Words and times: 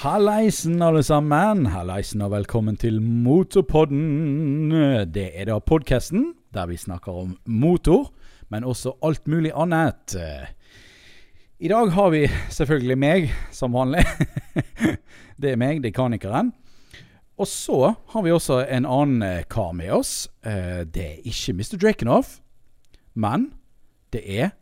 Hallaisen, 0.00 0.80
alle 0.80 1.02
sammen. 1.04 1.66
Hallaisen 1.74 2.22
og 2.24 2.30
velkommen 2.32 2.78
til 2.80 3.02
Motorpodden. 3.04 4.70
Det 5.12 5.26
er 5.36 5.50
da 5.50 5.58
podkasten 5.60 6.30
der 6.56 6.70
vi 6.70 6.78
snakker 6.80 7.18
om 7.20 7.34
motor, 7.44 8.06
men 8.48 8.64
også 8.64 8.94
alt 9.04 9.28
mulig 9.28 9.52
annet. 9.52 10.14
I 11.60 11.68
dag 11.68 11.92
har 11.92 12.08
vi 12.14 12.22
selvfølgelig 12.48 12.96
meg, 12.96 13.28
som 13.52 13.76
vanlig. 13.76 14.06
det 15.42 15.52
er 15.52 15.60
meg, 15.60 15.82
dekanikeren. 15.84 16.54
Og 17.36 17.52
så 17.52 17.92
har 18.14 18.24
vi 18.24 18.32
også 18.32 18.62
en 18.72 18.88
annen 18.88 19.44
kar 19.52 19.76
med 19.76 19.92
oss. 20.00 20.30
Eh, 20.40 20.88
Det 20.88 21.04
er 21.04 21.28
ikke 21.28 21.58
Mr. 21.60 21.76
Drakenhoff, 21.76 22.38
men 23.12 23.50
det 24.16 24.24
er 24.24 24.56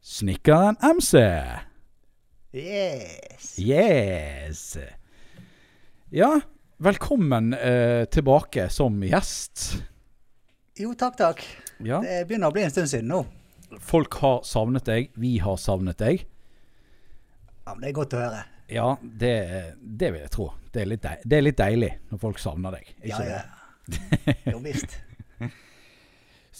snekkeren 0.00 0.80
MC. 0.80 1.20
Yes. 2.54 3.58
Yes! 3.58 4.76
Ja, 6.10 6.40
velkommen 6.76 7.54
eh, 7.54 8.04
tilbake 8.04 8.68
som 8.68 9.02
gjest. 9.02 9.82
Jo, 10.78 10.92
takk, 10.94 11.16
takk. 11.18 11.42
Ja. 11.82 11.98
Det 11.98 12.20
begynner 12.28 12.52
å 12.52 12.54
bli 12.54 12.62
en 12.62 12.70
stund 12.70 12.92
siden 12.92 13.10
nå. 13.10 13.24
Folk 13.82 14.14
har 14.22 14.46
savnet 14.46 14.86
deg, 14.86 15.10
vi 15.18 15.32
har 15.42 15.58
savnet 15.58 15.98
deg. 15.98 16.22
Ja, 17.64 17.74
men 17.74 17.82
Det 17.82 17.90
er 17.90 17.98
godt 17.98 18.14
å 18.14 18.22
høre. 18.22 18.46
Ja, 18.70 18.86
det, 19.02 19.34
det 19.82 20.12
vil 20.14 20.22
jeg 20.22 20.34
tro. 20.38 20.48
Det 20.70 20.84
er, 20.84 20.92
litt 20.94 21.02
deilig, 21.02 21.26
det 21.26 21.40
er 21.40 21.46
litt 21.48 21.58
deilig 21.58 21.92
når 22.12 22.22
folk 22.28 22.38
savner 22.44 22.78
deg. 22.78 22.94
Ikke 23.02 23.24
ja. 23.32 23.42
ja. 23.42 24.38
Jo 24.54 24.62
visst. 24.62 24.94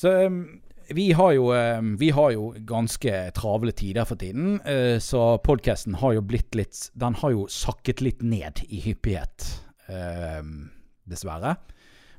Så 0.03 0.19
um, 0.27 0.43
vi 0.89 1.13
har, 1.13 1.33
jo, 1.33 1.49
um, 1.53 1.95
vi 2.01 2.11
har 2.11 2.33
jo 2.35 2.51
ganske 2.67 3.13
travle 3.37 3.73
tider 3.73 4.07
for 4.09 4.21
tiden, 4.21 4.61
eh, 4.67 4.99
så 5.03 5.39
podkasten 5.45 5.99
har 6.01 6.17
jo 6.17 6.25
blitt 6.25 6.55
litt 6.55 6.91
Den 6.95 7.17
har 7.21 7.33
jo 7.35 7.47
sakket 7.49 8.03
litt 8.05 8.23
ned 8.23 8.63
i 8.69 8.81
hyppighet, 8.85 9.47
um, 9.89 10.71
dessverre. 11.09 11.57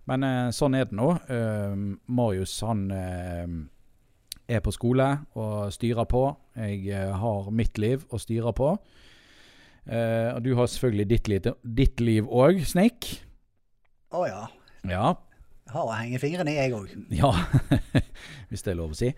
Men 0.10 0.24
eh, 0.24 0.50
sånn 0.54 0.78
er 0.78 0.90
det 0.90 0.98
nå. 0.98 1.12
Um, 1.30 1.88
Marius, 2.08 2.60
han 2.66 2.88
er 2.92 4.62
på 4.62 4.74
skole 4.74 5.08
og 5.34 5.74
styrer 5.74 6.06
på. 6.10 6.28
Jeg 6.56 6.86
eh, 6.94 7.14
har 7.18 7.52
mitt 7.52 7.82
liv 7.82 8.06
å 8.10 8.22
styre 8.22 8.54
på. 8.56 8.76
Og 9.86 10.38
du 10.42 10.56
har 10.58 10.66
selvfølgelig 10.66 11.06
ditt 11.12 11.28
liv, 11.30 11.48
ditt 11.62 12.02
liv 12.02 12.26
òg, 12.26 12.64
Snik. 12.66 13.06
Å 14.18 14.24
ja. 14.26 14.40
Ja. 14.90 15.12
Har 15.74 15.88
å 15.90 15.96
henge 15.98 16.20
fingrene 16.22 16.54
i, 16.54 16.60
jeg 16.60 16.74
òg. 16.78 16.92
ja. 17.22 17.32
Hvis 18.52 18.66
det 18.66 18.76
er 18.76 18.78
lov 18.78 18.94
å 18.94 18.98
si. 19.00 19.10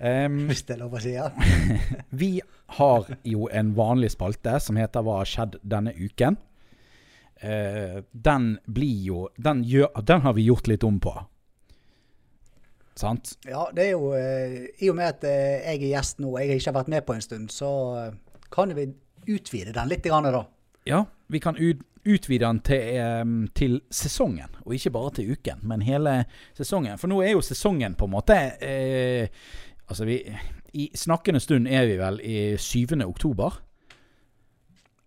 Um, 0.00 0.40
Hvis 0.48 0.64
det 0.66 0.74
er 0.74 0.80
lov 0.82 0.96
å 0.98 1.02
si. 1.02 1.12
ja. 1.14 1.28
vi 2.22 2.32
har 2.78 3.12
jo 3.22 3.46
en 3.52 3.70
vanlig 3.76 4.10
spalte 4.16 4.56
som 4.60 4.80
heter 4.80 5.04
'Hva 5.04 5.20
har 5.20 5.30
skjedd 5.30 5.60
denne 5.62 5.94
uken'? 5.94 6.40
Uh, 7.44 8.02
den 8.10 8.58
blir 8.66 9.06
jo 9.06 9.28
den, 9.36 9.62
gjør, 9.66 9.90
den 10.02 10.22
har 10.24 10.34
vi 10.34 10.48
gjort 10.48 10.70
litt 10.70 10.84
om 10.86 10.98
på. 11.02 11.14
Sant? 12.98 13.36
Ja, 13.46 13.66
det 13.74 13.88
er 13.88 13.90
jo 13.94 14.12
uh, 14.14 14.66
I 14.80 14.90
og 14.90 14.98
med 14.98 15.08
at 15.10 15.26
uh, 15.26 15.30
jeg 15.30 15.82
er 15.82 15.90
gjest 15.94 16.22
nå, 16.22 16.34
og 16.34 16.40
jeg 16.42 16.58
ikke 16.58 16.72
har 16.72 16.80
vært 16.80 16.94
med 16.94 17.06
på 17.06 17.14
en 17.14 17.22
stund, 17.22 17.50
så 17.54 17.70
kan 18.54 18.74
vi 18.74 18.90
utvide 19.30 19.74
den 19.74 19.90
litt, 19.90 20.02
grann, 20.02 20.26
da. 20.30 20.44
Ja, 20.86 21.04
vi 21.34 21.42
kan 21.42 21.58
ut, 21.58 21.82
utvide 22.04 22.46
den 22.46 22.60
til, 22.64 23.50
til 23.56 23.78
sesongen, 23.92 24.56
og 24.64 24.74
ikke 24.76 24.92
bare 24.94 25.12
til 25.18 25.34
uken, 25.34 25.62
men 25.66 25.84
hele 25.84 26.22
sesongen. 26.56 26.98
For 27.00 27.10
nå 27.10 27.20
er 27.24 27.34
jo 27.34 27.44
sesongen 27.44 27.96
på 27.98 28.08
en 28.08 28.14
måte 28.16 28.40
eh, 28.62 29.44
Altså, 29.84 30.06
vi 30.08 30.16
I 30.72 30.86
snakkende 30.96 31.42
stund 31.44 31.68
er 31.68 31.84
vi 31.84 31.98
vel 32.00 32.20
i 32.24 32.36
7. 32.56 32.96
oktober. 33.04 33.58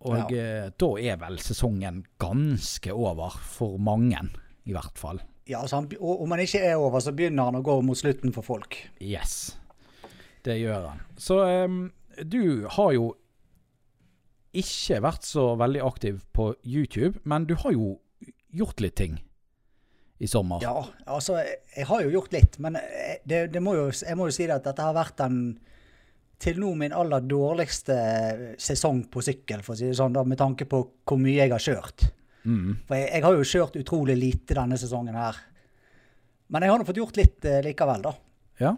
Og 0.06 0.30
eh, 0.30 0.68
da 0.70 0.90
er 1.02 1.18
vel 1.18 1.40
sesongen 1.42 2.04
ganske 2.22 2.94
over, 2.94 3.34
for 3.42 3.80
mange 3.82 4.20
i 4.68 4.76
hvert 4.76 5.00
fall. 5.00 5.18
Ja, 5.48 5.62
altså 5.64 5.80
han, 5.80 5.88
og 5.98 6.22
Om 6.22 6.30
han 6.36 6.44
ikke 6.44 6.60
er 6.62 6.76
over, 6.76 7.00
så 7.00 7.12
begynner 7.16 7.48
han 7.48 7.58
å 7.58 7.64
gå 7.64 7.80
mot 7.82 7.98
slutten 7.98 8.34
for 8.36 8.46
folk. 8.46 8.78
Yes. 9.02 9.56
Det 10.44 10.58
gjør 10.60 10.92
han. 10.92 11.02
Så 11.18 11.40
um, 11.64 11.80
du 12.22 12.68
har 12.70 12.92
jo 12.94 13.10
ikke 14.56 15.00
vært 15.04 15.26
så 15.28 15.52
veldig 15.60 15.82
aktiv 15.84 16.20
på 16.34 16.52
YouTube, 16.64 17.18
men 17.28 17.46
du 17.48 17.54
har 17.60 17.74
jo 17.74 17.96
gjort 18.54 18.80
litt 18.80 18.96
ting 18.96 19.18
i 20.18 20.26
sommer. 20.26 20.62
Ja, 20.64 20.82
altså, 21.06 21.36
jeg, 21.42 21.60
jeg 21.76 21.88
har 21.90 22.02
jo 22.02 22.12
gjort 22.16 22.34
litt, 22.34 22.58
men 22.64 22.78
det, 23.28 23.48
det 23.52 23.62
må 23.62 23.76
jo, 23.76 23.88
jeg 23.92 24.18
må 24.18 24.28
jo 24.30 24.34
si 24.34 24.48
det 24.48 24.56
at 24.56 24.66
dette 24.66 24.86
har 24.86 24.96
vært 24.96 25.18
den 25.20 25.42
til 26.38 26.58
nå 26.62 26.70
min 26.78 26.94
aller 26.94 27.24
dårligste 27.26 27.96
sesong 28.62 29.04
på 29.10 29.22
sykkel, 29.26 29.62
for 29.66 29.74
å 29.74 29.78
si 29.78 29.90
det 29.90 29.98
sånn, 29.98 30.14
da, 30.14 30.22
med 30.26 30.38
tanke 30.38 30.68
på 30.70 30.82
hvor 31.06 31.20
mye 31.20 31.38
jeg 31.40 31.52
har 31.52 31.62
kjørt. 31.62 32.08
Mm. 32.46 32.76
For 32.86 32.94
jeg, 32.94 33.08
jeg 33.10 33.24
har 33.26 33.38
jo 33.38 33.48
kjørt 33.52 33.78
utrolig 33.80 34.18
lite 34.18 34.56
denne 34.58 34.78
sesongen 34.80 35.18
her. 35.18 35.38
Men 36.48 36.64
jeg 36.64 36.72
har 36.72 36.80
nå 36.80 36.86
fått 36.88 37.00
gjort 37.00 37.18
litt 37.18 37.48
eh, 37.48 37.60
likevel, 37.66 38.04
da. 38.06 38.14
Ja. 38.62 38.76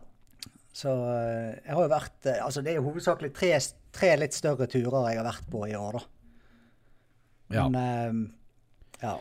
Så 0.75 0.91
eh, 0.91 1.60
jeg 1.60 1.76
har 1.76 1.84
jo 1.84 1.91
vært 1.91 2.26
eh, 2.30 2.41
Altså, 2.44 2.62
det 2.62 2.72
er 2.72 2.78
jo 2.78 2.86
hovedsakelig 2.88 3.30
tre, 3.36 3.53
tre 3.94 4.14
litt 4.20 4.36
større 4.36 4.68
turer 4.70 5.10
jeg 5.10 5.20
har 5.20 5.26
vært 5.26 5.50
på 5.50 5.66
i 5.68 5.76
år, 5.78 5.98
da. 5.98 6.06
ja. 7.58 7.68
Men 7.68 8.24
uh, 8.24 8.32
ja. 9.00 9.18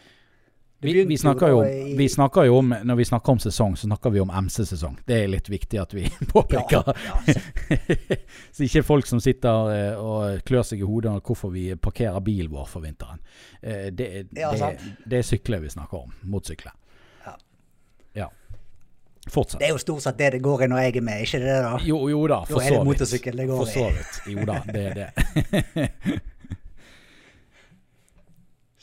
Vi, 0.81 0.93
vi, 1.03 1.17
snakker 1.19 1.51
jo, 1.51 1.57
vi 1.97 2.05
snakker 2.09 2.45
jo 2.47 2.61
om 2.61 2.69
Når 2.83 2.95
vi 2.95 3.05
snakker 3.05 3.33
om 3.35 3.39
sesong, 3.43 3.73
så 3.75 3.87
snakker 3.89 4.13
vi 4.15 4.21
om 4.23 4.29
MC-sesong. 4.31 4.93
Det 5.03 5.17
er 5.25 5.27
litt 5.27 5.49
viktig 5.51 5.79
at 5.81 5.91
vi 5.91 6.05
påpeker. 6.33 6.87
Ja, 6.87 6.93
ja, 7.27 7.79
så 8.55 8.63
ikke 8.63 8.85
folk 8.87 9.09
som 9.09 9.19
sitter 9.19 9.73
eh, 9.73 9.99
og 9.99 10.39
klør 10.47 10.63
seg 10.63 10.79
i 10.79 10.87
hodet 10.87 11.11
om 11.11 11.19
hvorfor 11.19 11.51
vi 11.51 11.65
parkerer 11.75 12.23
bilen 12.23 12.53
vår 12.55 12.71
for 12.71 12.87
vinteren. 12.87 13.19
Det, 13.59 13.91
Det, 13.91 14.07
Ja, 14.39 14.53
det, 14.55 14.93
det 15.03 15.19
er 15.19 15.27
sykler 15.27 15.59
vi 15.65 15.73
snakker 15.75 16.05
om. 16.05 16.15
Motorsykler. 16.23 16.78
Fortsett. 19.29 19.59
Det 19.61 19.67
er 19.67 19.73
jo 19.75 19.77
stort 19.81 20.01
sett 20.03 20.17
det 20.17 20.31
det 20.33 20.41
går 20.41 20.63
i 20.65 20.67
når 20.71 20.81
jeg 20.83 20.95
er 20.97 21.01
med, 21.05 21.21
ikke 21.25 21.39
det 21.43 21.55
da? 21.63 21.75
Jo, 21.85 21.99
jo 22.09 22.23
da, 22.27 22.39
Da 22.41 22.45
for 22.49 22.61
er 22.61 22.65
det 22.65 22.73
så 22.73 22.79
vidt. 22.79 22.89
motorsykkel 22.89 23.37
det 23.37 23.47
går 23.47 23.57
For 23.57 23.65
så 23.75 23.85
vidt. 23.93 24.19
Jo 24.33 24.45
da, 24.49 24.59
det 24.73 24.85
er 24.87 24.93
det. 24.99 26.21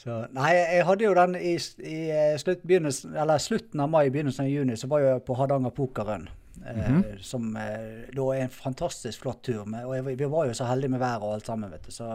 Så, 0.06 0.16
nei, 0.36 0.52
jeg 0.54 0.84
hadde 0.86 1.02
jo 1.06 1.14
den 1.16 1.32
i, 1.40 1.54
i 1.82 1.94
eh, 2.14 2.34
slutt, 2.38 2.60
eller 2.70 3.40
slutten 3.42 3.80
av 3.82 3.88
mai, 3.90 4.04
begynnelsen 4.14 4.44
av 4.44 4.50
juni, 4.52 4.76
så 4.78 4.86
var 4.92 5.00
jeg 5.02 5.22
på 5.26 5.34
Hardanger 5.38 5.72
Pokerrun. 5.74 6.28
Eh, 6.62 6.76
Mhm. 6.76 7.00
Som 7.26 7.56
eh, 7.56 8.04
da 8.14 8.26
er 8.36 8.44
en 8.44 8.52
fantastisk 8.54 9.24
flott 9.24 9.42
tur. 9.44 9.64
Med, 9.66 9.84
og 9.84 9.96
jeg, 9.96 10.18
vi 10.20 10.28
var 10.30 10.46
jo 10.46 10.54
så 10.54 10.68
heldige 10.68 10.90
med 10.94 11.00
været 11.02 11.22
og 11.26 11.34
alt 11.34 11.46
sammen, 11.50 11.70
vet 11.72 11.86
du. 11.88 11.90
Så, 11.90 12.10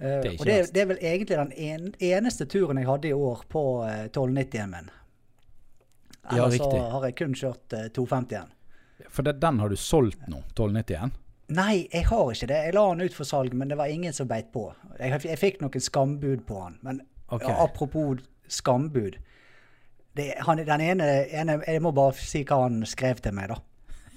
eh, 0.00 0.18
det 0.24 0.34
og 0.40 0.46
det, 0.46 0.56
det 0.74 0.82
er 0.82 0.86
vel 0.90 0.98
egentlig 1.02 1.38
den 1.38 1.52
en, 1.52 1.94
eneste 2.00 2.46
turen 2.50 2.78
jeg 2.82 2.88
hadde 2.90 3.08
i 3.08 3.12
år 3.14 3.44
på 3.52 3.62
eh, 3.86 4.04
1290-en 4.08 4.70
min. 4.74 4.90
Ja, 6.30 6.36
Ellers 6.36 6.56
så 6.56 6.68
riktig. 6.70 6.80
har 6.92 7.04
jeg 7.08 7.16
kun 7.18 7.34
kjørt 7.34 7.74
eh, 7.76 7.88
250-en. 7.96 8.52
For 9.10 9.26
det, 9.26 9.32
den 9.42 9.58
har 9.58 9.68
du 9.68 9.76
solgt 9.76 10.28
nå, 10.30 10.38
1291? 10.54 11.18
Nei, 11.52 11.88
jeg 11.92 12.06
har 12.08 12.30
ikke 12.32 12.48
det. 12.48 12.60
Jeg 12.68 12.74
la 12.76 12.84
den 12.92 13.08
ut 13.08 13.16
for 13.16 13.28
salg, 13.28 13.54
men 13.58 13.72
det 13.72 13.76
var 13.76 13.90
ingen 13.92 14.14
som 14.14 14.28
beit 14.30 14.52
på. 14.54 14.68
Jeg, 15.00 15.18
jeg 15.26 15.40
fikk 15.40 15.60
noen 15.60 15.82
skambud 15.82 16.44
på 16.48 16.60
han. 16.62 16.78
Men 16.86 17.02
okay. 17.28 17.50
ja, 17.50 17.58
apropos 17.64 18.22
skambud. 18.48 19.18
Det, 20.16 20.28
han, 20.46 20.60
den 20.60 20.82
ene, 20.84 21.06
ene 21.32 21.54
Jeg 21.64 21.80
må 21.80 21.88
bare 21.96 22.12
si 22.20 22.42
hva 22.44 22.66
han 22.66 22.82
skrev 22.88 23.22
til 23.24 23.36
meg, 23.36 23.52
da. 23.54 23.60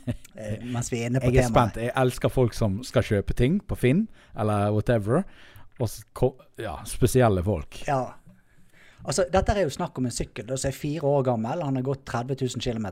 Eh, 0.36 0.60
mens 0.68 0.92
vi 0.92 1.00
er 1.00 1.08
inne 1.10 1.22
på 1.24 1.30
Jeg 1.32 1.46
er 1.46 1.48
temaet. 1.48 1.72
spent. 1.72 1.78
Jeg 1.88 1.94
elsker 1.98 2.30
folk 2.30 2.54
som 2.54 2.74
skal 2.86 3.06
kjøpe 3.08 3.34
ting 3.34 3.56
på 3.64 3.78
Finn, 3.80 4.02
eller 4.38 4.68
whatever. 4.76 5.24
Og 5.80 5.90
så 5.90 6.30
ja, 6.62 6.76
spesielle 6.86 7.42
folk. 7.44 7.80
Ja. 7.88 8.02
Altså, 9.06 9.28
dette 9.30 9.54
er 9.54 9.66
jo 9.68 9.74
snakk 9.74 9.98
om 10.00 10.08
en 10.10 10.14
sykkel 10.14 10.50
som 10.56 10.70
er 10.70 10.76
fire 10.76 11.10
år 11.10 11.26
gammel. 11.28 11.64
Han 11.66 11.78
har 11.78 11.86
gått 11.86 12.06
30 12.10 12.40
000 12.42 12.64
km. 12.64 12.88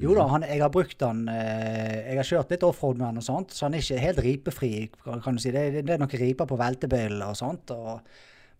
Jo 0.00 0.14
da, 0.16 0.24
han, 0.32 0.46
jeg 0.48 0.62
har 0.62 0.70
brukt 0.72 1.02
han 1.04 1.26
eh, 1.28 1.96
Jeg 2.06 2.16
har 2.16 2.28
kjørt 2.28 2.52
litt 2.54 2.62
offroad 2.64 2.96
med 2.96 3.10
han 3.10 3.20
og 3.20 3.24
sånt, 3.26 3.52
så 3.52 3.66
han 3.66 3.74
er 3.76 3.82
ikke 3.84 4.00
helt 4.00 4.22
ripefri, 4.24 4.70
kan 5.04 5.36
du 5.36 5.42
si. 5.42 5.52
Det, 5.52 5.64
det, 5.82 5.92
er 5.92 6.00
noen 6.00 6.22
riper 6.22 6.48
på 6.48 6.56
veltebøyler 6.60 7.26
og 7.26 7.36
sånt. 7.36 7.74
Og, 7.74 8.00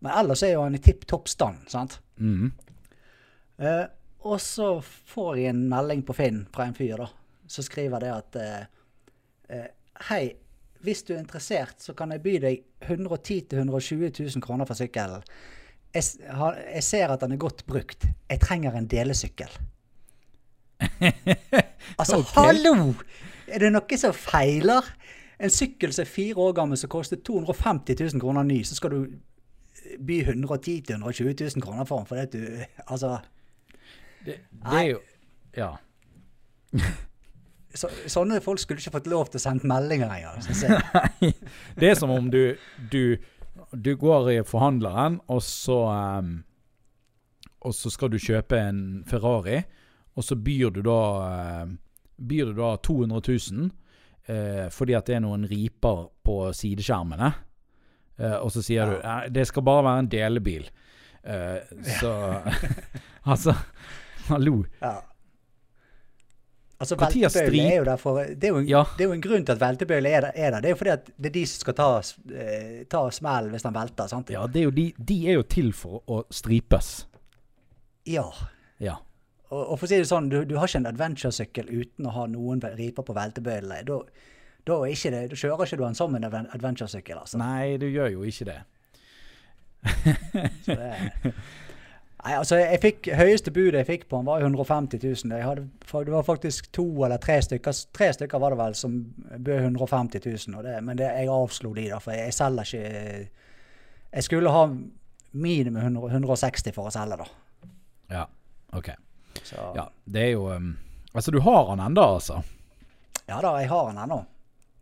men 0.05 0.13
ellers 0.21 0.45
er 0.45 0.55
jo 0.55 0.67
han 0.67 0.77
i 0.77 0.83
tipp 0.85 1.07
topp 1.11 1.31
stand, 1.33 1.65
sant. 1.73 1.99
Mhm. 2.21 2.53
Eh, 3.61 3.87
og 4.29 4.37
så 4.45 4.75
får 4.85 5.39
jeg 5.41 5.55
en 5.55 5.63
melding 5.69 6.03
på 6.05 6.13
Finn 6.13 6.43
fra 6.53 6.67
en 6.69 6.77
fyr, 6.77 7.01
da. 7.01 7.07
Som 7.49 7.65
skriver 7.65 8.05
det 8.05 8.11
at 8.13 8.37
eh, 8.37 9.65
Hei, 10.11 10.25
hvis 10.85 11.03
du 11.09 11.15
er 11.15 11.23
interessert, 11.23 11.81
så 11.81 11.95
kan 11.97 12.13
jeg 12.13 12.23
by 12.25 12.35
deg 12.45 12.61
110 12.85 13.49
000-120 13.53 14.13
000 14.37 14.45
kroner 14.45 14.69
for 14.69 14.77
sykkelen. 14.77 15.25
Jeg, 15.95 16.03
har- 16.31 16.59
jeg 16.75 16.83
ser 16.87 17.09
at 17.15 17.21
den 17.21 17.33
er 17.33 17.37
godt 17.43 17.65
brukt. 17.67 18.07
Jeg 18.31 18.41
trenger 18.41 18.77
en 18.79 18.87
delesykkel. 18.87 19.51
Altså, 21.99 22.17
okay. 22.19 22.35
hallo! 22.37 22.95
Er 23.51 23.59
det 23.65 23.73
noe 23.75 23.97
som 23.99 24.13
feiler? 24.15 24.87
En 25.41 25.51
sykkel 25.51 25.93
som 25.93 26.05
er 26.05 26.09
fire 26.13 26.37
år 26.39 26.53
gammel, 26.57 26.79
som 26.79 26.91
koster 26.93 27.17
250 27.27 27.97
000 28.15 28.21
kroner 28.23 28.43
ny, 28.47 28.61
så 28.65 28.77
skal 28.79 28.91
du 28.95 29.01
by 30.07 30.21
110 30.23 30.85
000-120 30.91 31.33
000 31.57 31.65
kroner 31.65 31.85
for 31.89 31.99
den 31.99 32.07
fordi 32.07 32.39
du 32.39 32.65
Altså 32.87 33.19
Det, 34.25 34.37
det 34.53 34.77
er 34.77 34.83
jo 34.91 34.99
Ja. 35.57 35.71
så, 37.75 37.89
Sånne 38.07 38.41
folk 38.45 38.61
skulle 38.61 38.79
ikke 38.81 38.93
fått 38.99 39.07
lov 39.11 39.31
til 39.33 39.41
å 39.41 39.43
sende 39.43 39.67
meldinger 39.67 40.13
engang. 40.13 40.45
Det 41.81 41.91
er 41.91 41.95
som 41.99 42.11
om 42.15 42.29
du, 42.31 42.55
du 42.93 43.17
du 43.73 43.93
går 43.97 44.31
i 44.33 44.39
forhandleren, 44.45 45.21
og 45.29 45.43
så 45.43 45.77
um, 46.19 46.43
Og 47.63 47.75
så 47.75 47.91
skal 47.91 48.09
du 48.11 48.17
kjøpe 48.19 48.57
en 48.59 49.05
Ferrari, 49.07 49.61
og 50.17 50.25
så 50.25 50.37
byr 50.37 50.71
du 50.71 50.81
da 50.83 50.97
uh, 51.65 51.69
Byr 52.19 52.51
du 52.51 52.55
da 52.63 52.77
200 52.77 53.21
000 53.53 53.71
uh, 54.29 54.69
fordi 54.71 54.95
at 54.97 55.07
det 55.07 55.15
er 55.17 55.21
noen 55.25 55.45
riper 55.49 56.07
på 56.25 56.39
sideskjermene. 56.57 57.33
Uh, 58.21 58.39
og 58.45 58.51
så 58.53 58.63
sier 58.63 58.85
Ja. 58.87 58.91
du 58.95 59.07
"Nei, 59.09 59.29
det 59.29 59.47
skal 59.49 59.63
bare 59.63 59.85
være 59.85 59.99
en 59.99 60.09
delebil. 60.13 60.71
Eh, 61.25 61.59
så 62.01 62.11
Altså, 63.31 63.53
hallo. 64.29 64.65
Ja. 64.81 64.95
Altså, 66.81 66.97
veltebøyle 66.97 67.65
er 67.69 67.75
jo 67.77 67.85
der 67.85 67.99
for 68.01 68.19
det 68.25 68.45
er 68.49 68.55
jo, 68.55 68.59
en, 68.63 68.67
Ja. 68.71 68.83
det 68.97 69.05
er 69.05 69.09
jo 69.11 69.13
en 69.13 69.21
grunn 69.21 69.45
til 69.45 69.53
at 69.53 69.61
veltebøyle 69.61 70.09
er 70.09 70.21
der, 70.25 70.33
er 70.35 70.51
der. 70.55 70.61
Det 70.65 70.71
er 70.71 70.73
jo 70.75 70.79
fordi 70.81 70.91
at 70.95 71.11
det 71.19 71.27
er 71.29 71.35
de 71.35 71.43
som 71.51 71.61
skal 71.61 71.75
ta, 71.77 71.89
eh, 72.33 72.79
ta 72.89 73.03
smell 73.13 73.51
hvis 73.53 73.67
den 73.67 73.75
velter. 73.77 74.09
sant? 74.09 74.31
Ja, 74.33 74.47
det 74.47 74.63
er 74.65 74.71
de, 74.73 74.87
de 74.97 75.19
er 75.29 75.37
jo 75.37 75.43
til 75.43 75.73
for 75.77 76.01
å 76.09 76.23
stripes. 76.33 76.89
Ja. 78.09 78.25
Ja. 78.81 78.97
Og, 79.51 79.61
og 79.73 79.79
for 79.79 79.85
å 79.87 79.91
si 79.93 79.99
det 80.01 80.09
sånn, 80.09 80.31
du, 80.33 80.39
du 80.49 80.57
har 80.57 80.67
ikke 80.71 80.81
en 80.81 80.89
adventuresykkel 80.89 81.69
uten 81.69 82.07
å 82.09 82.15
ha 82.17 82.25
noen 82.33 82.61
riper 82.79 83.03
på 83.05 83.13
veltebøylene. 83.19 83.83
Da, 83.85 84.01
da, 84.65 84.81
er 84.89 85.29
da 85.29 85.37
kjører 85.37 85.67
ikke 85.67 85.77
du 85.77 85.85
den 85.85 85.95
som 85.99 86.15
en 86.17 86.25
adven- 86.31 86.49
adventuresykkel, 86.55 87.19
altså. 87.27 87.37
Nei, 87.43 87.77
du 87.83 87.89
gjør 87.91 88.13
jo 88.15 88.23
ikke 88.25 88.49
det. 88.55 88.61
Så 90.65 90.77
det, 90.77 90.95
nei, 92.25 92.35
altså 92.37 92.57
jeg 92.61 92.81
fikk, 92.83 93.09
Høyeste 93.17 93.53
budet 93.55 93.81
jeg 93.81 93.87
fikk 93.89 94.05
på 94.11 94.19
han 94.21 94.27
var 94.29 94.41
jo 94.43 94.49
150 94.51 95.01
000. 95.03 95.35
Jeg 95.39 95.47
hadde, 95.47 95.67
det 96.07 96.13
var 96.15 96.23
faktisk 96.27 96.71
to 96.77 96.85
eller 97.07 97.21
tre 97.23 97.39
stykker 97.43 97.77
tre 97.97 98.09
stykker 98.17 98.39
var 98.43 98.55
det 98.55 98.59
vel 98.61 98.75
som 98.79 98.97
bød 99.39 99.61
150 99.65 100.21
000. 100.49 100.59
Og 100.59 100.65
det, 100.67 100.77
men 100.85 100.99
det, 100.99 101.09
jeg 101.21 101.29
avslo 101.33 101.73
de, 101.77 101.89
da, 101.93 101.99
for 102.03 102.17
jeg 102.17 102.35
selger 102.35 102.69
ikke 102.69 103.29
Jeg 104.13 104.27
skulle 104.27 104.51
ha 104.51 104.65
minimum 105.33 105.83
100, 105.83 106.09
160 106.11 106.75
for 106.75 106.91
å 106.91 106.95
selge, 106.95 107.21
da. 107.21 107.27
Ja, 108.11 108.25
OK. 108.77 108.91
Så, 109.47 109.71
Ja, 109.77 109.85
det 110.05 110.25
er 110.25 110.33
jo 110.35 110.49
um, 110.51 110.73
Altså, 111.15 111.31
du 111.31 111.41
har 111.41 111.69
han 111.71 111.81
ennå, 111.83 112.03
altså. 112.17 112.41
ja 113.29 113.41
da, 113.43 113.57
jeg 113.63 113.69
har 113.71 113.87
han 113.93 113.99
ennå. 114.05 114.25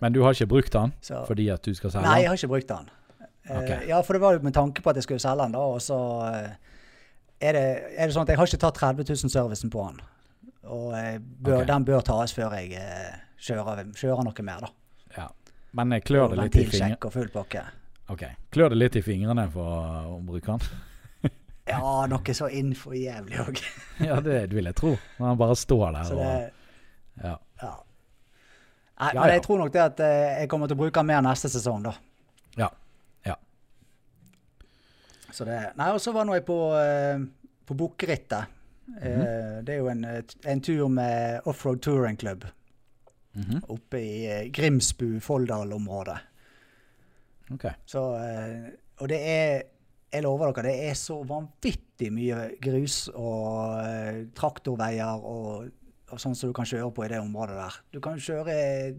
Men 0.00 0.12
du 0.12 0.23
har 0.23 0.32
ikke 0.32 0.46
brukt 0.46 0.75
han 0.75 0.93
Så- 1.00 1.25
fordi 1.26 1.49
at 1.52 1.62
du 1.64 1.75
skal 1.75 1.91
selge 1.91 2.06
Nei, 2.08 2.20
jeg 2.23 2.29
har 2.29 2.37
ikke 2.37 2.49
brukt 2.55 2.70
han. 2.70 2.88
Okay. 3.49 3.76
Uh, 3.84 3.88
ja, 3.88 4.00
for 4.02 4.12
det 4.12 4.20
var 4.20 4.32
jo 4.37 4.41
med 4.44 4.55
tanke 4.55 4.82
på 4.82 4.91
at 4.91 4.96
jeg 4.96 5.02
skulle 5.06 5.20
selge 5.20 5.43
han, 5.43 5.52
da, 5.52 5.58
og 5.58 5.81
så 5.81 5.96
eh, 6.29 6.50
er, 7.40 7.55
det, 7.55 7.64
er 7.94 8.08
det 8.08 8.14
sånn 8.14 8.26
at 8.26 8.32
jeg 8.32 8.40
har 8.40 8.50
ikke 8.50 8.62
tatt 8.64 8.81
30 8.81 9.11
000 9.11 9.32
servicen 9.32 9.73
på 9.73 9.85
den. 9.88 10.00
Og 10.69 10.93
eh, 10.99 11.17
bør, 11.19 11.62
okay. 11.62 11.70
den 11.70 11.87
bør 11.88 12.05
tas 12.06 12.35
før 12.37 12.56
jeg 12.58 12.75
eh, 12.81 13.14
kjører, 13.40 13.85
kjører 13.96 14.26
noe 14.26 14.46
mer, 14.46 14.67
da. 14.67 14.73
Ja. 15.17 15.29
Men 15.79 15.94
jeg 15.96 16.05
klør 16.08 16.32
det 16.32 16.43
litt 16.43 16.58
i 16.58 16.67
fingrene 16.69 16.99
og 16.99 17.14
full 17.14 17.32
pakke. 17.32 17.64
Ok. 18.12 18.25
Klør 18.55 18.73
det 18.73 18.81
litt 18.81 18.99
i 18.99 19.05
fingrene 19.05 19.46
for 19.52 20.14
å 20.17 20.20
bruke 20.25 20.56
den? 20.56 20.85
Ja, 21.69 22.06
noe 22.08 22.32
så 22.32 22.46
innenfor 22.49 22.94
jævlig 22.96 23.43
òg. 23.43 23.58
ja, 24.08 24.14
det 24.25 24.46
vil 24.55 24.70
jeg 24.70 24.76
tro. 24.79 24.94
Når 25.19 25.26
han 25.29 25.41
bare 25.41 25.56
står 25.61 25.82
der 25.84 25.99
det, 25.99 26.14
og 26.17 27.26
ja. 27.26 27.34
Ja. 27.61 27.73
Nei, 28.99 29.11
men 29.14 29.32
jeg 29.34 29.43
tror 29.44 29.61
nok 29.61 29.73
det 29.75 29.82
at 29.82 30.00
eh, 30.02 30.38
jeg 30.43 30.50
kommer 30.50 30.70
til 30.70 30.79
å 30.79 30.81
bruke 30.81 30.96
den 30.96 31.11
mer 31.11 31.20
neste 31.26 31.50
sesong, 31.52 31.84
da. 31.84 31.93
Ja. 32.58 32.70
Så 35.31 35.45
det 35.45 35.59
Nei, 35.77 35.91
og 35.93 36.01
så 36.01 36.13
var 36.13 36.25
nå 36.25 36.35
jeg 36.39 36.47
på, 36.49 36.59
eh, 36.79 37.19
på 37.67 37.75
Bukkerittet. 37.75 38.55
Mm 38.89 38.97
-hmm. 38.97 39.63
Det 39.63 39.75
er 39.75 39.79
jo 39.79 39.89
en, 39.89 40.05
en 40.45 40.61
tur 40.61 40.89
med 40.89 41.41
offroad 41.45 41.81
touring 41.83 42.17
club 42.17 42.45
Mhm. 43.39 43.61
oppe 43.69 43.99
i 43.99 44.27
eh, 44.27 44.51
Grimsbu-Folldal-området. 44.51 46.19
Okay. 47.51 47.71
Så 47.87 48.15
eh, 48.17 48.71
Og 48.99 49.09
det 49.09 49.21
er 49.23 49.63
Jeg 50.13 50.23
lover 50.23 50.53
dere, 50.53 50.63
det 50.73 50.89
er 50.89 50.95
så 50.97 51.19
vanvittig 51.23 52.09
mye 52.13 52.57
grus 52.65 53.11
og 53.13 53.75
eh, 53.85 54.23
traktorveier 54.35 55.21
og, 55.21 55.67
og 56.09 56.21
sånn 56.21 56.35
som 56.35 56.49
du 56.49 56.55
kan 56.57 56.65
kjøre 56.65 56.89
på 56.97 57.05
i 57.05 57.09
det 57.13 57.19
området 57.21 57.59
der. 57.59 57.77
Du 57.93 58.01
kan 58.01 58.17
kjøre 58.17 58.55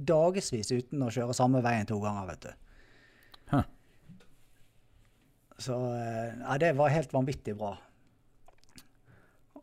dagevis 0.06 0.70
uten 0.70 1.02
å 1.02 1.10
kjøre 1.10 1.34
samme 1.34 1.64
veien 1.66 1.90
to 1.90 1.98
ganger, 2.04 2.28
vet 2.30 2.46
du. 2.46 2.52
Så 5.60 5.76
ja, 5.76 6.58
det 6.62 6.74
var 6.78 6.94
helt 6.94 7.14
vanvittig 7.14 7.58
bra. 7.60 7.74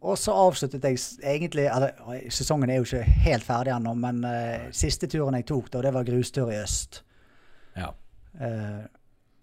Og 0.07 0.19
så 0.21 0.35
avsluttet 0.37 0.85
jeg 0.85 0.99
egentlig 1.25 1.67
Eller 1.73 2.29
sesongen 2.31 2.71
er 2.71 2.81
jo 2.81 2.85
ikke 2.85 3.03
helt 3.27 3.47
ferdig 3.47 3.73
ennå, 3.75 3.95
men 3.99 4.21
uh, 4.25 4.69
siste 4.77 5.09
turen 5.11 5.39
jeg 5.39 5.49
tok, 5.49 5.71
da, 5.73 5.83
det 5.87 5.95
var 5.97 6.07
grustur 6.07 6.53
i 6.53 6.61
øst. 6.61 7.01
Ja. 7.77 7.91
Uh, 8.37 8.85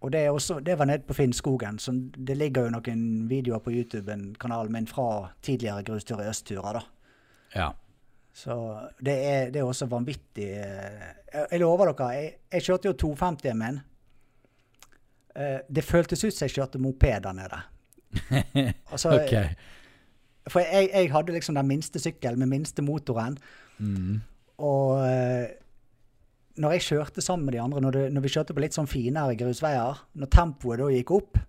og 0.03 0.11
det, 0.11 0.29
også, 0.29 0.59
det 0.59 0.75
var 0.79 0.85
nede 0.85 1.07
på 1.07 1.15
Finnskogen, 1.15 1.79
så 1.79 1.93
det 2.27 2.35
ligger 2.37 2.67
jo 2.67 2.73
noen 2.75 3.03
videoer 3.29 3.61
på 3.63 3.71
YouTube-kanalen 3.71 4.73
min 4.75 4.87
fra 4.87 5.29
tidligere 5.41 5.85
grustur 5.87 6.19
i 6.19 6.27
øst-turer, 6.27 6.75
da. 6.75 6.81
Ja. 7.55 7.69
Så 8.33 8.55
det 8.99 9.13
er, 9.13 9.51
det 9.53 9.61
er 9.61 9.69
også 9.69 9.85
vanvittig 9.85 10.47
eh, 10.57 11.03
Jeg, 11.33 11.45
jeg 11.51 11.59
lover 11.61 11.91
dere, 11.91 12.07
jeg, 12.17 12.31
jeg 12.51 12.65
kjørte 12.65 12.89
jo 12.89 12.95
250-en 13.03 13.59
min. 13.61 13.79
Eh, 15.35 15.61
det 15.69 15.85
føltes 15.85 16.23
ut 16.23 16.33
som 16.33 16.45
jeg 16.47 16.57
kjørte 16.57 16.81
moped 16.81 17.23
der 17.27 17.37
nede. 17.37 17.63
Altså, 18.91 19.15
okay. 19.17 19.55
For 20.47 20.59
jeg, 20.59 20.89
jeg 20.93 21.11
hadde 21.11 21.33
liksom 21.33 21.55
den 21.55 21.67
minste 21.67 21.99
sykkelen 21.99 22.39
med 22.39 22.51
minste 22.51 22.83
motoren. 22.85 23.37
Mm. 23.77 24.21
Og 24.61 24.99
eh, 25.07 25.47
når 26.61 26.75
jeg 26.75 26.85
kjørte 26.89 27.21
sammen 27.21 27.45
med 27.45 27.55
de 27.55 27.61
andre, 27.61 27.81
når, 27.81 27.91
det, 27.91 28.05
når 28.13 28.21
vi 28.21 28.31
kjørte 28.35 28.53
på 28.53 28.61
litt 28.61 28.77
sånn 28.77 28.89
finere 28.89 29.37
grusveier, 29.39 30.03
når 30.13 30.31
tempoet 30.33 30.81
da 30.83 30.89
gikk 30.93 31.13
opp 31.15 31.39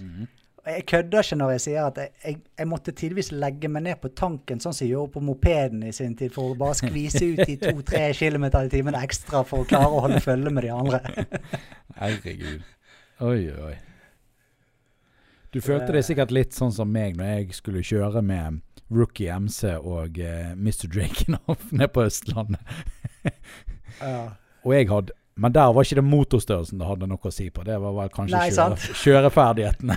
mm. 0.00 0.28
Jeg 0.70 0.82
kødder 0.90 1.24
ikke 1.24 1.36
når 1.40 1.50
jeg 1.54 1.60
sier 1.64 1.86
at 1.86 1.98
jeg, 1.98 2.10
jeg, 2.20 2.40
jeg 2.60 2.68
måtte 2.68 2.92
tidvis 2.92 3.30
legge 3.32 3.68
meg 3.72 3.86
ned 3.86 3.96
på 4.02 4.10
tanken, 4.12 4.60
sånn 4.60 4.74
som 4.76 4.84
jeg 4.84 4.92
gjorde 4.92 5.14
på 5.14 5.22
mopeden 5.24 5.86
i 5.88 5.92
sin 5.96 6.12
tid, 6.18 6.34
for 6.34 6.52
å 6.52 6.58
bare 6.60 6.76
skvise 6.76 7.22
ut 7.30 7.40
de 7.48 7.54
to-tre 7.62 8.02
kilometer 8.18 8.68
i 8.68 8.72
timen 8.72 8.98
ekstra 8.98 9.40
for 9.48 9.64
å 9.64 9.68
klare 9.70 9.88
å 9.88 10.02
holde 10.04 10.20
følge 10.20 10.52
med 10.52 10.66
de 10.66 10.74
andre. 10.74 11.00
Herregud. 12.02 12.60
Oi, 13.20 13.52
oi. 13.52 13.74
Du 15.52 15.58
følte 15.60 15.92
deg 15.92 16.04
sikkert 16.06 16.30
litt 16.32 16.54
sånn 16.56 16.70
som 16.72 16.88
meg 16.88 17.18
når 17.18 17.32
jeg 17.34 17.56
skulle 17.58 17.82
kjøre 17.84 18.22
med 18.24 18.62
Rookie 18.90 19.28
MC 19.28 19.74
og 19.76 20.16
uh, 20.22 20.52
Mr. 20.54 20.86
Drakenhoff 20.88 21.66
ned 21.76 21.92
på 21.94 22.06
Østlandet. 22.08 22.60
Ja. 24.00 24.30
Og 24.64 24.72
jeg 24.72 24.86
hadde 24.88 25.12
Men 25.36 25.52
der 25.52 25.72
var 25.76 25.84
ikke 25.84 25.98
det 25.98 26.04
motorstørrelsen 26.06 26.78
det 26.80 26.86
hadde 26.88 27.08
noe 27.10 27.28
å 27.28 27.32
si 27.34 27.50
på. 27.52 27.64
Det 27.66 27.74
var 27.82 27.92
vel 27.98 28.12
kanskje 28.14 28.38
Nei, 28.38 28.52
kjøre, 28.54 28.94
kjøreferdighetene. 29.02 29.96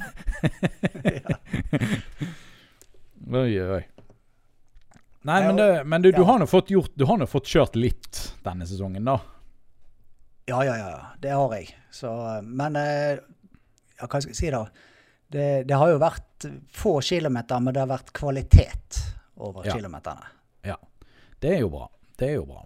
Oi, 3.31 3.53
oi. 3.77 3.79
Nei, 5.23 5.37
men, 5.45 5.61
det, 5.61 5.67
men 5.87 6.03
du, 6.03 6.09
du 6.11 6.25
har 6.27 6.41
nå 6.41 6.49
fått 6.51 6.73
gjort 6.73 6.91
Du 6.99 7.05
har 7.07 7.21
nå 7.21 7.29
fått 7.31 7.47
kjørt 7.53 7.77
litt 7.79 8.19
denne 8.43 8.67
sesongen, 8.67 9.07
da. 9.07 9.21
Ja, 10.49 10.59
ja, 10.65 10.75
ja. 10.77 11.01
Det 11.21 11.31
har 11.31 11.53
jeg. 11.55 11.69
Så, 11.91 12.09
men 12.43 12.75
eh, 12.75 13.17
ja, 13.99 14.07
hva 14.07 14.19
skal 14.19 14.33
jeg 14.33 14.39
si, 14.39 14.49
da? 14.51 14.65
Det, 15.33 15.47
det 15.69 15.77
har 15.79 15.89
jo 15.93 16.01
vært 16.01 16.47
få 16.75 16.97
kilometer, 17.01 17.61
men 17.63 17.73
det 17.73 17.81
har 17.85 17.89
vært 17.93 18.11
kvalitet 18.13 18.99
over 19.37 19.65
Ja. 19.65 19.73
kilometerne. 19.77 20.29
Det 21.43 21.57
er 21.57 21.59
jo 21.59 21.67
bra. 21.73 21.89
Det 22.15 22.27
er 22.29 22.37
jo 22.37 22.45
bra. 22.47 22.61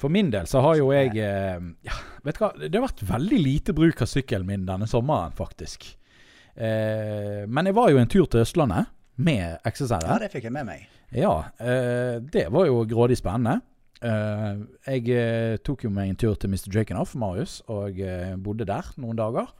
For 0.00 0.08
min 0.08 0.30
del 0.32 0.46
så 0.48 0.62
har 0.64 0.78
jo 0.78 0.86
jeg 0.94 1.10
eh, 1.20 1.58
ja, 1.84 1.96
Vet 2.24 2.38
du 2.38 2.40
hva, 2.40 2.48
det 2.56 2.70
har 2.72 2.86
vært 2.86 3.02
veldig 3.04 3.40
lite 3.42 3.74
bruk 3.76 4.00
av 4.00 4.08
sykkelen 4.08 4.46
min 4.48 4.64
denne 4.64 4.88
sommeren, 4.88 5.34
faktisk. 5.36 5.84
Eh, 6.56 7.44
men 7.44 7.68
jeg 7.68 7.76
var 7.76 7.90
jo 7.92 8.00
en 8.00 8.08
tur 8.08 8.24
til 8.32 8.40
Østlandet 8.46 8.88
med 9.20 9.58
XSR. 9.68 10.06
Ja, 10.08 10.16
det 10.22 10.30
fikk 10.32 10.48
jeg 10.48 10.54
med 10.56 10.70
meg. 10.70 10.86
Ja, 11.12 11.34
eh, 11.60 12.16
det 12.32 12.46
var 12.54 12.64
jo 12.70 12.80
grådig 12.88 13.18
spennende. 13.20 13.58
Eh, 14.04 14.60
jeg 14.84 15.08
eh, 15.16 15.56
tok 15.64 15.86
jo 15.86 15.92
meg 15.92 16.12
en 16.12 16.18
tur 16.20 16.36
til 16.36 16.52
Mr. 16.52 16.68
Jakenoff, 16.74 17.14
Marius, 17.16 17.60
og 17.72 17.96
uh, 17.96 18.34
bodde 18.36 18.66
der 18.68 18.90
noen 19.00 19.20
dager. 19.20 19.52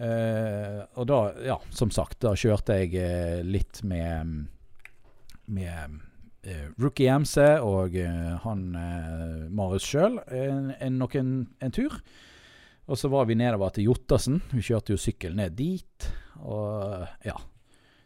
Og 0.00 1.04
da, 1.10 1.16
ja, 1.44 1.56
som 1.76 1.90
sagt, 1.92 2.22
da 2.22 2.30
kjørte 2.38 2.78
jeg 2.78 3.42
litt 3.44 3.82
med 3.84 4.46
Med 5.50 5.98
Rookie 6.80 7.10
MC 7.10 7.36
og 7.60 7.98
han 8.46 8.62
Marius 9.52 9.84
sjøl 9.84 10.16
en, 10.30 10.96
nok 10.96 11.18
en, 11.20 11.34
en 11.60 11.74
tur. 11.74 11.98
Og 12.88 12.96
så 12.96 13.10
var 13.12 13.28
vi 13.28 13.36
nedover 13.36 13.74
til 13.76 13.90
Jottersen. 13.90 14.40
Vi 14.54 14.64
kjørte 14.70 14.94
jo 14.94 15.02
sykkel 15.02 15.36
ned 15.36 15.58
dit. 15.58 16.08
Og 16.38 17.04
ja. 17.26 17.36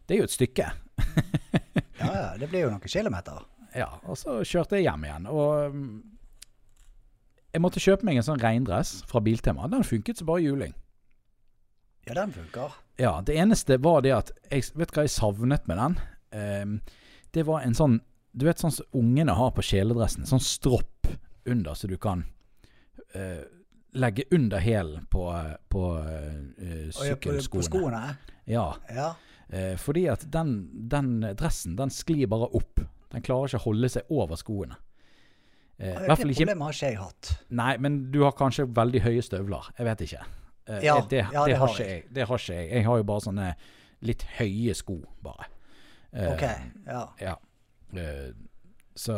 Det 0.09 0.17
er 0.17 0.25
jo 0.25 0.31
et 0.33 0.39
stykke. 0.41 0.73
Ja, 1.95 2.09
ja, 2.11 2.31
det 2.37 2.49
blir 2.51 2.65
jo 2.67 2.71
noen 2.73 2.83
kilometer. 2.83 3.45
Ja, 3.75 3.91
og 4.07 4.19
så 4.19 4.39
kjørte 4.47 4.79
jeg 4.79 4.87
hjem 4.87 5.05
igjen. 5.09 5.27
Og 5.31 5.75
mm, 5.75 5.95
jeg 7.55 7.63
måtte 7.63 7.83
kjøpe 7.83 8.07
meg 8.07 8.19
en 8.19 8.27
sånn 8.27 8.43
regndress 8.43 9.01
fra 9.11 9.23
Biltema. 9.23 9.69
Den 9.71 9.87
funket 9.87 10.21
som 10.21 10.31
bare 10.31 10.43
juling. 10.45 10.75
Ja, 12.07 12.15
den 12.19 12.33
funker. 12.35 12.75
Ja, 13.01 13.21
det 13.27 13.37
eneste 13.41 13.79
var 13.83 14.03
det 14.05 14.13
at 14.15 14.33
jeg, 14.51 14.67
Vet 14.77 14.93
du 14.93 14.99
hva 14.99 15.07
jeg 15.07 15.15
savnet 15.15 15.67
med 15.71 15.81
den? 15.81 15.97
Um, 16.35 16.75
det 17.35 17.47
var 17.49 17.65
en 17.65 17.75
sånn 17.75 18.01
Du 18.35 18.45
vet 18.49 18.59
sånn 18.59 18.75
som 18.75 18.99
ungene 18.99 19.35
har 19.39 19.53
på 19.55 19.63
kjeledressen? 19.65 20.27
Sånn 20.27 20.43
stropp 20.43 21.09
under, 21.47 21.77
så 21.79 21.89
du 21.91 21.97
kan 22.01 22.25
uh, 23.15 23.43
legge 23.95 24.25
under 24.35 24.63
hælen 24.63 25.07
på, 25.11 25.25
på 25.71 25.85
uh, 26.03 26.91
sykkelskoene. 26.95 27.47
på, 27.47 27.57
på 27.57 27.69
skoene? 27.69 28.03
Ja, 28.51 28.73
Ja. 28.91 29.15
Uh, 29.53 29.77
fordi 29.79 30.07
at 30.11 30.25
den, 30.33 30.55
den 30.91 31.21
dressen 31.39 31.77
den 31.79 31.93
sklir 31.95 32.27
bare 32.33 32.49
opp. 32.57 32.81
Den 33.15 33.23
klarer 33.23 33.49
ikke 33.51 33.61
å 33.63 33.65
holde 33.69 33.89
seg 33.95 34.11
over 34.11 34.37
skoene. 34.41 34.77
Eh, 35.79 35.95
Det 36.07 36.17
problemet 36.21 36.63
har 36.63 36.73
ikke 36.77 36.91
jeg 36.91 36.99
hatt. 37.01 37.31
Nei, 37.51 37.77
men 37.83 38.11
du 38.15 38.21
har 38.23 38.33
kanskje 38.39 38.67
veldig 38.75 39.01
høye 39.07 39.23
støvler. 39.27 39.71
Jeg 39.79 39.87
vet 39.89 40.05
ikke. 40.07 40.21
Eh, 40.69 40.81
Ja, 40.85 41.01
det, 41.01 41.19
ja, 41.33 41.45
det, 41.45 41.53
det 41.53 41.59
har 41.59 41.67
har 41.67 41.75
ikke 41.75 41.89
jeg. 41.89 42.05
Det 42.15 42.27
har 42.29 42.39
ikke 42.39 42.55
jeg. 42.61 42.71
Jeg 42.73 42.85
har 42.85 42.97
jo 43.01 43.07
bare 43.11 43.21
sånne 43.25 43.49
litt 44.03 44.23
høye 44.39 44.75
sko, 44.79 45.01
bare. 45.23 45.47
Eh, 46.13 46.29
OK. 46.33 46.45
Ja. 46.87 47.09
Ja. 47.21 47.35
Eh, 47.97 48.31
så, 48.95 49.17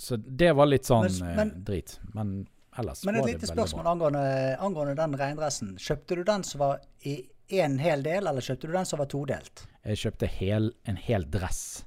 så 0.00 0.16
det 0.16 0.54
var 0.56 0.66
litt 0.66 0.84
sånn 0.88 1.08
Men- 1.20 1.28
eh, 1.30 1.36
men- 1.36 1.64
drit. 1.64 1.98
Men 2.14 2.46
ellers 2.78 3.04
Men 3.04 3.14
var 3.16 3.20
et 3.20 3.26
det 3.26 3.34
lite 3.34 3.46
veldig 3.52 3.56
spørsmål 3.58 3.82
bra. 3.84 3.92
angående, 3.92 4.56
angående 4.60 4.96
den 4.96 5.14
regndressen. 5.20 5.76
Kjøpte 5.76 6.16
du 6.16 6.24
den 6.24 6.42
som 6.42 6.58
var 6.60 6.80
i 7.04 7.28
én 7.50 7.78
hel 7.80 8.02
del, 8.02 8.26
eller 8.26 8.40
kjøpte 8.40 8.66
du 8.66 8.72
den 8.72 8.84
som 8.86 8.98
var 8.98 9.06
todelt? 9.06 9.66
Jeg 9.84 9.96
kjøpte 9.98 10.26
hel, 10.28 10.72
en 10.86 10.96
hel 10.96 11.24
dress. 11.24 11.84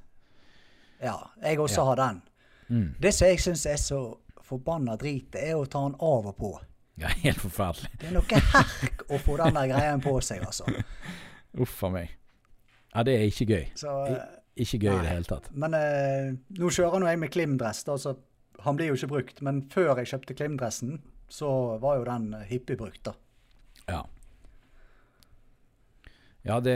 Ja, 1.03 1.17
jeg 1.43 1.59
også 1.59 1.81
Ja. 1.81 1.85
har 1.85 1.95
den. 2.01 2.21
Mm. 2.69 2.95
Det 2.99 3.11
som 3.13 3.27
jeg 3.27 3.39
syns 3.43 3.65
er 3.65 3.77
så 3.81 4.01
forbanna 4.43 4.95
drit, 4.99 5.31
det 5.33 5.43
er 5.49 5.55
å 5.57 5.65
ta 5.65 5.81
den 5.87 5.95
av 5.99 6.27
og 6.31 6.37
på. 6.37 6.53
Ja, 7.01 7.07
helt 7.25 7.41
forferdelig. 7.41 7.89
Det 7.99 8.09
er 8.09 8.15
noe 8.17 8.41
herk 8.53 9.03
å 9.09 9.19
få 9.21 9.37
den 9.41 9.57
der 9.59 9.71
greien 9.73 10.03
på 10.03 10.15
seg, 10.21 10.43
altså. 10.45 10.67
Uff 11.63 11.83
a 11.83 11.89
meg. 11.93 12.13
Ja, 12.93 13.03
det 13.03 13.15
er 13.17 13.25
ikke 13.27 13.47
gøy. 13.49 13.65
Så, 13.77 13.93
I, 14.13 14.17
ikke 14.63 14.79
gøy 14.85 14.93
i 14.93 15.01
det 15.01 15.09
hele 15.09 15.25
tatt. 15.29 15.49
men 15.51 15.73
eh, 15.77 16.31
nå 16.59 16.69
kjører 16.69 17.01
nå 17.01 17.09
jeg 17.09 17.19
med 17.23 17.33
Klim-dress, 17.33 17.83
da, 17.87 17.97
så 17.97 18.15
han 18.63 18.77
blir 18.77 18.91
jo 18.91 18.97
ikke 18.99 19.11
brukt. 19.15 19.41
Men 19.45 19.63
før 19.73 19.97
jeg 20.01 20.11
kjøpte 20.13 20.37
Klim-dressen, 20.37 20.99
så 21.33 21.49
var 21.81 21.97
jo 21.97 22.05
den 22.07 22.29
hippie 22.37 22.51
hyppig 22.53 22.77
brukt, 22.77 23.03
da. 23.09 23.15
Ja. 23.89 24.03
Ja, 26.43 26.59
det, 26.59 26.75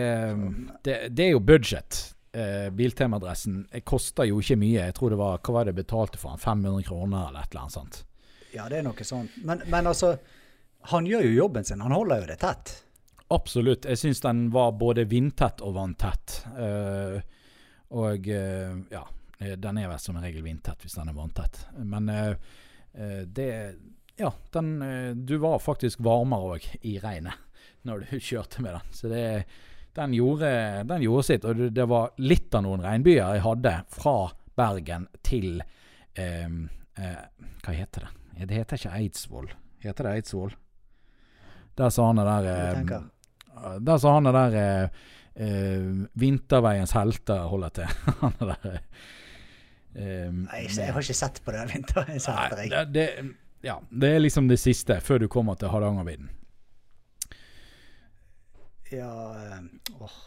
det, 0.84 0.96
det 1.14 1.26
er 1.28 1.34
jo 1.36 1.40
budget. 1.44 2.17
Eh, 2.38 2.70
Biltemadressen 2.70 3.68
eh, 3.72 3.82
koster 3.82 4.28
jo 4.30 4.42
ikke 4.44 4.60
mye. 4.62 4.84
Jeg 4.90 4.94
tror 4.98 5.14
det 5.14 5.18
var 5.18 5.40
Hva 5.42 5.56
var 5.56 5.66
det 5.66 5.74
jeg 5.74 5.82
betalte 5.82 6.20
for 6.22 6.36
den? 6.36 6.44
500 6.44 6.84
kroner 6.86 7.30
eller 7.30 7.42
et 7.46 7.54
eller 7.54 7.64
annet 7.64 7.78
sånt. 7.78 8.02
Ja, 8.54 8.68
det 8.70 8.78
er 8.78 8.86
noe 8.86 9.08
sånt. 9.08 9.40
Men, 9.42 9.64
men 9.66 9.90
altså, 9.90 10.12
han 10.92 11.08
gjør 11.10 11.26
jo 11.26 11.32
jobben 11.44 11.66
sin. 11.66 11.82
Han 11.82 11.96
holder 11.96 12.22
jo 12.22 12.30
det 12.30 12.38
tett. 12.44 12.74
Absolutt. 13.34 13.88
Jeg 13.90 14.00
syns 14.00 14.22
den 14.24 14.46
var 14.54 14.76
både 14.78 15.08
vindtett 15.10 15.64
og 15.66 15.74
vanntett. 15.76 16.38
Uh, 16.56 17.18
og 17.98 18.30
uh, 18.32 18.78
ja, 18.94 19.02
den 19.60 19.82
er 19.82 19.90
vel 19.92 20.00
som 20.00 20.20
regel 20.22 20.46
vindtett 20.46 20.86
hvis 20.86 20.96
den 20.96 21.12
er 21.12 21.18
vanntett. 21.18 21.60
Men 21.84 22.10
eh, 22.10 22.36
det 23.26 23.50
Ja, 24.18 24.32
den 24.52 24.80
Du 25.28 25.38
var 25.38 25.60
faktisk 25.62 26.00
varmere 26.02 26.56
òg 26.56 26.70
i 26.82 26.96
regnet 27.04 27.38
når 27.86 28.08
du 28.08 28.20
kjørte 28.20 28.64
med 28.64 28.78
den. 28.78 28.96
Så 28.96 29.12
det 29.12 29.26
den 29.98 30.14
gjorde, 30.14 30.50
den 30.90 31.04
gjorde 31.06 31.26
sitt. 31.26 31.46
Og 31.48 31.68
det, 31.74 31.88
var 31.90 32.14
litt 32.22 32.54
av 32.56 32.66
noen 32.66 32.84
regnbyer 32.86 33.36
jeg 33.36 33.44
hadde 33.46 33.74
fra 33.98 34.16
Bergen 34.58 35.08
til 35.26 35.60
eh, 36.18 36.48
eh, 36.48 37.20
Hva 37.66 37.76
heter 37.76 38.08
det? 38.08 38.14
Det 38.48 38.60
heter 38.60 38.80
ikke 38.80 38.96
Eidsvoll. 39.00 39.52
Heter 39.82 40.08
det 40.08 40.16
Eidsvoll? 40.20 40.54
Der 41.78 41.94
sa 41.94 42.08
han 42.10 42.22
det 42.22 42.26
der 42.30 42.50
eh, 42.54 42.98
der 43.82 43.98
sa 44.02 44.14
han 44.14 44.30
det 44.30 44.34
der 44.36 44.58
eh, 44.62 44.90
eh, 45.48 46.06
Vinterveiens 46.14 46.94
helter 46.98 47.50
holder 47.50 47.74
til. 47.80 47.98
han 48.22 48.38
det 48.40 48.50
der 48.54 48.78
eh, 48.78 50.32
Nei, 50.32 50.64
jeg, 50.64 50.78
jeg 50.78 50.94
har 50.94 51.06
ikke 51.06 51.20
sett 51.24 51.42
på 51.46 51.54
det 51.56 51.68
vinteren. 51.74 52.14
Nei, 52.14 52.70
det, 52.70 52.86
det, 52.94 53.08
ja, 53.66 53.80
det 53.90 54.14
er 54.14 54.22
liksom 54.22 54.50
det 54.50 54.60
siste 54.62 55.00
før 55.02 55.26
du 55.26 55.30
kommer 55.32 55.58
til 55.58 55.74
Hardangervidda. 55.74 56.37
Ja, 58.92 59.12
eh, 59.36 59.62
åh. 60.02 60.18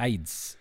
Eids. 0.00 0.56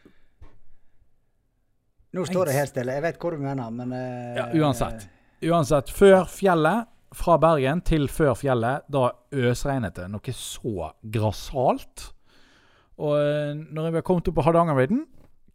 Nå 2.15 2.24
står 2.25 2.50
det 2.50 2.55
helt 2.58 2.72
stille. 2.74 2.96
Jeg 2.98 3.03
vet 3.05 3.19
hva 3.22 3.31
du 3.36 3.41
mener, 3.43 3.69
men 3.74 3.91
eh, 3.93 4.38
Ja, 4.39 4.48
uansett. 4.63 5.05
Uansett, 5.46 5.91
før 5.96 6.25
fjellet, 6.27 6.88
fra 7.15 7.38
Bergen 7.41 7.79
til 7.86 8.05
før 8.12 8.36
fjellet, 8.38 8.84
da 8.91 9.08
øsregnet 9.34 9.96
det 9.98 10.08
noe 10.13 10.34
så 10.36 10.91
grassat. 11.10 12.10
Og 13.00 13.15
eh, 13.17 13.53
når 13.58 13.89
vi 13.93 14.00
har 14.01 14.05
kommet 14.05 14.27
opp 14.29 14.38
på 14.39 14.46
Hardangervidda, 14.46 15.00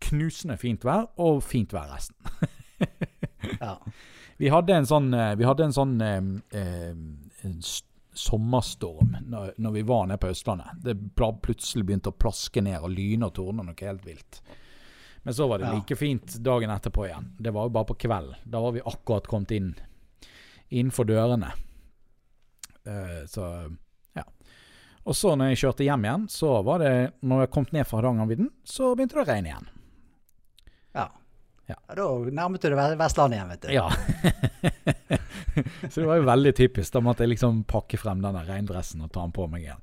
knusende 0.04 0.56
fint 0.60 0.82
vær, 0.86 1.06
og 1.22 1.42
fint 1.46 1.72
vær 1.74 1.90
resten. 1.94 2.16
Ja. 3.60 3.76
Vi 4.34 4.48
hadde 4.50 4.74
en 4.74 4.86
sånn, 4.88 5.12
eh, 5.14 5.36
vi 5.38 5.44
hadde 5.46 5.62
en 5.68 5.72
sånn 5.76 5.92
eh, 6.02 6.16
eh, 6.58 6.88
en 7.46 7.52
s- 7.62 7.84
sommerstorm 8.14 9.16
når, 9.26 9.54
når 9.56 9.72
vi 9.74 9.82
var 9.82 10.06
nede 10.06 10.20
på 10.22 10.30
Østlandet. 10.32 10.78
Det 10.84 10.94
plutselig 11.16 11.84
begynte 11.84 12.12
å 12.12 12.18
plaske 12.18 12.62
ned 12.64 12.78
og 12.80 12.92
lyne 12.94 13.28
og 13.28 13.34
tordne 13.36 13.66
noe 13.66 13.86
helt 13.86 14.06
vilt. 14.06 14.40
Men 15.24 15.34
så 15.34 15.48
var 15.48 15.58
det 15.58 15.72
like 15.72 15.96
fint 15.96 16.36
dagen 16.44 16.70
etterpå 16.70 17.06
igjen. 17.06 17.30
Det 17.38 17.52
var 17.56 17.68
jo 17.68 17.72
bare 17.72 17.88
på 17.88 17.96
kvelden. 18.04 18.42
Da 18.44 18.60
var 18.60 18.74
vi 18.76 18.84
akkurat 18.84 19.26
kommet 19.26 19.54
inn 19.56 19.70
innenfor 20.68 21.08
dørene. 21.08 21.52
Uh, 22.84 23.24
så 23.26 23.46
ja. 24.12 24.24
Og 25.08 25.16
så 25.16 25.32
når 25.32 25.54
jeg 25.54 25.62
kjørte 25.62 25.86
hjem 25.86 26.04
igjen, 26.04 26.26
så 26.28 26.58
var 26.62 26.82
det 26.82 26.90
Når 27.24 27.40
jeg 27.40 27.50
kom 27.54 27.66
ned 27.72 27.88
fra 27.88 28.02
Hardangervidda, 28.02 28.50
så 28.68 28.92
begynte 28.92 29.16
det 29.16 29.24
å 29.24 29.28
regne 29.30 29.52
igjen. 29.52 29.70
ja. 31.00 31.08
Ja. 31.66 31.76
Ja, 31.88 31.94
Da 31.96 32.06
nærmet 32.28 32.60
du 32.60 32.68
deg 32.68 32.76
Ve- 32.76 32.96
Vestlandet 33.00 33.38
igjen, 33.38 33.48
vet 33.54 33.62
du. 33.62 33.68
Ja. 33.72 33.88
så 35.90 36.00
det 36.00 36.06
var 36.08 36.18
jo 36.20 36.26
veldig 36.28 36.52
typisk. 36.58 36.92
Da 36.92 37.00
måtte 37.04 37.24
jeg 37.24 37.32
liksom 37.34 37.62
pakke 37.70 37.98
frem 38.00 38.20
denne 38.24 38.42
regndressen 38.48 39.04
og 39.06 39.12
ta 39.14 39.22
den 39.24 39.32
på 39.36 39.46
meg 39.50 39.64
igjen. 39.66 39.80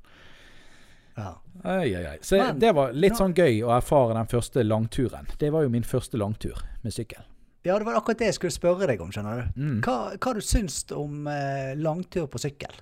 Ja. 1.18 1.32
Ai, 1.68 1.90
ai, 1.98 2.04
ai. 2.14 2.18
Så 2.24 2.38
Men, 2.40 2.60
det 2.62 2.72
var 2.78 2.94
litt 2.96 3.18
sånn 3.20 3.34
gøy 3.38 3.60
å 3.68 3.74
erfare 3.76 4.16
den 4.18 4.30
første 4.32 4.64
langturen. 4.66 5.28
Det 5.42 5.50
var 5.54 5.66
jo 5.66 5.74
min 5.74 5.84
første 5.88 6.18
langtur 6.22 6.62
med 6.86 6.94
sykkel. 6.96 7.26
Ja, 7.66 7.76
det 7.78 7.86
var 7.86 8.00
akkurat 8.00 8.18
det 8.24 8.30
jeg 8.32 8.38
skulle 8.40 8.56
spørre 8.56 8.88
deg 8.90 9.02
om, 9.04 9.12
skjønner 9.14 9.42
du. 9.44 9.60
Mm. 9.62 9.76
Hva, 9.86 9.98
hva 10.18 10.32
du 10.34 10.42
syns 10.42 10.80
om 10.98 11.28
eh, 11.30 11.74
langtur 11.78 12.26
på 12.32 12.40
sykkel? 12.42 12.74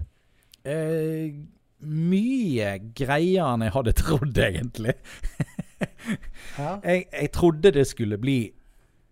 Eh, 0.63 1.33
mye 1.83 2.69
greiere 2.95 3.49
enn 3.55 3.65
jeg 3.65 3.75
hadde 3.75 3.95
trodd, 4.03 4.39
egentlig. 4.45 4.95
Ja. 6.59 6.77
Jeg, 6.83 7.05
jeg 7.11 7.31
trodde 7.35 7.71
det 7.75 7.85
skulle 7.87 8.17
bli 8.19 8.37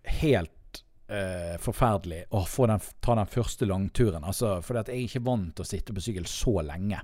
helt 0.08 0.82
eh, 1.10 1.56
forferdelig 1.64 2.24
å 2.36 2.42
få 2.48 2.68
den, 2.72 2.80
ta 3.04 3.16
den 3.20 3.30
første 3.32 3.66
langturen. 3.70 4.24
Altså, 4.28 4.58
for 4.66 4.80
jeg 4.80 4.90
er 4.92 5.06
ikke 5.06 5.24
vant 5.28 5.54
til 5.56 5.66
å 5.66 5.70
sitte 5.70 5.96
på 5.96 6.04
sykkel 6.04 6.28
så 6.30 6.58
lenge. 6.68 7.00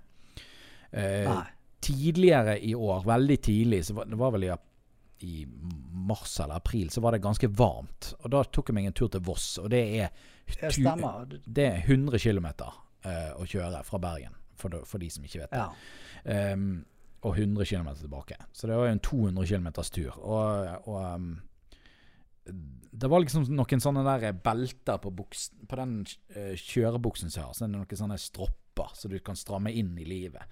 Eh, 0.92 1.26
tidligere 1.84 2.58
i 2.64 2.76
år, 2.76 3.02
veldig 3.08 3.38
tidlig, 3.44 3.82
så 3.86 3.94
var, 3.98 4.06
det 4.12 4.20
var 4.20 4.32
vel 4.36 4.44
i, 4.48 4.54
i 5.28 5.46
mars 6.08 6.38
eller 6.44 6.56
april, 6.62 6.90
så 6.94 7.02
var 7.04 7.12
det 7.18 7.24
ganske 7.26 7.48
varmt. 7.50 8.14
Og 8.22 8.30
da 8.32 8.44
tok 8.44 8.70
jeg 8.72 8.78
meg 8.78 8.88
en 8.92 8.96
tur 9.00 9.10
til 9.12 9.24
Voss, 9.26 9.58
og 9.60 9.70
det 9.74 9.82
er, 10.04 10.10
tu- 10.70 10.84
det 11.60 11.66
er 11.72 11.82
100 11.88 12.20
km 12.24 12.48
eh, 12.52 13.34
å 13.36 13.46
kjøre 13.48 13.84
fra 13.88 14.00
Bergen, 14.04 14.36
for, 14.56 14.70
de- 14.72 14.84
for 14.88 15.00
de 15.04 15.10
som 15.12 15.24
ikke 15.28 15.44
vet 15.46 15.52
det. 15.52 15.64
Ja. 15.64 16.54
Um, 16.54 16.86
og 17.24 17.38
100 17.40 17.66
km 17.68 17.88
tilbake. 18.00 18.36
Så 18.52 18.68
det 18.68 18.76
var 18.76 18.88
jo 18.90 18.94
en 18.98 19.00
200 19.04 19.46
km 19.48 19.68
tur. 19.96 20.12
Og, 20.20 20.88
og 20.92 20.98
ehm, 21.04 21.30
det 22.94 23.10
var 23.10 23.24
liksom 23.24 23.48
noen 23.58 23.82
sånne 23.82 24.04
der 24.06 24.36
belter 24.46 25.00
på, 25.02 25.10
buksen, 25.18 25.64
på 25.70 25.78
den 25.80 25.94
eh, 26.36 26.54
kjørebuksen 26.60 27.32
som 27.34 27.40
jeg 27.40 27.48
har. 27.48 27.56
Så 27.58 27.66
er 27.66 27.72
det 27.72 27.78
noen 27.80 28.02
sånne 28.04 28.20
stropper 28.22 28.94
så 28.98 29.10
du 29.10 29.18
kan 29.26 29.38
stramme 29.38 29.74
inn 29.74 29.96
i 29.98 30.06
livet. 30.06 30.44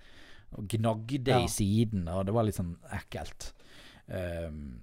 Og 0.58 0.66
gnagde 0.74 1.32
Ja. 1.32 1.44
i 1.46 1.52
siden, 1.52 2.08
og 2.12 2.26
det 2.26 2.34
var 2.36 2.48
litt 2.48 2.58
sånn 2.58 2.74
ekkelt. 2.98 3.52
Um, 4.08 4.80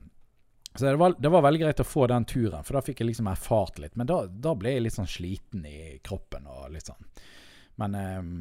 så 0.74 0.86
det 0.86 0.98
var, 1.00 1.16
det 1.18 1.30
var 1.34 1.42
veldig 1.42 1.60
greit 1.64 1.82
å 1.82 1.86
få 1.86 2.06
den 2.08 2.24
turen, 2.30 2.62
for 2.64 2.78
da 2.78 2.84
fikk 2.86 3.02
jeg 3.02 3.10
liksom 3.10 3.28
erfart 3.30 3.78
litt. 3.82 3.98
Men 3.98 4.06
da, 4.08 4.20
da 4.26 4.54
ble 4.54 4.76
jeg 4.76 4.86
litt 4.86 4.96
sånn 4.96 5.10
sliten 5.10 5.66
i 5.66 5.98
kroppen 6.06 6.46
og 6.46 6.70
litt 6.72 6.86
sånn. 6.88 7.10
Men 7.82 7.98
um, 7.98 8.32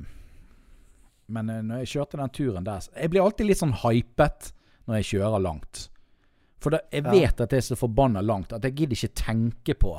men 1.28 1.50
eh, 1.52 1.64
når 1.66 1.84
jeg 1.84 1.92
kjørte 1.98 2.20
den 2.22 2.32
turen 2.32 2.68
der 2.68 2.86
Jeg 2.96 3.12
blir 3.12 3.26
alltid 3.26 3.50
litt 3.50 3.60
sånn 3.60 3.76
hypet 3.84 4.52
når 4.88 5.02
jeg 5.02 5.10
kjører 5.12 5.44
langt. 5.44 5.88
For 6.64 6.74
da, 6.74 6.82
jeg 6.92 7.06
vet 7.06 7.42
at 7.44 7.52
det 7.52 7.60
er 7.60 7.66
så 7.68 7.78
forbanna 7.78 8.24
langt 8.26 8.54
at 8.56 8.66
jeg 8.66 8.74
gidder 8.80 8.98
ikke 8.98 9.20
tenke 9.22 9.76
på 9.78 9.94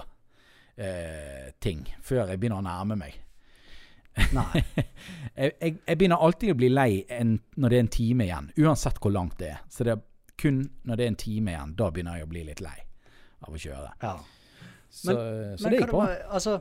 eh, 0.76 1.54
ting 1.62 1.84
før 2.02 2.24
jeg 2.32 2.40
begynner 2.40 2.62
å 2.62 2.66
nærme 2.66 2.98
meg. 2.98 3.18
Nei. 4.34 4.64
Jeg, 5.38 5.52
jeg, 5.62 5.74
jeg 5.86 5.98
begynner 6.00 6.18
alltid 6.26 6.50
å 6.50 6.54
bli 6.58 6.68
lei 6.72 7.04
en, 7.14 7.36
når 7.54 7.70
det 7.70 7.76
er 7.76 7.82
en 7.84 7.90
time 7.94 8.24
igjen, 8.24 8.46
uansett 8.58 8.96
hvor 8.98 9.12
langt 9.14 9.36
det 9.38 9.52
er. 9.52 9.60
Så 9.70 9.84
det 9.86 9.92
er 9.92 10.00
kun 10.42 10.56
når 10.82 10.98
det 10.98 11.04
er 11.04 11.12
en 11.12 11.18
time 11.20 11.52
igjen, 11.52 11.74
da 11.78 11.86
begynner 11.94 12.18
jeg 12.18 12.26
å 12.26 12.30
bli 12.32 12.42
litt 12.48 12.62
lei 12.64 12.74
av 13.46 13.54
å 13.54 13.60
kjøre. 13.62 13.92
Ja. 14.02 14.16
Så, 14.88 15.14
så 15.14 15.14
Men 15.62 15.70
det 15.76 15.78
gikk 15.78 15.92
bra. 15.92 16.08
Altså, 16.34 16.56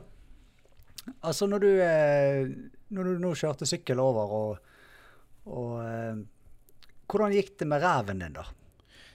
altså 1.26 1.48
når 1.50 1.64
du 1.64 1.68
eh, 1.82 2.50
Når 2.94 3.08
du 3.08 3.22
nå 3.24 3.32
kjørte 3.40 3.66
sykkel 3.66 3.98
over 4.04 4.34
og, 4.38 4.74
og 5.48 5.72
eh, 5.82 6.20
Hvordan 7.08 7.34
gikk 7.34 7.54
det 7.58 7.68
med 7.72 7.82
reven 7.82 8.22
din, 8.22 8.36
da? 8.36 8.44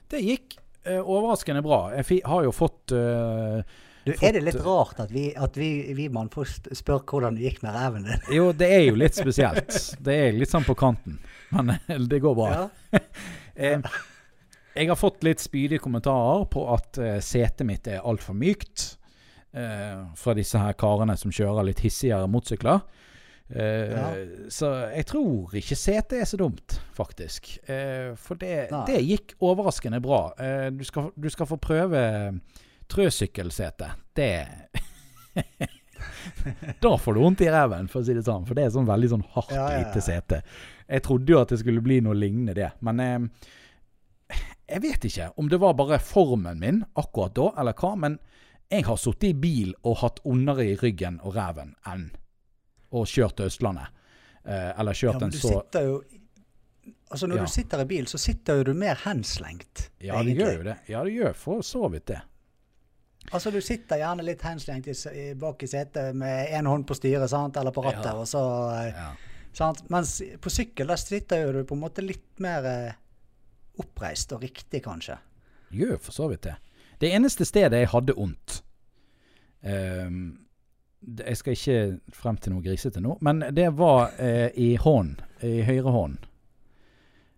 Det 0.10 0.20
gikk 0.26 0.58
overraskende 1.00 1.62
bra. 1.66 1.78
Jeg 1.98 2.22
har 2.28 2.44
jo 2.48 2.52
fått 2.56 2.92
uh, 2.96 3.62
Du, 4.04 4.12
fått- 4.12 4.24
er 4.28 4.34
det 4.36 4.42
litt 4.44 4.60
rart 4.66 5.00
at 5.00 5.12
vi, 5.16 5.30
at 5.36 5.56
vi, 5.58 5.70
vi 5.96 6.10
mannfolk 6.12 6.68
spør 6.76 7.04
hvordan 7.08 7.38
det 7.40 7.46
gikk 7.48 7.62
med 7.64 7.78
reven 7.78 8.08
din? 8.10 8.26
Jo, 8.36 8.50
det 8.52 8.68
er 8.76 8.84
jo 8.90 8.98
litt 9.00 9.16
spesielt. 9.16 9.78
Det 10.04 10.18
er 10.28 10.36
litt 10.36 10.52
sånn 10.52 10.66
på 10.68 10.76
kanten. 10.76 11.20
Men 11.56 11.76
eh, 11.78 11.96
det 12.10 12.20
går 12.24 12.36
bra. 12.40 12.50
Ja. 12.94 13.00
Eh, 13.54 13.78
jeg 14.74 14.88
har 14.90 14.98
fått 14.98 15.22
litt 15.22 15.38
spydige 15.38 15.78
kommentarer 15.84 16.48
på 16.50 16.64
at 16.74 16.98
eh, 16.98 17.20
setet 17.22 17.68
mitt 17.70 17.86
er 17.86 18.00
altfor 18.02 18.34
mykt. 18.34 18.96
Eh, 19.54 20.00
fra 20.18 20.34
disse 20.34 20.58
her 20.58 20.74
karene 20.74 21.14
som 21.22 21.30
kjører 21.30 21.68
litt 21.68 21.84
hissigere 21.86 22.26
motorsykler. 22.34 22.80
Eh, 23.54 23.92
Ja. 23.94 24.06
Så 24.50 24.70
jeg 24.96 25.06
tror 25.06 25.54
ikke 25.60 25.76
setet 25.78 26.22
er 26.22 26.26
så 26.30 26.38
dumt, 26.42 26.80
faktisk. 26.98 27.52
Eh, 27.70 28.16
for 28.18 28.36
det, 28.42 28.68
det 28.90 29.00
gikk 29.06 29.36
overraskende 29.46 30.00
bra. 30.02 30.24
Eh, 30.42 30.70
du, 30.74 30.84
skal, 30.88 31.12
du 31.16 31.30
skal 31.30 31.46
få 31.50 31.58
prøve 31.62 32.02
trøsykkelsete. 32.90 33.92
Det 34.18 34.32
Da 36.82 36.98
får 36.98 37.14
du 37.14 37.20
vondt 37.24 37.42
i 37.42 37.50
ræven, 37.52 37.88
for 37.92 38.02
å 38.02 38.06
si 38.06 38.14
det 38.16 38.26
sånn. 38.26 38.44
For 38.48 38.58
det 38.58 38.66
er 38.68 38.74
sånn 38.76 38.88
veldig 38.90 39.10
sånn 39.14 39.26
hardt, 39.36 39.54
Ja, 39.56 39.68
ja, 39.70 39.78
ja. 39.78 39.84
lite 39.86 40.02
sete. 40.04 40.42
Jeg 40.90 41.04
trodde 41.06 41.32
jo 41.32 41.40
at 41.42 41.54
det 41.54 41.60
skulle 41.62 41.84
bli 41.86 42.02
noe 42.04 42.18
lignende 42.18 42.56
det. 42.58 42.72
Men 42.84 43.00
eh, 43.00 44.40
jeg 44.74 44.84
vet 44.84 45.08
ikke 45.10 45.30
om 45.40 45.48
det 45.52 45.60
var 45.64 45.78
bare 45.80 46.00
formen 46.04 46.60
min 46.60 46.82
akkurat 47.00 47.36
da, 47.38 47.48
eller 47.62 47.78
hva. 47.80 47.94
Men 48.00 48.18
jeg 48.74 48.86
har 48.90 49.00
sittet 49.00 49.30
i 49.32 49.34
bil 49.38 49.72
og 49.86 50.00
hatt 50.04 50.20
ondere 50.28 50.66
i 50.74 50.76
ryggen 50.80 51.22
og 51.24 51.36
ræven 51.38 51.76
enn 51.90 52.10
å 52.94 53.04
kjørt 53.10 53.36
til 53.40 53.50
Østlandet. 53.50 53.88
Eh, 54.46 54.70
eller 54.80 54.92
Ja, 54.94 55.00
kjørt 55.02 55.22
men 55.22 55.30
en 55.32 55.40
så 55.40 55.50
sitter 55.56 55.88
jo 55.90 56.04
Altså 57.14 57.28
Når 57.30 57.38
Ja. 57.38 57.44
du 57.46 57.52
sitter 57.54 57.82
i 57.84 57.86
bil, 57.86 58.06
så 58.10 58.18
sitter 58.18 58.58
jo 58.58 58.64
du 58.64 58.74
mer 58.74 58.96
henslengt. 59.04 59.90
Ja, 60.02 60.18
det 60.26 60.34
gjør 60.36 60.56
jo 60.58 60.64
det. 60.66 60.78
Ja, 60.90 61.04
det 61.06 61.12
gjør 61.14 61.36
for 61.38 61.62
så 61.62 61.88
vidt 61.94 62.08
det. 62.10 62.22
Altså 63.32 63.52
Du 63.54 63.62
sitter 63.62 63.98
gjerne 64.02 64.24
litt 64.26 64.42
henslengt 64.42 64.88
i, 64.90 64.96
i, 65.14 65.34
bak 65.38 65.62
i 65.64 65.68
setet 65.70 66.16
med 66.18 66.50
én 66.50 66.66
hånd 66.68 66.88
på 66.90 66.98
styret 66.98 67.30
sant? 67.30 67.56
eller 67.62 67.72
på 67.72 67.84
rattet. 67.86 68.10
Ja. 68.10 68.16
og 68.18 68.26
så... 68.28 68.42
eh, 68.80 68.90
Ja. 68.98 69.12
Sant? 69.54 69.84
Mens 69.94 70.16
på 70.42 70.50
sykkel 70.50 70.88
der 70.90 70.98
sitter 70.98 71.44
jo 71.46 71.52
du 71.54 71.64
på 71.70 71.76
en 71.78 71.82
måte 71.86 72.02
litt 72.02 72.40
mer 72.42 72.66
eh, 72.66 72.94
oppreist 73.80 74.34
og 74.34 74.42
riktig, 74.42 74.82
kanskje. 74.84 75.20
Gjør 75.72 76.00
for 76.02 76.12
så 76.12 76.28
vidt 76.32 76.42
det. 76.50 76.56
Det 77.00 77.12
eneste 77.14 77.46
stedet 77.46 77.78
jeg 77.84 77.90
hadde 77.94 78.16
vondt 78.18 78.64
ehm, 79.64 80.38
det- 80.38 80.43
Jeg 81.04 81.38
skal 81.38 81.54
ikke 81.58 81.78
frem 82.16 82.38
til 82.40 82.54
noe 82.54 82.64
grisete 82.64 83.02
nå, 83.04 83.18
men 83.22 83.44
det 83.52 83.70
var 83.76 84.14
eh, 84.20 84.50
i 84.56 84.76
hånd. 84.80 85.22
I 85.44 85.62
høyre 85.68 85.92
hånd. 85.92 86.18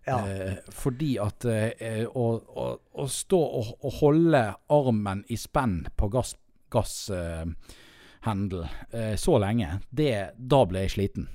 Ja. 0.05 0.19
Eh, 0.29 0.57
fordi 0.69 1.15
at 1.17 1.45
eh, 1.49 2.03
å, 2.05 2.25
å, 2.37 2.65
å 3.01 3.05
stå 3.09 3.39
og, 3.41 3.71
og 3.81 3.95
holde 4.03 4.41
armen 4.69 5.23
i 5.33 5.37
spenn 5.41 5.79
på 5.97 6.09
gasshendel 6.13 6.41
gass, 6.75 7.09
eh, 7.09 9.01
eh, 9.01 9.15
så 9.15 9.37
lenge, 9.39 9.79
det, 9.89 10.31
da 10.37 10.65
ble 10.65 10.85
jeg 10.85 10.93
sliten. 10.95 11.27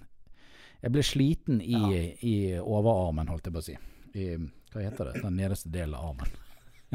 Jeg 0.80 0.92
ble 0.94 1.02
sliten 1.04 1.60
i, 1.62 1.74
Ja. 1.76 2.04
i 2.26 2.34
overarmen, 2.60 3.28
holdt 3.28 3.46
jeg 3.50 3.54
på 3.54 3.60
å 3.62 3.66
si. 3.66 3.76
I, 4.14 4.28
hva 4.72 4.82
heter 4.84 5.10
det? 5.10 5.20
Den 5.22 5.36
nederste 5.38 5.70
delen 5.72 5.94
av 5.94 6.12
armen. 6.12 6.30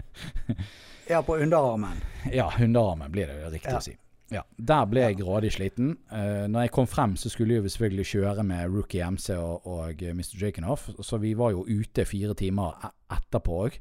ja, 1.12 1.22
på 1.24 1.38
underarmen. 1.38 2.02
Ja, 2.32 2.50
underarmen 2.60 3.12
blir 3.12 3.28
det 3.28 3.50
riktig 3.54 3.72
Ja. 3.72 3.78
å 3.78 3.84
si. 3.84 3.96
Ja, 4.34 4.42
Der 4.58 4.86
ble 4.90 5.02
jeg 5.06 5.20
grådig 5.20 5.52
sliten. 5.54 5.92
Uh, 6.12 6.48
når 6.50 6.62
jeg 6.66 6.72
kom 6.72 6.88
frem, 6.90 7.16
så 7.16 7.30
skulle 7.30 7.60
vi 7.62 7.70
selvfølgelig 7.70 8.06
kjøre 8.10 8.44
med 8.44 8.72
Rookie 8.74 9.04
MC 9.12 9.30
og, 9.38 9.68
og 9.70 10.02
eh, 10.02 10.16
Mr. 10.18 10.34
Jakenhoff, 10.42 10.90
så 11.06 11.18
vi 11.22 11.36
var 11.38 11.52
jo 11.54 11.66
ute 11.70 12.06
fire 12.10 12.34
timer 12.34 12.74
e- 12.88 12.94
etterpå 13.20 13.60
òg. 13.68 13.78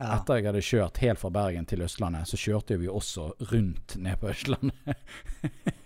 Ja. 0.00 0.14
Etter 0.16 0.38
jeg 0.38 0.46
hadde 0.48 0.62
kjørt 0.64 0.98
helt 1.02 1.20
fra 1.20 1.28
Bergen 1.34 1.66
til 1.68 1.82
Østlandet, 1.84 2.28
så 2.30 2.38
kjørte 2.40 2.78
vi 2.80 2.88
også 2.88 3.26
rundt 3.52 3.96
ned 4.00 4.16
på 4.22 4.30
Østlandet. 4.32 4.94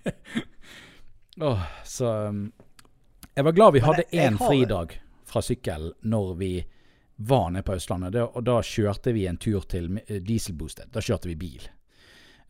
oh, 1.42 1.62
så 1.84 2.12
um, 2.28 2.52
Jeg 3.34 3.44
var 3.44 3.52
glad 3.52 3.72
vi 3.72 3.82
hadde 3.82 4.04
én 4.12 4.36
har- 4.38 4.46
fridag 4.48 5.00
fra 5.26 5.42
sykkel 5.42 5.92
når 6.02 6.34
vi 6.38 6.52
var 7.16 7.50
nede 7.50 7.62
på 7.66 7.74
Østlandet. 7.74 8.12
Det, 8.12 8.22
og 8.22 8.44
da 8.46 8.60
kjørte 8.62 9.12
vi 9.14 9.26
en 9.26 9.36
tur 9.36 9.60
til 9.66 9.88
dieselbosted 9.88 10.26
Dieselboosted. 10.28 10.92
Da 10.94 11.00
kjørte 11.02 11.28
vi 11.28 11.34
bil. 11.34 11.66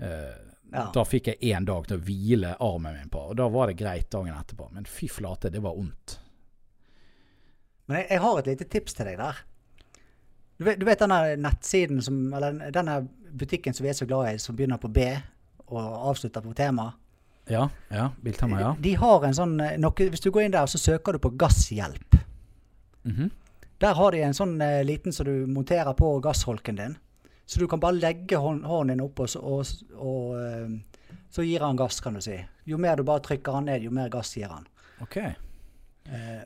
Eh, 0.00 0.35
Ja. 0.74 0.88
Da 0.90 1.04
fikk 1.07 1.28
jeg 1.28 1.52
én 1.54 1.64
dag 1.68 1.85
til 1.87 2.00
å 2.00 2.02
hvile 2.02 2.57
armen 2.59 2.96
min 2.96 3.11
på, 3.12 3.20
og 3.30 3.37
da 3.38 3.44
var 3.52 3.68
det 3.70 3.76
greit 3.78 4.09
dagen 4.11 4.35
etterpå. 4.35 4.66
Men 4.74 4.85
fy 4.90 5.07
flate, 5.07 5.50
det 5.52 5.61
var 5.62 5.76
vondt. 5.76 6.16
Men 7.87 8.00
jeg, 8.00 8.09
jeg 8.11 8.22
har 8.24 8.38
et 8.40 8.48
lite 8.48 8.66
tips 8.72 8.96
til 8.98 9.07
deg 9.07 9.20
der. 9.20 9.38
Du 10.59 10.64
vet, 10.66 10.80
du 10.80 10.87
vet 10.88 10.98
denne 10.98 11.37
nettsiden 11.37 12.02
som 12.02 12.18
Eller 12.35 12.72
denne 12.74 12.96
butikken 13.35 13.74
som 13.74 13.85
vi 13.85 13.90
er 13.92 13.96
så 13.98 14.07
glad 14.07 14.33
i, 14.33 14.38
som 14.42 14.57
begynner 14.57 14.80
på 14.83 14.90
B 14.94 15.04
og 15.68 15.78
avslutter 16.11 16.42
på 16.42 16.54
tema? 16.59 16.88
Ja, 17.46 17.68
ja. 17.92 18.09
Biltema, 18.24 18.59
ja. 18.61 18.74
De 18.80 18.94
har 18.98 19.24
en 19.28 19.35
sånn 19.37 19.54
eh, 19.61 19.76
noe, 19.78 20.09
Hvis 20.11 20.24
du 20.24 20.30
går 20.33 20.46
inn 20.48 20.54
der, 20.57 20.66
så 20.66 20.80
søker 20.80 21.12
du 21.12 21.20
på 21.22 21.35
gasshjelp. 21.38 22.18
Mhm. 23.04 23.30
Der 23.85 23.94
har 23.98 24.11
de 24.14 24.22
en 24.24 24.35
sånn 24.35 24.57
eh, 24.64 24.83
liten 24.87 25.12
som 25.12 25.26
du 25.28 25.46
monterer 25.46 25.92
på 25.98 26.16
gassholken 26.24 26.78
din. 26.83 26.96
Så 27.46 27.61
du 27.61 27.66
kan 27.68 27.80
bare 27.80 27.98
legge 27.98 28.37
hånd, 28.40 28.64
hånden 28.64 28.96
din 28.96 29.04
opp, 29.04 29.20
og, 29.20 29.28
så- 29.28 29.42
og, 29.42 29.66
og 30.00 30.37
eh, 30.40 30.68
så 31.30 31.42
gir 31.44 31.61
han 31.61 31.76
gass, 31.76 32.00
kan 32.00 32.14
du 32.14 32.20
si. 32.24 32.38
Jo 32.66 32.78
mer 32.80 32.96
du 32.96 33.02
bare 33.04 33.20
trykker 33.20 33.52
han 33.59 33.66
ned, 33.68 33.83
jo 33.85 33.90
mer 33.90 34.09
gass 34.09 34.33
gir 34.37 34.48
han. 34.48 34.66
OK. 35.02 35.16
Eh, 35.18 35.35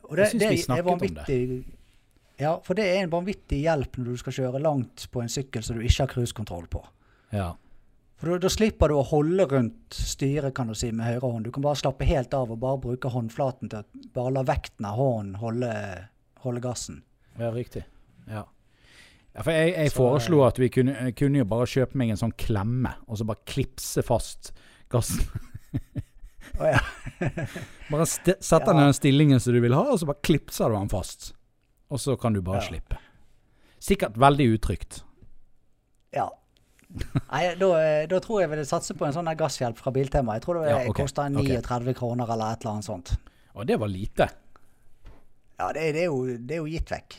og 0.05 0.17
Jeg 0.17 0.31
synes 0.31 0.43
vi 0.51 0.57
snakket 0.65 0.87
om 0.87 0.99
det. 0.99 1.27
Ja, 2.39 2.53
for 2.63 2.75
det 2.79 2.85
er 2.87 3.01
en 3.03 3.11
vanvittig 3.11 3.61
hjelp 3.65 3.97
når 3.99 4.05
du 4.13 4.17
skal 4.21 4.33
kjøre 4.37 4.61
langt 4.63 5.09
på 5.11 5.23
en 5.23 5.29
sykkel 5.33 5.63
som 5.67 5.77
du 5.77 5.83
ikke 5.83 6.05
har 6.05 6.13
cruisekontroll 6.13 6.67
på. 6.71 6.85
Ja. 7.35 7.53
For 8.19 8.39
da 8.43 8.49
slipper 8.51 8.89
du 8.91 8.95
å 8.99 9.05
holde 9.07 9.45
rundt 9.51 9.95
styret 9.95 10.55
kan 10.55 10.67
du 10.71 10.75
si, 10.75 10.91
med 10.91 11.07
høyre 11.07 11.21
hånd. 11.33 11.45
Du 11.47 11.53
kan 11.55 11.63
bare 11.63 11.79
slappe 11.79 12.07
helt 12.07 12.35
av 12.35 12.51
og 12.51 12.59
bare 12.63 12.79
bruke 12.83 13.11
håndflaten 13.15 13.71
til 13.71 13.79
å 13.85 14.07
bare 14.15 14.33
la 14.35 14.43
vekten 14.43 14.87
av 14.87 14.97
hånden 14.99 15.35
holde, 15.39 15.73
holde 16.43 16.61
gassen. 16.65 17.03
Ja, 17.39 17.51
riktig. 17.55 17.85
Ja. 18.27 18.45
Ja 19.39 19.45
for 19.47 19.55
jeg, 19.55 19.71
jeg 19.77 19.93
Så, 19.93 19.97
foreslo 20.01 20.41
at 20.47 20.59
vi 20.59 20.69
kunne, 20.75 21.13
kunne 21.15 21.39
jo 21.39 21.47
bare 21.49 21.69
kjøpe 21.71 21.99
meg 22.01 22.11
en 22.11 22.19
sånn 22.19 22.35
klemme, 22.35 22.97
og 23.07 23.21
så 23.21 23.27
bare 23.29 23.45
klipse 23.47 24.03
fast 24.03 24.51
gassen. 24.91 25.23
oh, 26.59 26.67
ja. 26.67 26.81
Bare 27.93 28.05
sette 28.09 28.59
den 28.67 28.81
i 28.81 28.87
den 28.89 28.97
stillingen 28.97 29.41
som 29.41 29.55
du 29.55 29.61
vil 29.63 29.75
ha, 29.77 29.85
og 29.93 29.99
så 30.01 30.09
bare 30.09 30.21
klipser 30.27 30.73
du 30.73 30.77
den 30.77 30.91
fast. 30.93 31.31
Og 31.89 32.01
så 32.03 32.17
kan 32.21 32.35
du 32.37 32.43
bare 32.45 32.61
slippe. 32.67 32.99
Sikkert 33.81 34.19
veldig 34.21 34.47
utrygt. 34.59 35.03
ja. 36.13 36.27
Nei, 37.29 37.43
da, 37.61 37.67
eh, 37.85 38.07
da 38.09 38.17
tror 38.25 38.41
jeg 38.41 38.49
vil 38.49 38.63
satse 38.65 38.95
på 38.97 39.05
en 39.05 39.13
sånn 39.13 39.29
gasshjelp 39.37 39.77
fra 39.77 39.93
Biltema. 39.93 40.39
Jeg 40.39 40.47
tror 40.47 40.63
det 40.63 40.71
Ja, 40.71 40.79
okay. 40.89 41.03
koster 41.05 41.29
ok. 41.29 41.51
39 41.61 41.95
kroner 41.99 42.31
eller 42.33 42.55
et 42.55 42.63
eller 42.65 42.79
annet 42.79 42.87
sånt. 42.89 43.13
Og 43.55 43.67
det 43.69 43.77
var 43.81 43.91
lite. 43.93 44.29
Ja, 45.59 45.69
det, 45.77 45.83
det, 45.93 46.07
er, 46.07 46.09
jo, 46.09 46.37
det 46.39 46.57
er 46.57 46.63
jo 46.63 46.71
gitt 46.73 46.89
vekk. 46.95 47.19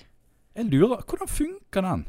Jeg 0.59 0.67
lurer 0.73 1.05
Hvordan 1.07 1.29
funker 1.31 1.85
den? 1.85 2.01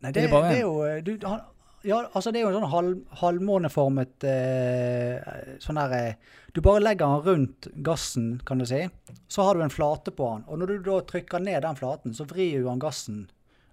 Nei, 0.00 0.12
Det 0.12 0.20
det, 0.20 0.28
er 0.28 0.32
bare 0.32 0.50
det 0.52 0.58
er 0.58 0.62
jo 0.66 0.76
eh, 0.86 1.00
du, 1.04 1.12
han, 1.28 1.40
Ja, 1.84 2.02
altså 2.12 2.32
det 2.32 2.40
er 2.40 2.46
jo 2.46 2.52
en 2.52 2.58
sånn 2.60 2.72
halv, 2.72 2.94
halvmåneformet 3.22 4.28
eh, 4.28 5.32
sånn 5.64 5.80
der 5.80 5.96
eh, 5.96 6.38
Du 6.52 6.60
bare 6.64 6.82
legger 6.82 7.08
den 7.08 7.26
rundt 7.26 7.68
gassen, 7.86 8.30
kan 8.44 8.60
du 8.60 8.66
si. 8.68 8.82
Så 9.30 9.44
har 9.46 9.56
du 9.56 9.62
en 9.64 9.72
flate 9.72 10.12
på 10.12 10.26
den. 10.34 10.46
Og 10.50 10.58
når 10.60 10.72
du 10.72 10.88
da 10.90 10.96
trykker 11.08 11.40
ned 11.44 11.62
den 11.64 11.78
flaten, 11.78 12.16
så 12.16 12.26
vrir 12.28 12.58
jo 12.58 12.68
han 12.72 12.80
gassen. 12.82 13.28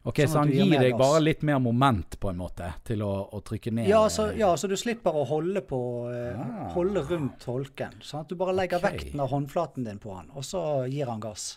Ok, 0.07 0.21
Sånn 0.23 0.29
Så 0.31 0.39
han 0.43 0.51
gir 0.53 0.69
gir 0.69 0.83
deg 0.85 0.93
gass. 0.93 1.01
bare 1.01 1.23
litt 1.23 1.41
mer 1.47 1.57
moment, 1.59 2.19
på 2.21 2.29
en 2.31 2.37
måte, 2.39 2.69
til 2.87 3.01
å, 3.03 3.11
å 3.33 3.41
trykke 3.43 3.73
ned 3.75 3.89
Ja 3.91 4.05
så, 4.13 4.29
ja, 4.39 4.53
så 4.55 4.69
du 4.71 4.77
slipper 4.79 5.15
å 5.19 5.25
holde 5.27 5.65
på 5.67 5.79
eh, 6.13 6.37
Ah. 6.37 6.69
Holde 6.77 7.01
rundt 7.09 7.43
holken. 7.49 7.97
Sånn 8.05 8.23
at 8.23 8.31
du 8.31 8.37
bare 8.39 8.55
legger 8.55 8.79
okay. 8.79 8.93
vekten 8.93 9.23
av 9.25 9.33
håndflaten 9.33 9.87
din 9.89 9.99
på 9.99 10.13
den, 10.15 10.29
og 10.37 10.45
så 10.47 10.61
gir 10.87 11.09
han 11.11 11.19
gass. 11.23 11.55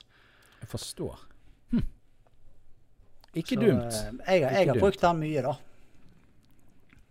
Jeg 0.61 0.68
forstår. 0.68 1.18
Hm. 1.73 1.85
Ikke 3.35 3.55
Så, 3.57 3.61
dumt. 3.61 3.92
eh, 3.94 4.38
jeg, 4.40 4.42
Ikke 4.42 4.55
jeg 4.55 4.66
har 4.66 4.75
dumt. 4.75 4.81
brukt 4.85 5.01
den 5.07 5.20
mye, 5.23 5.42
da. 5.46 5.55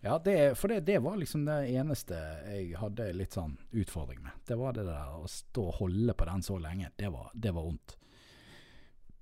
Ja, 0.01 0.17
det, 0.23 0.35
for 0.57 0.71
det, 0.71 0.85
det 0.87 1.01
var 1.03 1.17
liksom 1.19 1.41
det 1.45 1.57
eneste 1.75 2.15
jeg 2.47 2.69
hadde 2.79 3.09
litt 3.19 3.33
sånn 3.35 3.57
utfordring 3.75 4.21
med. 4.23 4.31
Det 4.47 4.55
var 4.55 4.71
det 4.77 4.85
der 4.87 5.09
å 5.17 5.25
stå 5.27 5.65
og 5.73 5.73
holde 5.81 6.13
på 6.15 6.27
den 6.29 6.43
så 6.45 6.55
lenge. 6.61 6.91
Det 6.95 7.09
var, 7.11 7.31
det 7.35 7.51
var 7.51 7.65
vondt. 7.67 7.97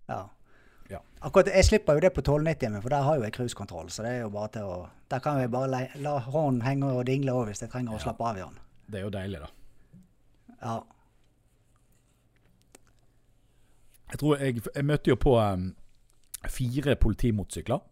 Ja. 0.08 0.20
Ja. 0.90 1.00
Akkurat, 1.20 1.50
Jeg 1.52 1.66
slipper 1.66 1.98
jo 1.98 2.04
det 2.06 2.14
på 2.16 2.22
1290 2.22 2.70
min, 2.72 2.82
for 2.86 2.94
der 2.94 3.02
har 3.04 3.18
jo 3.18 3.24
jeg 3.26 3.34
cruisekontroll. 3.36 3.90
Så 3.92 4.06
det 4.06 4.12
er 4.12 4.22
jo 4.22 4.30
bare 4.30 4.52
til 4.54 4.62
å 4.70 4.78
Der 5.10 5.20
kan 5.24 5.40
jeg 5.42 5.50
bare 5.52 5.68
la, 5.72 5.80
la 6.04 6.14
hånden 6.20 6.62
henge 6.62 6.92
og 6.94 7.06
dingle 7.10 7.34
over 7.34 7.50
hvis 7.50 7.62
jeg 7.66 7.72
trenger 7.74 7.96
å 7.98 8.00
slappe 8.04 8.24
av 8.24 8.38
i 8.38 8.44
den. 8.46 8.60
Det 8.88 9.00
er 9.00 9.04
jo 9.08 9.12
deilig, 9.18 9.40
da. 9.42 9.50
Ja. 10.62 10.78
Jeg 14.18 14.22
tror 14.24 14.40
jeg, 14.42 14.62
jeg 14.74 14.86
møtte 14.90 15.12
jo 15.12 15.16
på 15.22 15.36
um, 15.38 15.68
fire 16.50 16.96
politimotorsykler 16.98 17.84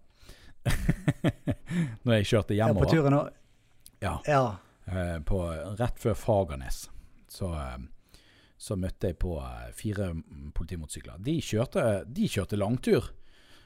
når 2.05 2.15
jeg 2.15 2.29
kjørte 2.31 2.55
ja 2.57 2.71
på 2.73 2.87
turen 2.89 3.13
òg. 3.19 3.27
Ja, 4.01 4.15
Ja. 4.25 4.45
Uh, 4.89 5.19
på, 5.25 5.43
rett 5.77 6.01
før 6.01 6.17
Fagernes. 6.17 6.87
Så, 7.29 7.51
uh, 7.53 7.77
så 8.57 8.73
møtte 8.73 9.11
jeg 9.11 9.19
på 9.21 9.35
eh, 9.37 9.69
fire 9.77 10.09
mm, 10.15 10.49
politimotorsykler. 10.57 11.21
De 11.21 11.37
kjørte, 11.45 11.85
de 12.09 12.27
kjørte 12.29 12.57
langtur. 12.57 13.11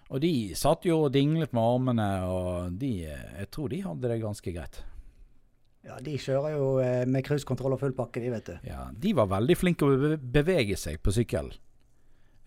Og 0.10 0.20
de 0.20 0.52
satt 0.60 0.88
jo 0.90 1.06
og 1.06 1.14
dinglet 1.16 1.56
med 1.56 1.64
armene, 1.64 2.10
og 2.28 2.76
de, 2.82 2.94
jeg 3.06 3.50
tror 3.56 3.72
de 3.72 3.84
hadde 3.86 4.12
det 4.12 4.20
ganske 4.24 4.56
greit. 4.56 4.82
Ja, 5.88 6.02
de 6.04 6.18
kjører 6.20 6.58
jo 6.58 6.68
eh, 6.84 7.06
med 7.08 7.24
cruisekontroll 7.24 7.78
og 7.78 7.84
full 7.86 7.96
pakke, 7.96 8.20
de, 8.20 8.36
vet 8.36 8.52
du. 8.52 8.56
Ja, 8.68 8.90
De 8.92 9.16
var 9.16 9.32
veldig 9.32 9.56
flinke 9.56 9.88
å 9.88 10.16
bevege 10.20 10.76
seg 10.80 11.00
på 11.00 11.16
sykkel. 11.16 11.54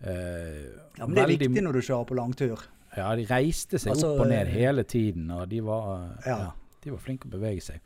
Eh, 0.03 0.63
Ja, 0.97 1.07
Men 1.07 1.15
det 1.15 1.23
er 1.23 1.27
veldig- 1.27 1.39
viktig 1.47 1.63
når 1.63 1.73
du 1.73 1.81
kjører 1.81 2.05
på 2.07 2.15
langtur. 2.19 2.63
Ja, 2.95 3.15
de 3.15 3.25
reiste 3.25 3.79
seg 3.79 3.93
Altså, 3.95 4.11
opp 4.13 4.19
og 4.25 4.27
ned 4.29 4.47
eh, 4.47 4.53
hele 4.53 4.83
tiden, 4.83 5.31
og 5.31 5.47
de 5.49 5.59
var, 5.61 6.17
Ja. 6.25 6.37
ja. 6.37 6.51
de 6.83 6.91
var 6.91 6.99
flinke 6.99 7.25
å 7.27 7.31
bevege 7.31 7.61
seg. 7.61 7.79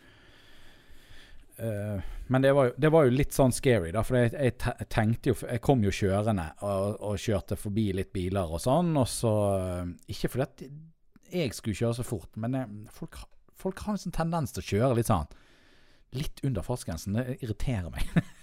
Uh, 1.59 1.99
men 2.27 2.41
det 2.43 2.51
var, 2.53 2.67
jo, 2.67 2.73
det 2.77 2.89
var 2.93 3.05
jo 3.07 3.13
litt 3.17 3.31
sånn 3.33 3.51
scary, 3.51 3.89
da, 3.91 4.03
for 4.05 4.19
jeg, 4.19 4.29
jeg 4.37 4.85
tenkte 4.93 5.31
jo 5.31 5.35
Jeg 5.47 5.61
kom 5.65 5.81
jo 5.81 5.89
kjørende 5.89 6.51
og, 6.61 6.99
og 7.01 7.15
kjørte 7.17 7.57
forbi 7.57 7.87
litt 7.97 8.11
biler 8.13 8.45
og 8.53 8.61
sånn, 8.61 8.91
og 9.01 9.07
så 9.09 9.31
Ikke 10.05 10.29
fordi 10.29 10.67
jeg 11.33 11.55
skulle 11.57 11.79
kjøre 11.79 11.97
så 11.97 12.05
fort, 12.05 12.29
men 12.37 12.53
jeg, 12.59 12.67
folk, 12.93 13.17
folk 13.57 13.79
har 13.87 13.95
en 13.95 14.03
sånn 14.03 14.13
tendens 14.13 14.53
til 14.53 14.61
å 14.61 14.67
kjøre 14.69 14.99
litt 14.99 15.09
sånn 15.09 15.25
Litt 16.13 16.39
under 16.47 16.61
fartsgrensen. 16.63 17.17
Det 17.17 17.39
irriterer 17.43 17.89
meg. 17.91 18.05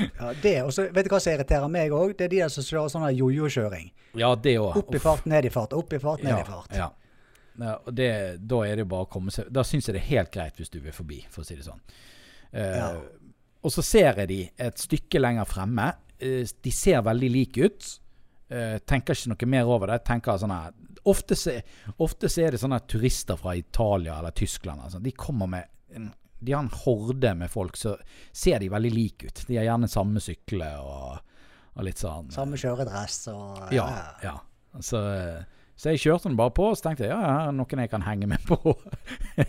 Ja, 0.00 0.32
det, 0.42 0.54
og 0.62 0.70
så 0.72 0.86
Vet 0.94 1.04
du 1.04 1.10
hva 1.12 1.18
som 1.20 1.32
irriterer 1.34 1.68
meg 1.68 1.92
òg? 1.92 2.14
Det 2.16 2.28
er 2.28 2.32
de 2.32 2.38
der 2.44 2.52
som 2.52 2.64
kjører 2.64 2.92
sånn 2.92 3.06
jojo-kjøring. 3.16 3.90
ja, 4.16 4.30
det 4.36 4.56
også. 4.58 4.82
Opp 4.84 4.94
i 4.94 5.00
fart, 5.02 5.26
ned 5.26 5.44
i 5.44 5.50
fart, 5.52 5.72
opp 5.76 5.92
i 5.92 5.98
fart, 6.02 6.22
ned 6.24 6.38
i 6.38 6.44
fart. 6.46 6.76
Ja. 6.76 6.90
ja 7.60 7.74
og 7.84 7.94
det, 7.94 8.10
da 8.48 8.60
er 8.64 8.76
det 8.80 8.86
bare 8.88 9.04
å 9.04 9.10
komme 9.10 9.34
seg 9.34 9.50
Da 9.52 9.64
syns 9.66 9.88
jeg 9.90 9.96
det 9.98 10.02
er 10.04 10.10
helt 10.14 10.30
greit 10.32 10.60
hvis 10.60 10.70
du 10.72 10.78
vil 10.80 10.94
forbi, 10.96 11.18
for 11.30 11.42
å 11.42 11.48
si 11.48 11.58
det 11.58 11.66
sånn. 11.66 11.82
Uh, 12.54 12.60
Ja. 12.60 12.92
Og 13.60 13.74
så 13.74 13.82
ser 13.84 14.16
jeg 14.22 14.28
de 14.30 14.38
et 14.56 14.78
stykke 14.80 15.20
lenger 15.20 15.44
fremme. 15.44 15.90
Uh, 16.22 16.46
de 16.64 16.70
ser 16.72 17.02
veldig 17.04 17.28
like 17.34 17.66
ut. 17.66 17.88
Uh, 18.50 18.78
tenker 18.88 19.12
ikke 19.12 19.34
noe 19.34 19.50
mer 19.52 19.68
over 19.68 19.92
det. 19.92 19.98
Tenker 20.08 20.38
sånn 20.40 20.54
her 20.54 20.72
Ofte, 21.08 21.32
så- 21.34 21.62
ofte 21.98 22.28
så 22.28 22.42
er 22.44 22.50
det 22.52 22.60
sånne 22.60 22.78
turister 22.86 23.36
fra 23.40 23.54
Italia 23.56 24.18
eller 24.18 24.30
Tyskland. 24.36 24.82
Altså. 24.84 24.98
De 25.00 25.12
kommer 25.12 25.46
med 25.48 25.64
en, 25.96 26.10
De 26.40 26.52
har 26.54 26.64
en 26.64 26.74
horde 26.84 27.34
med 27.36 27.52
folk, 27.52 27.76
så 27.76 27.96
ser 28.32 28.60
de 28.62 28.70
veldig 28.72 28.92
like 28.94 29.30
ut. 29.30 29.42
De 29.48 29.58
har 29.58 29.68
gjerne 29.68 29.90
samme 29.90 30.22
sykle 30.24 30.70
og, 30.80 31.20
og 31.76 31.86
litt 31.86 32.00
sånn 32.00 32.30
Samme 32.34 32.60
kjøredress 32.60 33.26
og 33.32 33.74
ja, 33.74 33.88
ja. 34.24 34.38
Så, 34.80 35.00
så 35.74 35.92
jeg 35.92 36.02
kjørte 36.04 36.28
den 36.28 36.38
bare 36.38 36.52
på, 36.54 36.68
og 36.70 36.78
så 36.78 36.86
tenkte 36.86 37.08
jeg 37.08 37.12
ja, 37.12 37.20
er 37.48 37.54
noen 37.56 37.82
jeg 37.82 37.90
kan 37.90 38.06
henge 38.06 38.28
med 38.30 38.44
på. 38.46 38.74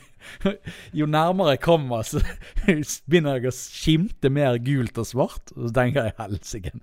jo 0.99 1.07
nærmere 1.09 1.55
jeg 1.55 1.63
kommer, 1.65 2.05
så 2.07 2.21
begynner 3.09 3.37
jeg 3.37 3.51
å 3.51 3.55
skimte 3.55 4.31
mer 4.33 4.57
gult 4.65 4.97
og 5.01 5.09
svart. 5.09 5.53
Og 5.57 5.67
så 5.69 5.73
tenker 5.77 6.09
jeg 6.09 6.17
helsike. 6.17 6.73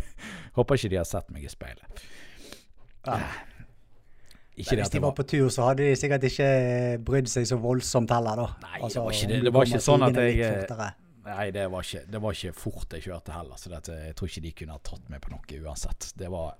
Håper 0.58 0.80
ikke 0.80 0.92
de 0.94 1.00
har 1.00 1.08
sett 1.08 1.30
meg 1.34 1.46
i 1.46 1.52
speilet. 1.52 2.06
Ja. 3.06 3.20
Ikke 4.56 4.78
Hvis 4.80 4.88
de 4.88 5.00
var 5.02 5.10
var 5.10 5.16
på 5.18 5.24
tur, 5.28 5.48
så 5.52 5.66
hadde 5.68 5.84
de 5.84 5.96
sikkert 6.00 6.22
ikke 6.24 6.46
brydd 7.04 7.26
seg 7.28 7.44
så 7.48 7.58
voldsomt 7.60 8.12
heller, 8.14 8.40
da. 8.40 8.46
Nei, 8.62 8.78
Altså, 8.80 8.94
det 8.94 9.04
var 9.04 9.16
ikke 9.18 9.28
det. 9.32 9.40
Det 9.44 9.52
var 9.52 9.68
ikke 9.68 9.80
sånn 9.84 10.06
at 10.06 10.20
jeg. 10.22 10.94
Nei, 11.26 11.46
det 11.52 11.64
var 11.72 11.84
ikke, 11.84 12.02
det 12.14 12.20
var 12.22 12.38
ikke 12.38 12.54
fort 12.56 12.94
jeg 12.96 13.04
kjørte 13.08 13.34
heller, 13.34 13.58
så 13.58 13.72
dette, 13.72 13.96
jeg 14.06 14.14
tror 14.16 14.30
ikke 14.30 14.44
de 14.44 14.52
kunne 14.60 14.76
ha 14.78 14.82
tatt 14.86 15.08
meg 15.12 15.20
på 15.24 15.32
noe 15.34 15.60
uansett. 15.66 16.08
Det 16.16 16.30
var 16.32 16.54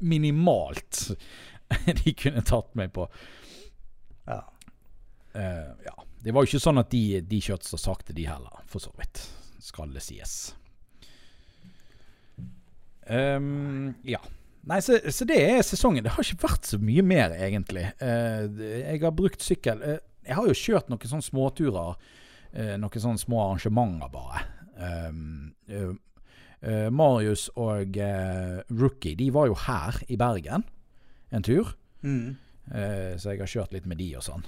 minimalt 0.00 1.02
de 2.02 2.14
kunne 2.16 2.42
tatt 2.48 2.72
meg 2.78 2.90
på. 2.96 3.04
Ja. 4.26 4.40
Uh, 5.36 5.74
ja. 5.84 5.94
Det 6.24 6.34
var 6.34 6.42
jo 6.42 6.50
ikke 6.50 6.62
sånn 6.64 6.80
at 6.80 6.90
de, 6.90 7.20
de 7.22 7.42
kjørte 7.44 7.68
så 7.68 7.78
sakte, 7.78 8.16
de 8.16 8.24
heller, 8.26 8.64
for 8.66 8.82
så 8.82 8.90
vidt. 8.98 9.22
Skal 9.62 9.92
det 9.94 10.02
sies. 10.02 10.38
Um, 13.06 13.94
ja. 14.08 14.20
Nei, 14.68 14.80
så, 14.84 14.98
så 15.14 15.24
det 15.28 15.38
er 15.40 15.62
sesongen. 15.64 16.04
Det 16.04 16.12
har 16.12 16.26
ikke 16.26 16.44
vært 16.44 16.68
så 16.68 16.78
mye 16.82 17.04
mer, 17.06 17.32
egentlig. 17.40 17.86
Eh, 18.04 18.48
jeg 18.82 19.00
har 19.00 19.14
brukt 19.16 19.44
sykkel 19.44 19.80
eh, 19.80 20.00
Jeg 20.26 20.36
har 20.36 20.48
jo 20.50 20.56
kjørt 20.60 20.90
noen 20.92 21.08
sånne 21.08 21.24
småturer. 21.24 21.94
eh, 22.52 22.74
noen 22.80 23.04
sånne 23.04 23.22
små 23.22 23.40
arrangementer, 23.46 24.10
bare. 24.12 24.42
Ehm, 24.78 25.54
eh, 25.68 25.94
eh, 26.60 26.88
Marius 26.92 27.48
og 27.56 27.96
Rookie 28.68 29.16
de 29.16 29.30
var 29.34 29.48
jo 29.48 29.56
her 29.66 30.02
i 30.08 30.18
Bergen 30.20 30.66
en 31.32 31.42
tur. 31.42 31.74
Mm. 32.02 32.36
Så 32.68 33.30
jeg 33.32 33.40
har 33.40 33.48
kjørt 33.48 33.72
litt 33.72 33.86
med 33.88 33.96
de 33.96 34.10
og 34.18 34.22
sånn. 34.26 34.42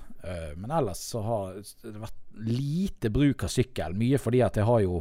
Men 0.61 0.73
ellers 0.77 1.01
så 1.09 1.23
har 1.25 1.55
det 1.57 2.03
vært 2.03 2.19
lite 2.45 3.09
bruk 3.09 3.47
av 3.47 3.53
sykkel. 3.53 3.95
Mye 3.97 4.19
fordi 4.21 4.43
at 4.45 4.59
jeg 4.61 4.69
har 4.69 4.83
jo 4.85 4.99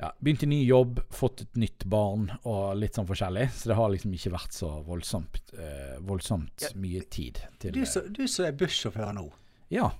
ja, 0.00 0.10
begynt 0.20 0.42
i 0.42 0.46
ny 0.50 0.60
jobb, 0.66 1.00
fått 1.14 1.40
et 1.44 1.56
nytt 1.60 1.84
barn 1.90 2.28
og 2.42 2.76
litt 2.80 2.94
sånn 2.98 3.06
forskjellig. 3.06 3.48
Så 3.54 3.70
det 3.70 3.76
har 3.78 3.92
liksom 3.92 4.14
ikke 4.16 4.32
vært 4.34 4.52
så 4.56 4.70
voldsomt, 4.86 5.38
eh, 5.58 5.98
voldsomt 6.02 6.66
Ja, 6.66 6.72
mye 6.80 7.02
tid 7.10 7.38
til 7.62 7.72
Du 7.78 7.84
som 8.26 8.44
er 8.48 8.52
bussjåfør 8.58 9.12
nå, 9.14 9.28
Ja. 9.70 9.92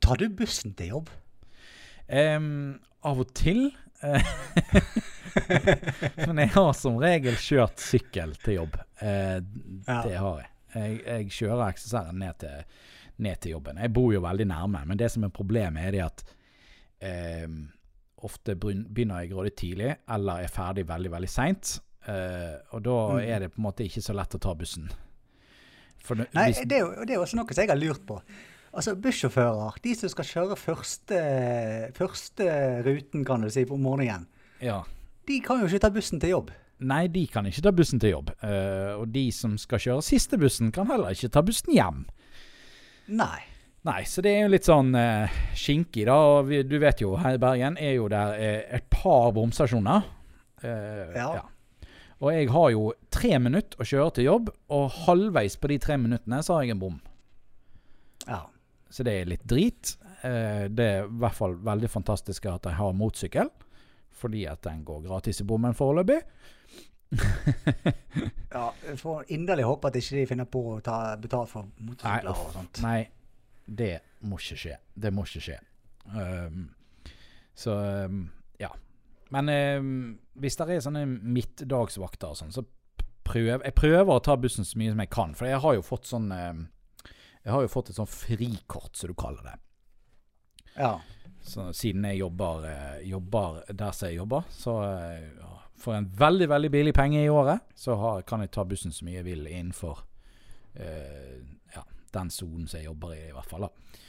tar 0.00 0.16
du 0.16 0.28
bussen 0.28 0.72
til 0.74 0.88
jobb? 0.94 1.10
Um, 2.10 2.80
av 3.04 3.20
og 3.20 3.34
til. 3.34 3.70
eh, 4.02 4.22
Men 6.26 6.38
jeg 6.42 6.48
har 6.54 6.72
som 6.74 6.96
regel 7.02 7.36
kjørt 7.38 7.78
sykkel 7.82 8.32
til 8.44 8.54
jobb. 8.60 8.78
Eh, 9.00 9.40
Ja. 9.86 10.02
Det 10.06 10.16
har 10.18 10.40
jeg. 10.40 10.48
Jeg, 10.74 10.96
jeg 11.06 11.26
kjører 11.34 11.72
XSR 11.74 12.12
ned 12.14 12.44
ned 13.20 13.40
til 13.42 13.50
jobben. 13.52 13.76
Jeg 13.76 13.92
bor 13.92 14.12
jo 14.14 14.20
veldig 14.24 14.46
nærme, 14.48 14.80
men 14.88 14.96
det 14.96 15.10
som 15.12 15.24
er 15.26 15.28
problemet, 15.34 15.82
er 15.84 15.90
det 15.92 16.00
at 16.06 16.22
em, 17.04 17.56
ofte 18.26 18.54
begynner 18.56 19.22
jeg 19.22 19.30
grådig 19.32 19.54
tidlig, 19.56 19.96
eller 20.08 20.44
er 20.44 20.48
ferdig 20.52 20.86
veldig, 20.88 21.10
veldig 21.10 21.28
seint. 21.30 21.78
Uh, 22.08 22.56
og 22.72 22.82
da 22.82 22.94
Mm. 23.12 23.18
er 23.28 23.38
det 23.40 23.50
på 23.52 23.58
en 23.60 23.64
måte 23.66 23.84
ikke 23.84 24.00
så 24.02 24.14
lett 24.16 24.34
å 24.34 24.40
ta 24.40 24.54
bussen. 24.54 24.88
For 25.98 26.14
det- 26.16 26.32
Nei, 26.34 26.50
hvis- 26.50 26.66
det 26.66 26.72
er, 26.78 26.80
jo, 26.80 27.04
det 27.04 27.10
er 27.14 27.18
også 27.20 27.36
noe 27.36 27.52
som 27.52 27.62
jeg 27.62 27.68
har 27.68 27.76
lurt 27.76 28.06
på. 28.06 28.20
Altså, 28.72 28.94
Bussjåfører, 28.94 29.74
de 29.82 29.94
som 29.94 30.08
skal 30.08 30.24
kjøre 30.24 30.56
første, 30.56 31.92
første 31.92 32.46
ruten 32.86 33.24
kan 33.26 33.40
du 33.42 33.50
si, 33.50 33.64
på 33.64 33.76
morgenen, 33.78 34.26
ja. 34.62 34.82
de 35.26 35.40
kan 35.40 35.60
jo 35.60 35.66
ikke 35.66 35.80
ta 35.80 35.90
bussen 35.90 36.20
til 36.20 36.30
jobb. 36.30 36.50
Nei, 36.80 37.06
de 37.08 37.26
kan 37.26 37.44
ikke 37.44 37.62
ta 37.62 37.70
bussen 37.70 38.00
til 38.00 38.10
jobb. 38.14 38.30
Uh, 38.42 39.00
og 39.02 39.12
de 39.12 39.30
som 39.30 39.58
skal 39.58 39.78
kjøre 39.78 40.02
siste 40.02 40.38
bussen, 40.38 40.72
kan 40.72 40.86
heller 40.86 41.10
ikke 41.10 41.30
ta 41.30 41.42
bussen 41.42 41.74
hjem. 41.74 42.06
Nei. 43.08 43.40
Nei, 43.88 44.02
så 44.04 44.20
det 44.20 44.34
er 44.36 44.42
jo 44.44 44.50
litt 44.52 44.66
sånn 44.68 44.90
uh, 44.92 45.38
skinkig, 45.56 46.04
da. 46.10 46.16
Og 46.34 46.50
vi, 46.50 46.58
du 46.68 46.76
vet 46.82 47.00
jo, 47.00 47.14
her 47.20 47.38
i 47.38 47.40
Bergen 47.40 47.78
er 47.80 47.94
jo 47.96 48.10
der 48.12 48.34
eh, 48.36 48.58
et 48.76 48.90
par 48.92 49.30
bomstasjoner. 49.36 50.04
Eh, 50.60 51.16
Ja. 51.16 51.46
Og 52.20 52.34
jeg 52.34 52.50
har 52.52 52.66
jo 52.74 52.82
tre 53.08 53.38
minutter 53.40 53.80
å 53.80 53.86
kjøre 53.88 54.12
til 54.18 54.26
jobb, 54.26 54.50
og 54.76 54.90
halvveis 55.06 55.54
på 55.56 55.70
de 55.72 55.78
tre 55.80 55.96
minuttene 55.96 56.42
så 56.44 56.58
har 56.58 56.66
jeg 56.66 56.74
en 56.74 56.82
bom. 56.82 56.98
Ja. 58.26 58.42
Så 58.92 59.06
det 59.06 59.14
er 59.22 59.30
litt 59.30 59.46
drit. 59.48 59.94
Eh, 60.20 60.66
det 60.68 60.88
er 60.98 61.06
i 61.06 61.20
hvert 61.22 61.38
fall 61.38 61.56
veldig 61.64 61.88
fantastisk 61.88 62.50
at 62.52 62.68
jeg 62.68 62.76
har 62.76 62.92
motsykkel, 62.92 63.48
fordi 64.20 64.44
at 64.52 64.60
den 64.66 64.82
går 64.84 65.06
gratis 65.06 65.40
i 65.40 65.46
bommen 65.48 65.72
foreløpig. 65.78 66.18
ja. 68.54 68.66
Jeg 68.84 68.98
får 69.00 69.32
inderlig 69.32 69.64
håpe 69.64 69.88
at 69.88 69.96
ikke 70.02 70.18
de 70.20 70.26
finner 70.28 70.50
på 70.52 70.62
å 70.74 70.76
ta 70.84 70.98
betalt 71.16 71.48
for 71.54 71.72
motorsykler 71.80 72.36
og 72.36 72.52
sånt. 72.58 72.82
Nei, 72.84 72.98
det 73.70 73.94
må 74.26 74.40
ikke 74.40 74.58
skje. 74.58 74.76
Det 74.94 75.12
må 75.14 75.24
ikke 75.28 75.44
skje. 75.46 75.56
Um, 76.10 76.66
så 77.54 77.76
um, 78.10 78.24
ja. 78.58 78.72
Men 79.30 79.52
um, 79.78 79.94
hvis 80.42 80.58
det 80.58 80.68
er 80.74 80.84
sånne 80.84 81.06
midtdagsvakter 81.06 82.32
og 82.34 82.40
sånn, 82.40 82.52
så 82.54 82.64
prøv, 83.26 83.52
jeg 83.54 83.76
prøver 83.78 84.12
å 84.16 84.22
ta 84.24 84.36
bussen 84.40 84.66
så 84.66 84.80
mye 84.80 84.94
som 84.94 85.02
jeg 85.04 85.12
kan. 85.14 85.34
For 85.38 85.50
jeg 85.50 85.62
har 85.62 85.78
jo 85.78 85.86
fått 85.86 86.10
sånn 86.10 86.30
Jeg 86.32 87.54
har 87.54 87.62
jo 87.64 87.70
fått 87.72 87.88
et 87.88 87.96
sånn 87.96 88.10
frikort, 88.10 88.92
som 88.98 89.08
du 89.08 89.16
kaller 89.16 89.46
det. 89.46 89.56
Ja. 90.74 90.98
Så 91.40 91.70
siden 91.72 92.04
jeg 92.04 92.20
jobber, 92.20 92.66
eh, 92.68 93.08
jobber 93.08 93.62
der 93.72 93.92
som 93.96 94.10
jeg 94.10 94.18
jobber, 94.18 94.44
så 94.52 94.74
eh, 94.84 95.30
ja, 95.40 95.54
for 95.80 95.96
en 95.96 96.10
veldig, 96.12 96.48
veldig 96.48 96.70
billig 96.70 96.94
penge 96.94 97.22
i 97.22 97.30
året, 97.32 97.64
så 97.74 97.96
har, 97.96 98.22
kan 98.28 98.44
jeg 98.44 98.52
ta 98.52 98.64
bussen 98.68 98.92
så 98.92 99.06
mye 99.06 99.20
jeg 99.20 99.28
vil 99.30 99.46
innenfor 99.48 100.02
uh, 100.76 101.38
ja, 101.74 101.84
den 102.12 102.30
sonen 102.34 102.66
som 102.68 102.78
jeg 102.80 102.88
jobber 102.90 103.14
i, 103.16 103.22
i 103.28 103.32
hvert 103.36 103.50
fall. 103.50 103.66
da. 103.68 104.00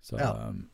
Så, 0.00 0.18
Ja. 0.18 0.30
um, 0.48 0.64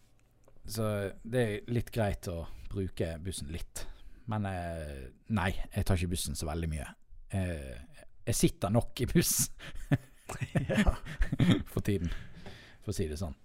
så 0.67 0.87
det 1.23 1.43
er 1.47 1.71
litt 1.73 1.91
greit 1.95 2.27
å 2.33 2.47
bruke 2.71 3.19
bussen 3.23 3.49
litt. 3.55 3.85
Men 4.27 4.47
eh, 4.51 5.05
nei, 5.31 5.53
jeg 5.75 5.85
tar 5.87 5.97
ikke 6.01 6.11
bussen 6.17 6.35
så 6.35 6.49
veldig 6.49 6.69
mye. 6.73 6.87
Eh, 7.31 7.77
jeg 8.27 8.35
sitter 8.35 8.73
nok 8.75 9.01
i 9.01 9.07
bussen 9.07 9.55
ja. 10.67 10.97
for 11.73 11.81
tiden, 11.87 12.11
for 12.83 12.91
å 12.91 12.97
si 12.97 13.07
det 13.07 13.19
sånn. 13.21 13.37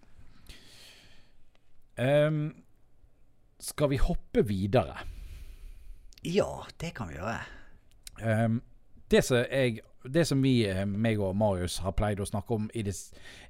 Um, 2.01 2.63
skal 3.61 3.91
vi 3.91 3.99
hoppe 4.01 4.41
videre? 4.47 4.95
ja, 6.23 6.47
det 6.81 6.91
kan 6.97 7.09
vi 7.09 7.15
gjøre. 7.17 7.39
Um, 8.21 8.59
det, 9.09 9.23
som 9.25 9.39
jeg, 9.41 9.79
det 10.03 10.25
som 10.27 10.41
vi, 10.41 10.69
eh, 10.69 10.85
meg 10.85 11.19
og 11.19 11.35
Marius, 11.35 11.79
har 11.85 11.95
pleid 11.97 12.19
å 12.19 12.27
snakke 12.27 12.55
om 12.55 12.69
i 12.73 12.83
de, 12.85 12.93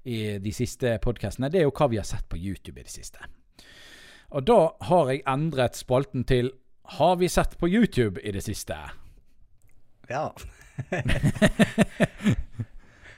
i 0.05 0.37
de 0.39 0.51
siste 0.55 0.97
podkastene, 1.03 1.51
det 1.51 1.61
er 1.61 1.67
jo 1.67 1.75
hva 1.75 1.89
vi 1.91 1.99
har 2.01 2.07
sett 2.07 2.27
på 2.29 2.39
YouTube 2.39 2.79
i 2.79 2.83
det 2.83 2.91
siste. 2.93 3.19
Og 4.31 4.45
da 4.47 4.59
har 4.87 5.11
jeg 5.11 5.23
endret 5.27 5.75
spalten 5.75 6.23
til 6.23 6.51
Har 6.97 7.15
vi 7.15 7.27
sett 7.27 7.57
på 7.59 7.69
YouTube 7.69 8.19
i 8.23 8.31
det 8.31 8.43
siste? 8.43 8.75
Ja. 10.09 10.31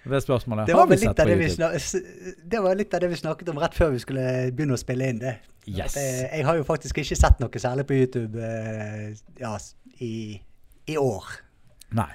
Det 0.04 0.16
er 0.16 0.20
spørsmålet. 0.20 0.68
Det 0.68 0.76
Har 0.76 0.88
vi 0.88 0.98
sett 0.98 1.16
på 1.16 1.30
YouTube? 1.30 2.50
det 2.52 2.60
var 2.60 2.76
litt 2.76 2.94
av 2.94 3.00
det 3.00 3.08
vi 3.08 3.16
snakket 3.16 3.50
om 3.50 3.60
rett 3.62 3.76
før 3.76 3.94
vi 3.94 4.02
skulle 4.04 4.52
begynne 4.52 4.76
å 4.76 4.82
spille 4.82 5.08
inn 5.08 5.22
det. 5.22 5.38
Yes. 5.64 5.96
Jeg, 5.96 6.28
jeg 6.28 6.46
har 6.46 6.58
jo 6.60 6.66
faktisk 6.68 7.00
ikke 7.00 7.16
sett 7.16 7.40
noe 7.40 7.62
særlig 7.64 7.86
på 7.88 7.96
YouTube 7.96 8.44
eh, 8.44 9.16
ja, 9.40 9.54
i, 10.04 10.42
i 10.92 10.98
år. 11.00 11.30
Nei. 11.96 12.10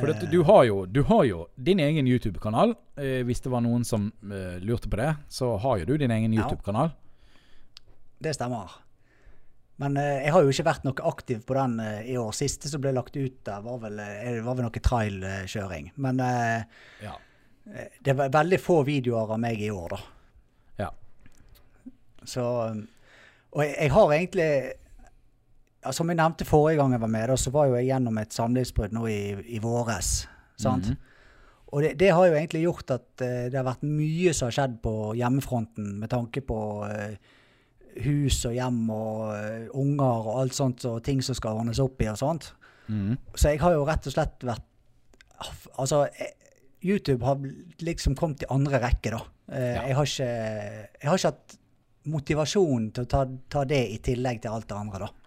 For 0.00 0.08
dette, 0.08 0.26
du, 0.32 0.38
har 0.48 0.62
jo, 0.64 0.76
du 0.88 1.02
har 1.04 1.24
jo 1.28 1.42
din 1.60 1.80
egen 1.84 2.06
YouTube-kanal. 2.08 2.70
Eh, 2.96 3.20
hvis 3.28 3.42
det 3.44 3.50
var 3.52 3.60
noen 3.60 3.82
som 3.84 4.06
eh, 4.24 4.56
lurte 4.64 4.88
på 4.88 4.96
det, 4.96 5.10
så 5.28 5.50
har 5.60 5.82
jo 5.82 5.88
du 5.90 5.98
din 6.00 6.10
egen 6.14 6.32
YouTube-kanal. 6.32 6.94
Det 8.22 8.32
stemmer. 8.36 8.70
Men 9.82 9.96
eh, 10.00 10.22
jeg 10.24 10.32
har 10.32 10.44
jo 10.46 10.52
ikke 10.54 10.64
vært 10.70 10.84
noe 10.86 11.04
aktiv 11.10 11.42
på 11.44 11.56
den 11.58 11.76
eh, 11.84 12.06
i 12.12 12.16
år. 12.20 12.32
Siste 12.36 12.70
som 12.72 12.80
ble 12.84 12.92
lagt 12.96 13.16
ut 13.18 13.36
der, 13.44 13.60
var 13.66 13.78
vel, 13.84 14.00
eh, 14.00 14.40
var 14.46 14.56
vel 14.56 14.64
noe 14.68 14.82
trailkjøring. 14.88 15.92
Men 16.00 16.20
eh, 16.24 16.64
Ja. 17.04 17.16
eh, 17.68 17.88
det 18.00 18.16
var 18.16 18.32
veldig 18.32 18.60
få 18.62 18.80
videoer 18.88 19.34
av 19.36 19.40
meg 19.44 19.60
i 19.60 19.70
år, 19.74 19.96
da. 19.96 20.00
ja. 20.86 20.90
Så 22.24 22.44
Og 23.52 23.60
jeg, 23.64 23.74
jeg 23.76 23.90
har 23.92 24.12
egentlig 24.16 24.50
ja, 25.82 25.92
Som 25.92 26.10
jeg 26.12 26.18
nevnte 26.20 26.46
forrige 26.46 26.78
gang 26.80 26.94
jeg 26.94 27.02
var 27.02 27.10
med, 27.10 27.28
da, 27.32 27.36
så 27.40 27.52
var 27.54 27.68
jo 27.68 27.78
jeg 27.78 27.88
gjennom 27.90 28.18
et 28.22 28.34
samlivsbrudd 28.34 28.94
nå 28.94 29.06
i, 29.10 29.22
i 29.56 29.62
våres. 29.62 30.22
Sant? 30.60 30.92
Mhm. 30.92 31.08
Og 31.72 31.80
det, 31.80 31.94
det 32.02 32.10
har 32.12 32.26
jo 32.28 32.34
egentlig 32.36 32.66
gjort 32.66 32.90
at 32.92 33.22
uh, 33.24 33.46
det 33.48 33.56
har 33.56 33.64
vært 33.64 33.86
mye 33.88 34.34
som 34.36 34.50
har 34.50 34.56
skjedd 34.58 34.74
på 34.84 34.92
hjemmefronten 35.16 35.94
med 36.02 36.10
tanke 36.12 36.42
på 36.44 36.58
uh, 36.84 37.14
hus 38.04 38.42
og 38.48 38.56
hjem 38.56 38.82
og 38.92 39.22
uh, 39.32 39.70
unger 39.80 40.28
og 40.28 40.42
alt 40.42 40.56
sånt 40.58 40.84
og 40.90 41.00
ting 41.06 41.22
som 41.24 41.38
skal 41.38 41.62
ordnes 41.62 41.80
opp 41.80 42.04
i 42.04 42.10
og 42.12 42.20
sånt. 42.20 42.50
Mm. 42.92 43.16
Så 43.32 43.54
jeg 43.54 43.62
har 43.62 43.72
jo 43.72 43.86
rett 43.88 44.08
og 44.10 44.16
slett 44.16 44.46
vært 44.46 44.68
Altså, 45.74 46.04
YouTube 46.86 47.24
har 47.26 47.40
liksom 47.82 48.14
kommet 48.14 48.44
i 48.44 48.46
andre 48.54 48.78
rekke, 48.78 49.10
da. 49.10 49.18
Ja. 49.50 49.88
jeg, 49.88 49.96
har 49.98 50.06
ikke, 50.06 50.28
jeg 51.00 51.08
har 51.08 51.18
ikke 51.18 51.32
hatt 51.32 51.56
motivasjon 52.12 52.84
til 52.94 53.08
å 53.08 53.10
ta, 53.10 53.22
ta 53.50 53.64
det 53.66 53.80
i 53.90 53.96
tillegg 54.06 54.38
til 54.44 54.54
alt 54.54 54.68
det 54.70 54.76
andre, 54.78 55.08
da. 55.08 55.21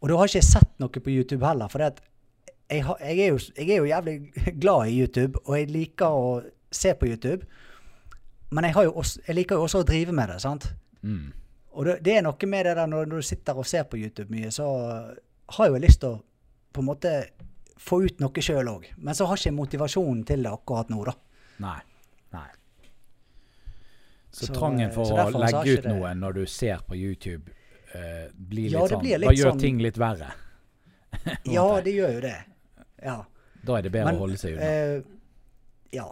Og 0.00 0.08
da 0.08 0.16
har 0.16 0.30
ikke 0.30 0.40
jeg 0.40 0.48
sett 0.48 0.78
noe 0.80 1.02
på 1.04 1.12
YouTube 1.12 1.44
heller, 1.44 1.68
for 1.68 1.82
jeg, 1.84 2.84
har- 2.86 3.00
jeg, 3.04 3.18
er 3.20 3.28
jo, 3.34 3.38
jeg 3.56 3.70
er 3.70 3.76
jo 3.82 3.88
jævlig 3.90 4.14
glad 4.62 4.86
i 4.88 5.00
YouTube, 5.02 5.40
og 5.44 5.58
jeg 5.58 5.68
liker 5.74 6.06
å 6.06 6.30
se 6.72 6.94
på 6.96 7.06
YouTube. 7.10 7.44
Men 8.50 8.64
jeg, 8.64 8.74
har 8.74 8.84
jo 8.88 8.92
også, 9.02 9.20
jeg 9.28 9.36
liker 9.36 9.56
jo 9.60 9.66
også 9.66 9.82
å 9.82 9.86
drive 9.86 10.12
med 10.16 10.28
det, 10.32 10.40
sant? 10.42 10.70
Mm. 11.02 11.28
Og 11.72 11.84
det, 11.86 11.98
det 12.06 12.16
er 12.18 12.24
noe 12.26 12.48
med 12.50 12.66
det 12.66 12.72
der 12.80 12.88
når, 12.90 13.06
når 13.06 13.20
du 13.22 13.26
sitter 13.28 13.60
og 13.60 13.66
ser 13.68 13.84
på 13.86 14.00
YouTube 14.00 14.32
mye, 14.34 14.48
så 14.50 14.66
har 15.54 15.66
jeg 15.68 15.74
jo 15.76 15.82
lyst 15.84 16.00
til 16.02 16.16
å 16.16 16.22
på 16.74 16.82
en 16.82 16.86
måte 16.88 17.12
få 17.80 18.00
ut 18.06 18.18
noe 18.22 18.42
sjøl 18.42 18.68
òg. 18.72 18.88
Men 18.98 19.14
så 19.18 19.26
har 19.26 19.38
ikke 19.38 19.48
jeg 19.50 19.56
motivasjonen 19.58 20.24
til 20.28 20.42
det 20.46 20.50
akkurat 20.54 20.90
nå, 20.92 21.04
da. 21.06 21.14
Nei. 21.62 21.78
Nei. 22.34 22.48
Så, 24.30 24.46
Så, 24.46 24.52
trangen 24.54 24.92
for 24.94 25.08
så 25.08 25.16
å 25.26 25.40
legge 25.42 25.78
ut 25.80 25.86
noe 25.90 26.12
når 26.14 26.36
du 26.40 26.44
ser 26.46 26.82
på 26.86 26.94
YouTube, 26.98 27.50
blir 28.36 28.70
litt 28.70 28.72
Ja, 28.76 28.82
det 28.86 28.94
sånn 28.94 29.02
blir 29.02 29.18
litt 29.18 29.38
gjør 29.38 29.50
sånn- 29.52 29.60
ting 29.60 29.78
litt 29.82 29.98
verre? 29.98 30.30
Ja, 31.44 31.66
det 31.84 31.92
gjør 31.96 32.12
jo 32.14 32.20
det. 32.24 32.36
Ja. 33.02 33.16
Da 33.66 33.76
er 33.78 33.82
det 33.82 33.90
bedre 33.92 34.12
Men, 34.12 34.16
å 34.20 34.24
holde 34.24 34.38
seg 34.40 34.54
unna. 34.56 34.68
eh, 34.68 35.02
ja. 35.92 36.06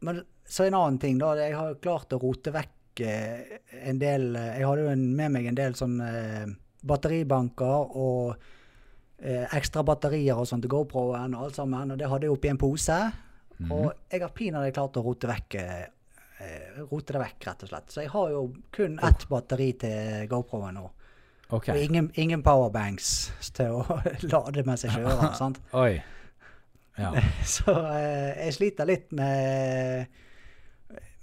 Men 0.00 0.24
så 0.46 0.66
en 0.66 0.74
annen 0.74 0.98
ting, 1.02 1.18
da. 1.18 1.34
Jeg 1.38 1.54
har 1.56 1.74
klart 1.82 2.12
å 2.12 2.18
rote 2.20 2.52
vekk 2.52 3.00
eh, 3.06 3.56
en 3.86 3.98
del 4.02 4.34
eh, 4.36 4.58
Jeg 4.58 4.66
hadde 4.68 4.82
jo 4.84 4.90
en, 4.92 5.06
med 5.16 5.32
meg 5.32 5.46
en 5.50 5.56
del 5.58 5.74
sånn 5.78 5.96
eh, 6.04 6.44
batteribanker 6.86 7.96
og 7.96 8.34
eh, 9.22 9.46
ekstra 9.56 9.82
batterier 9.86 10.36
og 10.38 10.46
sånt 10.50 10.64
til 10.66 10.72
GoPro-en 10.74 11.34
og 11.38 11.46
alt 11.48 11.58
sammen. 11.62 11.94
Og 11.94 11.98
det 12.00 12.10
hadde 12.10 12.28
jeg 12.28 12.34
oppi 12.36 12.50
en 12.52 12.60
pose. 12.60 12.98
Mhm. 13.58 13.72
Og 13.72 13.92
jeg 14.12 14.20
har 14.26 14.34
pinadø 14.36 14.72
klart 14.76 14.98
å 15.00 15.04
rote 15.06 15.30
vekk 15.30 15.54
eh, 15.62 15.86
eh, 16.44 16.82
rote 16.90 17.14
det 17.16 17.22
vekk, 17.24 17.46
rett 17.48 17.62
og 17.64 17.72
slett. 17.72 17.88
Så 17.94 18.02
jeg 18.04 18.12
har 18.12 18.30
jo 18.34 18.42
kun 18.76 18.98
ett 19.06 19.24
batteri 19.32 19.70
til 19.80 20.26
GoPro-en 20.28 20.76
nå. 20.82 20.90
OK. 21.48 21.68
Og 21.68 21.78
ingen, 21.78 22.10
ingen 22.18 22.42
powerbanks 22.42 23.10
til 23.54 23.78
å 23.78 23.98
lade 24.32 24.64
mens 24.66 24.84
jeg 24.86 24.96
kjører. 24.96 25.34
sant? 25.38 25.60
Oi. 25.84 25.98
Ja. 26.98 27.12
Så 27.56 27.74
eh, 27.92 28.46
jeg 28.46 28.56
sliter 28.56 28.88
litt 28.88 29.12
med, 29.14 30.08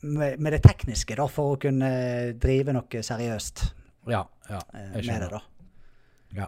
med, 0.06 0.38
med 0.40 0.56
det 0.56 0.62
tekniske 0.64 1.18
da, 1.20 1.28
for 1.32 1.56
å 1.56 1.60
kunne 1.62 1.90
drive 2.40 2.76
noe 2.76 3.04
seriøst 3.10 3.66
Ja. 4.12 4.22
ja 4.50 4.62
eh, 4.74 4.94
jeg 5.00 5.10
med 5.10 5.26
det. 5.26 5.30
da. 5.34 5.42
Ja. 6.38 6.48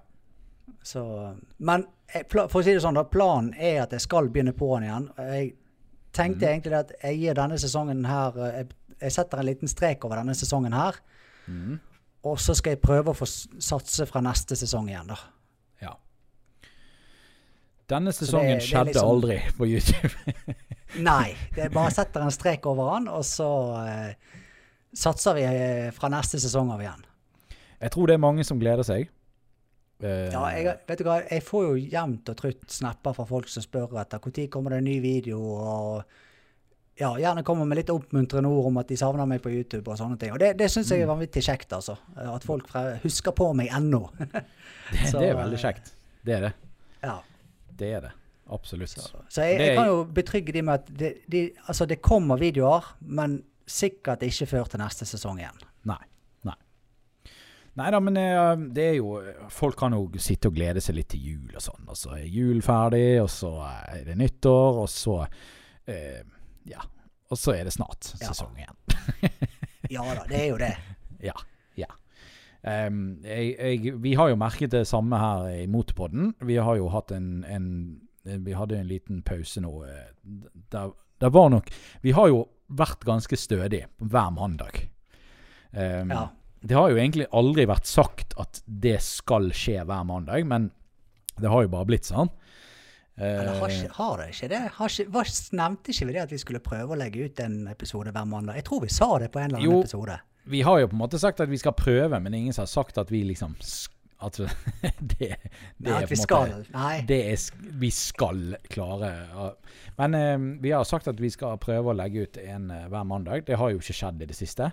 Så, 0.86 1.04
men 1.58 1.88
eh, 2.14 2.24
for 2.32 2.62
å 2.62 2.64
si 2.64 2.76
det 2.76 2.84
sånn, 2.86 3.00
da, 3.00 3.04
planen 3.10 3.52
er 3.58 3.84
at 3.84 3.96
jeg 3.98 4.06
skal 4.06 4.32
begynne 4.32 4.56
på 4.56 4.72
den 4.78 4.88
igjen. 4.88 5.10
Jeg 5.20 5.52
tenkte 6.16 6.46
mm. 6.46 6.52
egentlig 6.54 6.80
at 6.80 6.96
jeg 7.02 7.20
gir 7.26 7.40
denne 7.42 7.60
sesongen 7.60 8.08
her 8.08 8.40
jeg, 8.46 8.72
jeg 9.02 9.12
setter 9.18 9.42
en 9.42 9.50
liten 9.50 9.68
strek 9.68 10.08
over 10.08 10.22
denne 10.22 10.38
sesongen 10.38 10.78
her. 10.78 11.02
Mhm. 11.52 11.82
Og 12.26 12.40
så 12.42 12.56
skal 12.58 12.76
jeg 12.76 12.82
prøve 12.82 13.14
å 13.14 13.18
få 13.18 13.28
satse 13.30 14.08
fra 14.10 14.22
neste 14.26 14.58
sesong 14.58 14.90
igjen, 14.90 15.12
da. 15.12 15.18
ja. 15.84 15.94
Denne 17.92 18.14
sesongen 18.16 18.56
det 18.56 18.64
det 18.64 18.70
skjedde 18.70 18.94
liksom- 18.94 19.10
aldri 19.12 19.40
på 19.58 19.68
YouTube. 19.70 20.56
Nei, 21.10 21.36
det 21.54 21.70
bare 21.74 21.92
setter 21.94 22.24
en 22.26 22.34
strek 22.34 22.66
over 22.66 22.96
den, 22.96 23.10
og 23.14 23.26
så 23.28 23.50
eh, 23.84 24.40
satser 24.96 25.38
vi 25.38 25.44
eh, 25.46 25.92
fra 25.94 26.10
neste 26.10 26.40
sesong 26.42 26.72
av 26.74 26.82
igjen. 26.82 27.06
Jeg 27.82 27.92
tror 27.94 28.10
det 28.10 28.16
er 28.16 28.24
mange 28.24 28.46
som 28.48 28.60
gleder 28.62 28.88
seg. 28.88 29.12
Uh, 30.04 30.28
Ja, 30.32 30.42
jeg, 30.52 30.74
vet 30.88 31.00
du 31.00 31.06
hva, 31.08 31.22
jeg 31.24 31.44
får 31.46 31.68
jo 31.70 31.76
jevnt 31.80 32.30
og 32.32 32.38
trutt 32.40 32.66
snapper 32.72 33.14
fra 33.16 33.26
folk 33.30 33.48
som 33.48 33.64
spør 33.64 33.94
etter 34.02 34.20
når 34.20 34.50
kommer 34.52 34.74
det 34.74 34.82
en 34.82 34.90
ny 34.90 35.00
video, 35.04 35.40
og 35.40 36.04
ja, 36.96 37.10
gjerne 37.20 37.44
kommer 37.44 37.68
med 37.68 37.82
litt 37.82 37.92
oppmuntrende 37.92 38.50
ord 38.50 38.70
om 38.70 38.78
at 38.80 38.88
de 38.92 38.98
savner 39.00 39.28
meg 39.28 39.42
på 39.44 39.52
YouTube 39.52 39.92
og 39.92 40.00
sånne 40.00 40.18
ting. 40.20 40.32
Og 40.32 40.40
det, 40.40 40.54
det 40.60 40.70
syns 40.72 40.94
jeg 40.94 41.04
er 41.04 41.10
vanvittig 41.12 41.44
kjekt, 41.44 41.74
altså. 41.76 41.98
At 42.16 42.46
folk 42.48 42.70
husker 43.04 43.36
på 43.36 43.50
meg 43.58 43.74
ennå. 43.76 44.06
det, 44.20 45.10
det 45.12 45.26
er 45.28 45.40
veldig 45.42 45.60
kjekt. 45.60 45.92
Det 46.26 46.38
er 46.38 46.48
det. 46.50 46.54
ja. 47.04 47.20
Det 47.76 47.90
er 47.92 48.06
det. 48.08 48.14
Absolutt. 48.56 48.90
Så, 48.90 49.20
så 49.28 49.42
jeg, 49.42 49.60
jeg 49.60 49.78
kan 49.78 49.88
jo 49.90 50.04
betrygge 50.16 50.54
de 50.54 50.62
med 50.64 50.80
at 50.80 50.90
det, 51.00 51.12
de, 51.32 51.48
altså 51.66 51.88
det 51.90 51.98
kommer 52.06 52.40
videoer, 52.40 52.86
men 53.02 53.40
sikkert 53.68 54.24
ikke 54.24 54.48
før 54.50 54.70
til 54.70 54.80
neste 54.84 55.08
sesong 55.10 55.42
igjen. 55.42 55.58
Nei. 55.90 56.00
Nei. 56.46 56.56
Nei 57.82 57.90
da, 57.92 58.00
men 58.00 58.20
eh, 58.22 58.68
det 58.78 58.86
er 58.92 58.96
jo 59.00 59.18
Folk 59.52 59.76
kan 59.82 59.98
jo 59.98 60.06
sitte 60.22 60.52
og 60.52 60.56
glede 60.56 60.84
seg 60.84 61.00
litt 61.00 61.10
til 61.16 61.26
jul 61.34 61.58
og 61.58 61.66
sånn. 61.66 61.90
Og 61.90 62.00
så 62.00 62.14
er 62.20 62.30
jul 62.30 62.62
ferdig, 62.66 63.18
og 63.24 63.32
så 63.34 63.52
er 63.66 64.06
det 64.12 64.20
nyttår, 64.22 64.82
og 64.86 64.90
så 64.94 65.18
eh, 65.26 66.22
Ja. 66.70 66.82
Og 67.34 67.40
så 67.42 67.56
er 67.56 67.68
det 67.68 67.74
snart 67.76 68.12
sesong 68.16 68.56
igjen. 68.58 68.76
Ja 69.94 70.02
da, 70.18 70.24
det 70.26 70.38
er 70.40 70.48
jo 70.50 70.56
det. 70.58 70.72
Ja. 71.22 71.34
ja. 71.78 71.86
Um, 72.66 73.20
jeg, 73.22 73.52
jeg, 73.54 73.92
vi 74.02 74.16
har 74.18 74.32
jo 74.32 74.38
merket 74.42 74.72
det 74.74 74.88
samme 74.90 75.20
her 75.22 75.46
i 75.62 75.68
Motorpodden. 75.70 76.32
Vi 76.42 76.56
har 76.58 76.80
jo 76.80 76.88
hatt 76.90 77.14
en, 77.14 77.44
en 77.46 77.68
Vi 78.48 78.56
hadde 78.58 78.80
en 78.80 78.90
liten 78.90 79.22
pause 79.22 79.62
nå. 79.62 79.70
Det 79.86 80.50
Der, 80.74 80.96
der 81.22 81.30
var 81.30 81.52
nok 81.54 81.70
Vi 82.02 82.16
har 82.18 82.32
jo 82.34 82.48
vært 82.66 83.06
ganske 83.06 83.38
stødige 83.38 83.92
hver 84.02 84.34
mandag. 84.34 84.88
Um, 85.72 86.10
Ja. 86.10 86.26
Det 86.66 86.74
har 86.74 86.90
jo 86.90 86.98
egentlig 86.98 87.28
aldri 87.30 87.68
vært 87.70 87.86
sagt 87.86 88.34
at 88.42 88.64
det 88.66 88.98
skal 89.06 89.52
skje 89.54 89.84
hver 89.86 90.02
mandag, 90.10 90.48
men 90.50 90.72
det 91.38 91.52
har 91.52 91.62
jo 91.62 91.70
bare 91.70 91.86
blitt 91.86 92.08
sånn. 92.10 92.32
Eller 93.18 93.54
har, 93.60 93.70
Eh, 93.70 93.76
ikke, 93.80 93.94
har 93.96 94.18
det 94.18 94.28
ikke 94.34 94.48
det? 94.52 94.62
Har 94.76 94.90
ikke, 94.92 95.56
nevnte 95.56 95.92
ikke 95.94 96.06
vi 96.10 96.14
det 96.14 96.22
at 96.26 96.32
vi 96.36 96.40
skulle 96.42 96.60
prøve 96.60 96.96
å 96.96 97.00
legge 97.00 97.26
ut 97.30 97.40
en 97.40 97.68
episode 97.72 98.12
hver 98.12 98.26
mandag? 98.28 98.56
Jeg 98.60 98.66
tror 98.68 98.82
vi 98.84 98.90
sa 98.92 99.08
det 99.24 99.32
på 99.32 99.40
en 99.40 99.46
eller 99.54 99.62
annen 99.62 99.72
Jo. 99.72 99.80
episode. 99.86 100.18
Vi 100.46 100.62
har 100.62 100.80
jo 100.80 100.88
på 100.92 100.94
en 100.98 101.00
måte 101.00 101.20
sagt 101.20 101.40
at 101.42 101.50
vi 101.50 101.58
skal 101.58 101.74
prøve, 101.74 102.20
men 102.22 102.34
ingen 102.34 102.54
har 102.58 102.68
sagt 102.70 102.98
at 102.98 103.10
vi 103.12 103.24
liksom 103.24 103.56
At 104.22 104.38
det, 104.40 104.50
det 105.20 105.38
Nei, 105.80 106.04
at 106.04 106.10
vi 106.12 106.16
skal. 106.16 106.52
måte 106.52 106.72
Nei. 106.74 107.02
Det 107.08 107.18
er 107.34 107.42
vi 107.80 107.90
skal 107.92 108.56
klare. 108.70 109.10
Men 109.98 110.14
eh, 110.16 110.38
vi 110.64 110.72
har 110.72 110.84
sagt 110.84 111.08
at 111.08 111.20
vi 111.20 111.30
skal 111.30 111.58
prøve 111.58 111.92
å 111.92 111.96
legge 111.96 112.24
ut 112.24 112.38
en 112.38 112.70
eh, 112.72 112.86
hver 112.88 113.04
mandag. 113.06 113.46
Det 113.48 113.58
har 113.60 113.72
jo 113.72 113.80
ikke 113.80 113.94
skjedd 113.96 114.22
i 114.22 114.26
det 114.30 114.36
siste. 114.38 114.72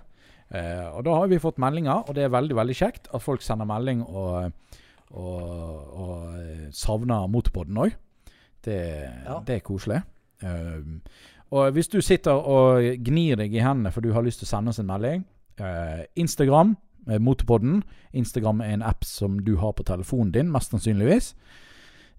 Eh, 0.50 0.87
og 0.92 1.02
da 1.05 1.14
har 1.14 1.26
vi 1.28 1.38
fått 1.42 1.59
meldinger, 1.59 2.05
og 2.09 2.14
det 2.14 2.24
er 2.24 2.28
veldig 2.35 2.55
veldig 2.59 2.74
kjekt 2.76 3.09
at 3.12 3.22
folk 3.22 3.42
sender 3.42 3.66
melding 3.66 4.02
og, 4.05 4.52
og, 5.11 5.92
og 5.96 6.38
eh, 6.38 6.66
savner 6.76 7.26
Motorpodden 7.33 7.78
òg. 7.87 7.94
Det, 8.64 8.79
Ja. 9.27 9.40
det 9.46 9.57
er 9.57 9.61
koselig. 9.66 10.03
Uh, 10.42 10.98
og 11.53 11.72
hvis 11.72 11.88
du 11.88 12.01
sitter 12.01 12.33
og 12.33 12.83
gnir 13.05 13.37
deg 13.37 13.53
i 13.55 13.61
hendene 13.62 13.92
for 13.92 14.01
du 14.01 14.12
har 14.12 14.22
lyst 14.22 14.38
til 14.40 14.46
å 14.46 14.53
sende 14.57 14.70
oss 14.72 14.79
en 14.81 14.87
melding 14.88 15.25
uh, 15.61 16.03
Instagram, 16.16 16.77
uh, 17.11 17.18
Motorpodden. 17.18 17.83
Instagram 18.12 18.61
er 18.61 18.72
en 18.79 18.83
app 18.83 19.05
som 19.05 19.38
du 19.44 19.57
har 19.57 19.72
på 19.72 19.85
telefonen 19.85 20.33
din, 20.33 20.51
mest 20.51 20.70
sannsynligvis. 20.72 21.35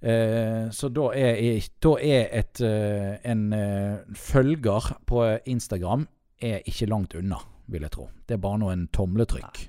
Uh, 0.04 0.68
så 0.72 0.90
da 0.92 1.10
er, 1.16 1.64
da 1.84 1.94
er 2.04 2.28
et, 2.36 2.60
eh, 2.62 3.14
en 3.32 3.54
eh, 3.54 3.98
følger 4.20 4.90
på 5.08 5.22
Instagram 5.48 6.08
er 6.44 6.60
ikke 6.68 6.90
langt 6.92 7.14
unna, 7.16 7.38
vil 7.72 7.82
jeg 7.86 7.92
tro. 7.96 8.10
Det 8.28 8.36
er 8.36 8.42
bare 8.44 8.60
noen 8.60 8.88
tomletrykk. 8.92 9.62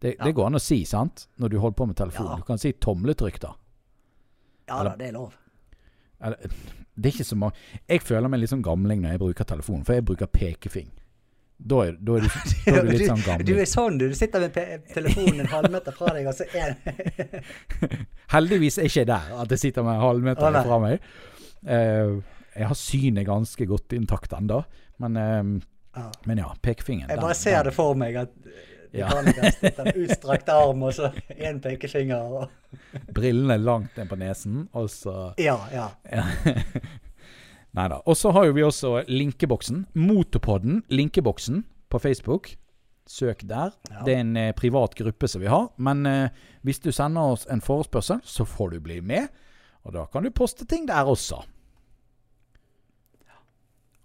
Det, 0.00 0.14
Ja. 0.18 0.24
det 0.24 0.34
går 0.34 0.46
an 0.46 0.54
å 0.54 0.60
si, 0.62 0.84
sant? 0.84 1.26
Når 1.38 1.48
du 1.50 1.58
holder 1.58 1.74
på 1.76 1.86
med 1.88 1.96
telefonen. 1.96 2.30
Ja. 2.30 2.36
Du 2.36 2.42
kan 2.46 2.58
si 2.58 2.72
tomletrykk, 2.72 3.40
da. 3.40 3.52
Ja 4.68 4.82
da, 4.84 4.94
det 4.96 5.08
er 5.08 5.12
lov. 5.18 5.34
Det 6.18 7.10
er 7.10 7.12
ikke 7.12 7.26
så 7.28 7.36
mange 7.36 7.58
Jeg 7.88 8.00
føler 8.06 8.30
meg 8.32 8.40
litt 8.40 8.52
sånn 8.52 8.64
gamling 8.64 9.02
når 9.02 9.16
jeg 9.16 9.20
bruker 9.20 9.48
telefonen, 9.48 9.84
for 9.84 9.98
jeg 9.98 10.06
bruker 10.08 10.30
pekefing. 10.32 10.88
Da 11.56 11.78
er, 11.86 11.94
da 11.96 12.18
er, 12.18 12.24
du, 12.26 12.28
da 12.66 12.72
er 12.76 12.84
du 12.84 12.90
litt 12.92 13.08
sånn 13.08 13.22
Du 13.40 13.52
du 13.52 13.60
er 13.60 13.68
sånn, 13.70 13.98
du. 14.00 14.08
Du 14.12 14.16
sitter 14.16 14.44
med 14.44 14.88
telefonen 14.92 15.44
en 15.44 15.50
halvmeter 15.52 15.96
fra 15.96 16.12
deg, 16.16 16.28
og 16.28 16.36
så 16.36 16.44
er 16.52 16.76
Heldigvis 18.34 18.76
er 18.80 18.90
ikke 18.90 19.02
jeg 19.04 19.08
der, 19.08 19.30
at 19.40 19.54
jeg 19.54 19.62
sitter 19.68 19.86
med 19.86 19.96
en 19.96 20.04
halvmeter 20.04 20.48
Å, 20.50 20.64
fra 20.66 20.78
meg. 20.82 21.06
Uh, 21.64 22.18
jeg 22.56 22.68
har 22.72 22.78
synet 22.80 23.28
ganske 23.28 23.68
godt 23.68 23.94
intakt 23.96 24.32
ennå, 24.36 24.62
men, 25.04 25.16
uh, 25.16 25.96
ja. 25.96 26.06
men 26.28 26.42
ja, 26.44 26.50
pekefingeren 26.64 27.12
Jeg 27.12 27.20
den- 27.20 27.24
bare 27.28 27.38
ser 27.38 27.70
det 27.70 27.76
for 27.76 27.96
meg 27.98 28.20
at. 28.26 28.34
Mekanikeren 28.92 29.86
med 29.86 29.98
utstrakt 30.04 30.48
arm 30.52 30.82
og 30.86 30.94
så 30.96 31.10
én 31.36 31.60
pekefinger 31.64 32.38
og 32.40 32.50
Brillene 33.14 33.56
langt 33.62 33.96
ned 33.96 34.08
på 34.10 34.18
nesen, 34.20 34.66
og 34.76 34.90
så 34.92 35.32
Ja, 35.40 35.56
ja. 35.72 35.88
Nei 37.76 37.88
da. 37.92 37.98
Og 38.08 38.16
så 38.16 38.32
har 38.32 38.46
jo 38.48 38.54
vi 38.56 38.64
også 38.64 38.92
linkeboksen. 39.08 39.82
Motorpodden, 40.00 40.82
linkeboksen, 40.88 41.64
på 41.92 42.00
Facebook. 42.00 42.54
Søk 43.06 43.44
der. 43.46 43.74
Ja. 43.90 44.04
Det 44.06 44.14
er 44.14 44.22
en 44.24 44.36
eh, 44.40 44.54
privat 44.56 44.96
gruppe 44.98 45.28
som 45.28 45.42
vi 45.44 45.50
har. 45.52 45.68
Men 45.76 46.06
eh, 46.08 46.30
hvis 46.66 46.80
du 46.82 46.88
sender 46.92 47.34
oss 47.36 47.44
en 47.52 47.60
forespørsel, 47.62 48.22
så 48.24 48.46
får 48.48 48.74
du 48.74 48.80
bli 48.82 49.00
med. 49.04 49.28
Og 49.86 49.94
da 49.94 50.06
kan 50.10 50.24
du 50.24 50.32
poste 50.34 50.66
ting 50.66 50.88
der 50.88 51.06
også. 51.06 51.42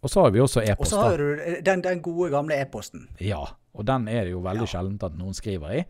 Og 0.02 0.10
så 0.10 0.22
har 0.26 0.32
vi 0.34 0.40
også 0.42 0.62
Og 0.64 0.70
e-post. 0.70 0.90
så 0.92 1.02
har 1.04 1.18
du 1.18 1.36
den, 1.62 1.82
den 1.86 2.02
gode, 2.02 2.32
gamle 2.34 2.56
e-posten. 2.62 3.08
Ja, 3.22 3.44
og 3.74 3.86
den 3.86 4.08
er 4.08 4.24
det 4.26 4.32
jo 4.32 4.40
veldig 4.42 4.66
Ja. 4.66 4.72
sjeldent 4.80 5.04
at 5.04 5.14
noen 5.18 5.34
skriver 5.38 5.70
i. 5.80 5.84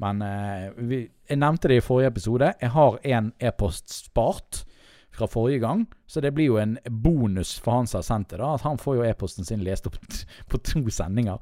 Men 0.00 0.22
eh, 0.22 0.70
vi, 0.76 1.10
jeg 1.28 1.38
nevnte 1.38 1.68
det 1.68 1.76
i 1.76 1.80
forrige 1.84 2.06
episode. 2.12 2.54
Jeg 2.62 2.70
har 2.70 2.98
en 3.04 3.32
e-post 3.40 3.88
spart 3.92 4.64
fra 5.10 5.26
forrige 5.26 5.58
gang, 5.60 5.86
så 6.06 6.20
det 6.22 6.32
blir 6.34 6.46
jo 6.46 6.56
en 6.62 6.78
bonus 6.90 7.58
for 7.58 7.72
han 7.72 7.86
som 7.86 7.98
har 7.98 8.02
sendt 8.06 8.28
det. 8.30 8.38
da, 8.38 8.54
At 8.54 8.60
han 8.62 8.78
får 8.78 8.96
jo 8.96 9.02
e-posten 9.08 9.44
sin 9.44 9.60
lest 9.66 9.86
opp 9.86 9.96
på 10.48 10.58
to 10.62 10.84
sendinger. 10.90 11.38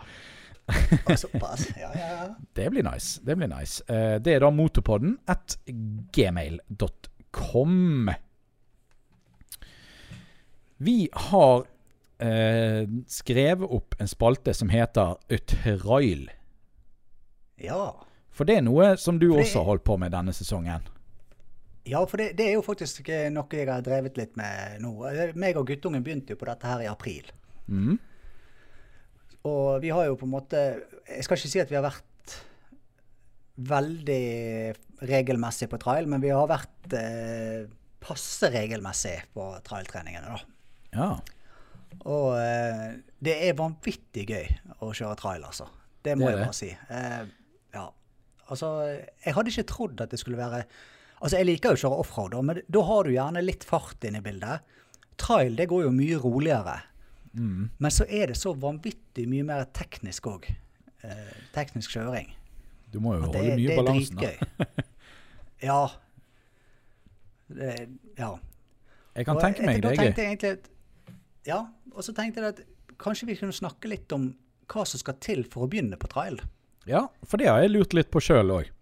Såpass. 1.15 1.69
Ja, 1.79 1.91
ja, 1.95 2.09
ja. 2.11 2.29
Det 2.57 2.71
blir 2.73 2.83
nice. 2.83 3.21
Det 3.23 3.37
blir 3.39 3.47
nice. 3.53 3.83
Eh, 3.89 4.19
det 4.19 4.35
er 4.35 4.41
da 4.41 4.51
motorpodden 4.51 5.19
at 5.29 5.59
gmail.com. 6.77 8.11
Vi 10.79 11.09
har 11.13 11.65
eh, 12.21 12.87
skrevet 13.11 13.71
opp 13.71 13.95
en 14.01 14.09
spalte 14.09 14.55
som 14.55 14.69
heter 14.73 15.17
Utrail. 15.31 16.29
ja. 17.59 17.95
For 18.37 18.45
det 18.45 18.59
er 18.59 18.65
noe 18.67 18.97
som 19.01 19.17
du 19.19 19.31
det- 19.31 19.39
også 19.47 19.63
har 19.63 19.65
holdt 19.65 19.85
på 19.85 19.95
med 19.99 20.13
denne 20.13 20.33
sesongen. 20.37 20.83
Ja, 21.87 22.03
for 22.05 22.19
det, 22.21 22.37
det 22.37 22.49
er 22.49 22.53
jo 22.59 22.63
faktisk 22.67 23.09
eh, 23.09 23.31
noe 23.33 23.47
jeg 23.51 23.69
har 23.71 23.81
drevet 23.81 24.17
litt 24.19 24.37
med 24.37 24.81
nå. 24.83 24.91
Eh, 25.09 25.31
Meg 25.35 25.57
og 25.57 25.67
guttungen 25.71 26.03
begynte 26.05 26.35
jo 26.35 26.37
på 26.37 26.45
dette 26.45 26.67
her 26.69 26.83
i 26.85 26.91
april. 26.91 27.31
Mm. 27.71 27.95
Og 29.49 29.81
vi 29.81 29.89
har 29.89 30.05
jo 30.11 30.17
på 30.21 30.27
en 30.27 30.31
måte 30.35 30.61
Jeg 31.09 31.25
skal 31.25 31.37
ikke 31.39 31.49
si 31.49 31.61
at 31.63 31.71
vi 31.71 31.77
har 31.79 31.87
vært 31.87 32.35
veldig 33.57 34.75
regelmessig 35.09 35.69
på 35.73 35.79
trail, 35.81 36.07
men 36.11 36.21
vi 36.21 36.29
har 36.35 36.47
vært 36.51 36.93
eh, 36.99 37.65
passe 38.05 38.51
regelmessig 38.53 39.17
på 39.33 39.49
trailtreningene, 39.67 40.35
da. 40.37 40.39
Ja. 40.93 41.09
Og 42.07 42.37
eh, 42.39 42.99
det 43.25 43.35
er 43.49 43.57
vanvittig 43.59 44.27
gøy 44.31 44.51
å 44.85 44.93
kjøre 44.95 45.17
trail, 45.19 45.45
altså. 45.49 45.67
Det 46.07 46.15
må 46.19 46.27
Det 46.27 46.33
er 46.33 46.37
jeg 46.37 46.39
det. 46.39 46.47
bare 46.47 46.59
si. 46.61 46.69
Eh, 46.95 47.23
ja. 47.75 47.87
Altså, 48.47 48.69
jeg 49.25 49.35
hadde 49.35 49.51
ikke 49.53 49.67
trodd 49.73 50.05
at 50.05 50.13
det 50.15 50.21
skulle 50.23 50.39
være 50.39 50.65
Altså, 51.17 51.39
jeg 51.41 51.47
liker 51.49 51.73
jo 51.73 51.79
å 51.79 51.81
kjøre 51.81 51.99
offroad, 52.03 52.35
men 52.45 52.59
da 52.69 52.81
har 52.85 53.07
du 53.07 53.15
gjerne 53.15 53.41
litt 53.41 53.65
fart 53.65 54.05
inne 54.05 54.21
i 54.21 54.25
bildet. 54.25 54.61
Trail, 55.17 55.55
det 55.57 55.65
går 55.71 55.87
jo 55.87 55.93
mye 55.97 56.19
roligere. 56.21 56.75
Mm. 57.33 57.71
Men 57.81 57.95
så 57.95 58.05
er 58.05 58.29
det 58.29 58.37
så 58.37 58.53
vanvittig 58.53 59.25
mye 59.33 59.47
mer 59.49 59.65
teknisk 59.73 60.29
òg. 60.29 60.45
Eh, 61.01 61.39
teknisk 61.57 61.95
kjøring. 61.97 62.29
Du 62.93 63.01
må 63.01 63.15
jo 63.17 63.31
det, 63.33 63.41
holde 63.41 63.57
mye 63.57 63.65
det 63.65 63.73
er 63.73 63.81
balansen. 63.81 64.21
da. 64.21 64.29
dritgøy. 64.29 64.85
ja. 65.71 65.81
Det, 67.57 67.73
ja. 68.21 68.31
Jeg 69.17 69.29
kan 69.31 69.41
Og 69.41 69.45
tenke 69.47 69.67
meg 69.71 69.83
det 69.89 69.97
jeg 69.97 70.59
Ja, 71.47 71.61
og 71.95 72.03
så 72.05 72.13
tenkte 72.17 72.43
jeg 72.43 72.55
at 72.57 72.63
kanskje 73.01 73.29
vi 73.31 73.37
kunne 73.39 73.55
snakke 73.55 73.91
litt 73.91 74.13
om 74.17 74.31
hva 74.73 74.83
som 74.89 74.99
skal 74.99 75.19
til 75.23 75.45
for 75.47 75.67
å 75.67 75.71
begynne 75.71 75.99
på 76.01 76.09
trail. 76.11 76.41
Ja, 76.91 77.05
for 77.27 77.39
det 77.39 77.47
har 77.51 77.63
jeg 77.63 77.73
lurt 77.75 77.95
litt 77.95 78.11
på 78.15 78.23
sjøl 78.23 78.51
òg. 78.55 78.73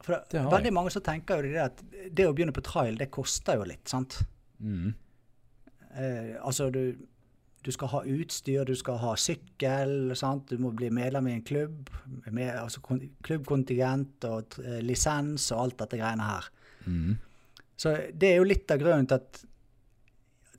For 0.00 0.16
det, 0.32 0.40
veldig 0.48 0.70
jeg. 0.70 0.74
mange 0.74 0.92
som 0.94 1.04
tenker 1.04 1.40
jo 1.42 1.52
det 1.52 1.62
at 1.62 1.80
det 2.16 2.26
å 2.28 2.32
begynne 2.34 2.54
på 2.56 2.62
trail, 2.64 2.96
det 2.98 3.10
koster 3.12 3.58
jo 3.60 3.66
litt, 3.68 3.84
sant? 3.90 4.20
Mm. 4.62 4.92
Eh, 5.92 6.30
altså, 6.40 6.70
du, 6.72 6.94
du 7.66 7.70
skal 7.74 7.90
ha 7.92 8.00
utstyr, 8.08 8.64
du 8.68 8.74
skal 8.78 8.98
ha 9.02 9.12
sykkel, 9.20 10.14
sant? 10.18 10.48
du 10.50 10.62
må 10.62 10.72
bli 10.76 10.88
medlem 10.94 11.28
i 11.28 11.34
en 11.36 11.44
klubb, 11.46 11.90
med, 12.30 12.54
altså 12.56 12.80
kon- 12.86 13.04
klubbkontingent 13.26 14.24
og 14.30 14.56
eh, 14.64 14.80
lisens 14.86 15.50
og 15.52 15.66
alt 15.66 15.78
dette 15.84 16.00
greiene 16.00 16.30
her. 16.30 16.48
Mm. 16.86 17.18
Så 17.80 17.94
det 18.16 18.32
er 18.34 18.40
jo 18.40 18.48
litt 18.48 18.72
av 18.72 18.80
grunnen 18.80 19.08
til 19.10 19.20
at, 19.20 19.44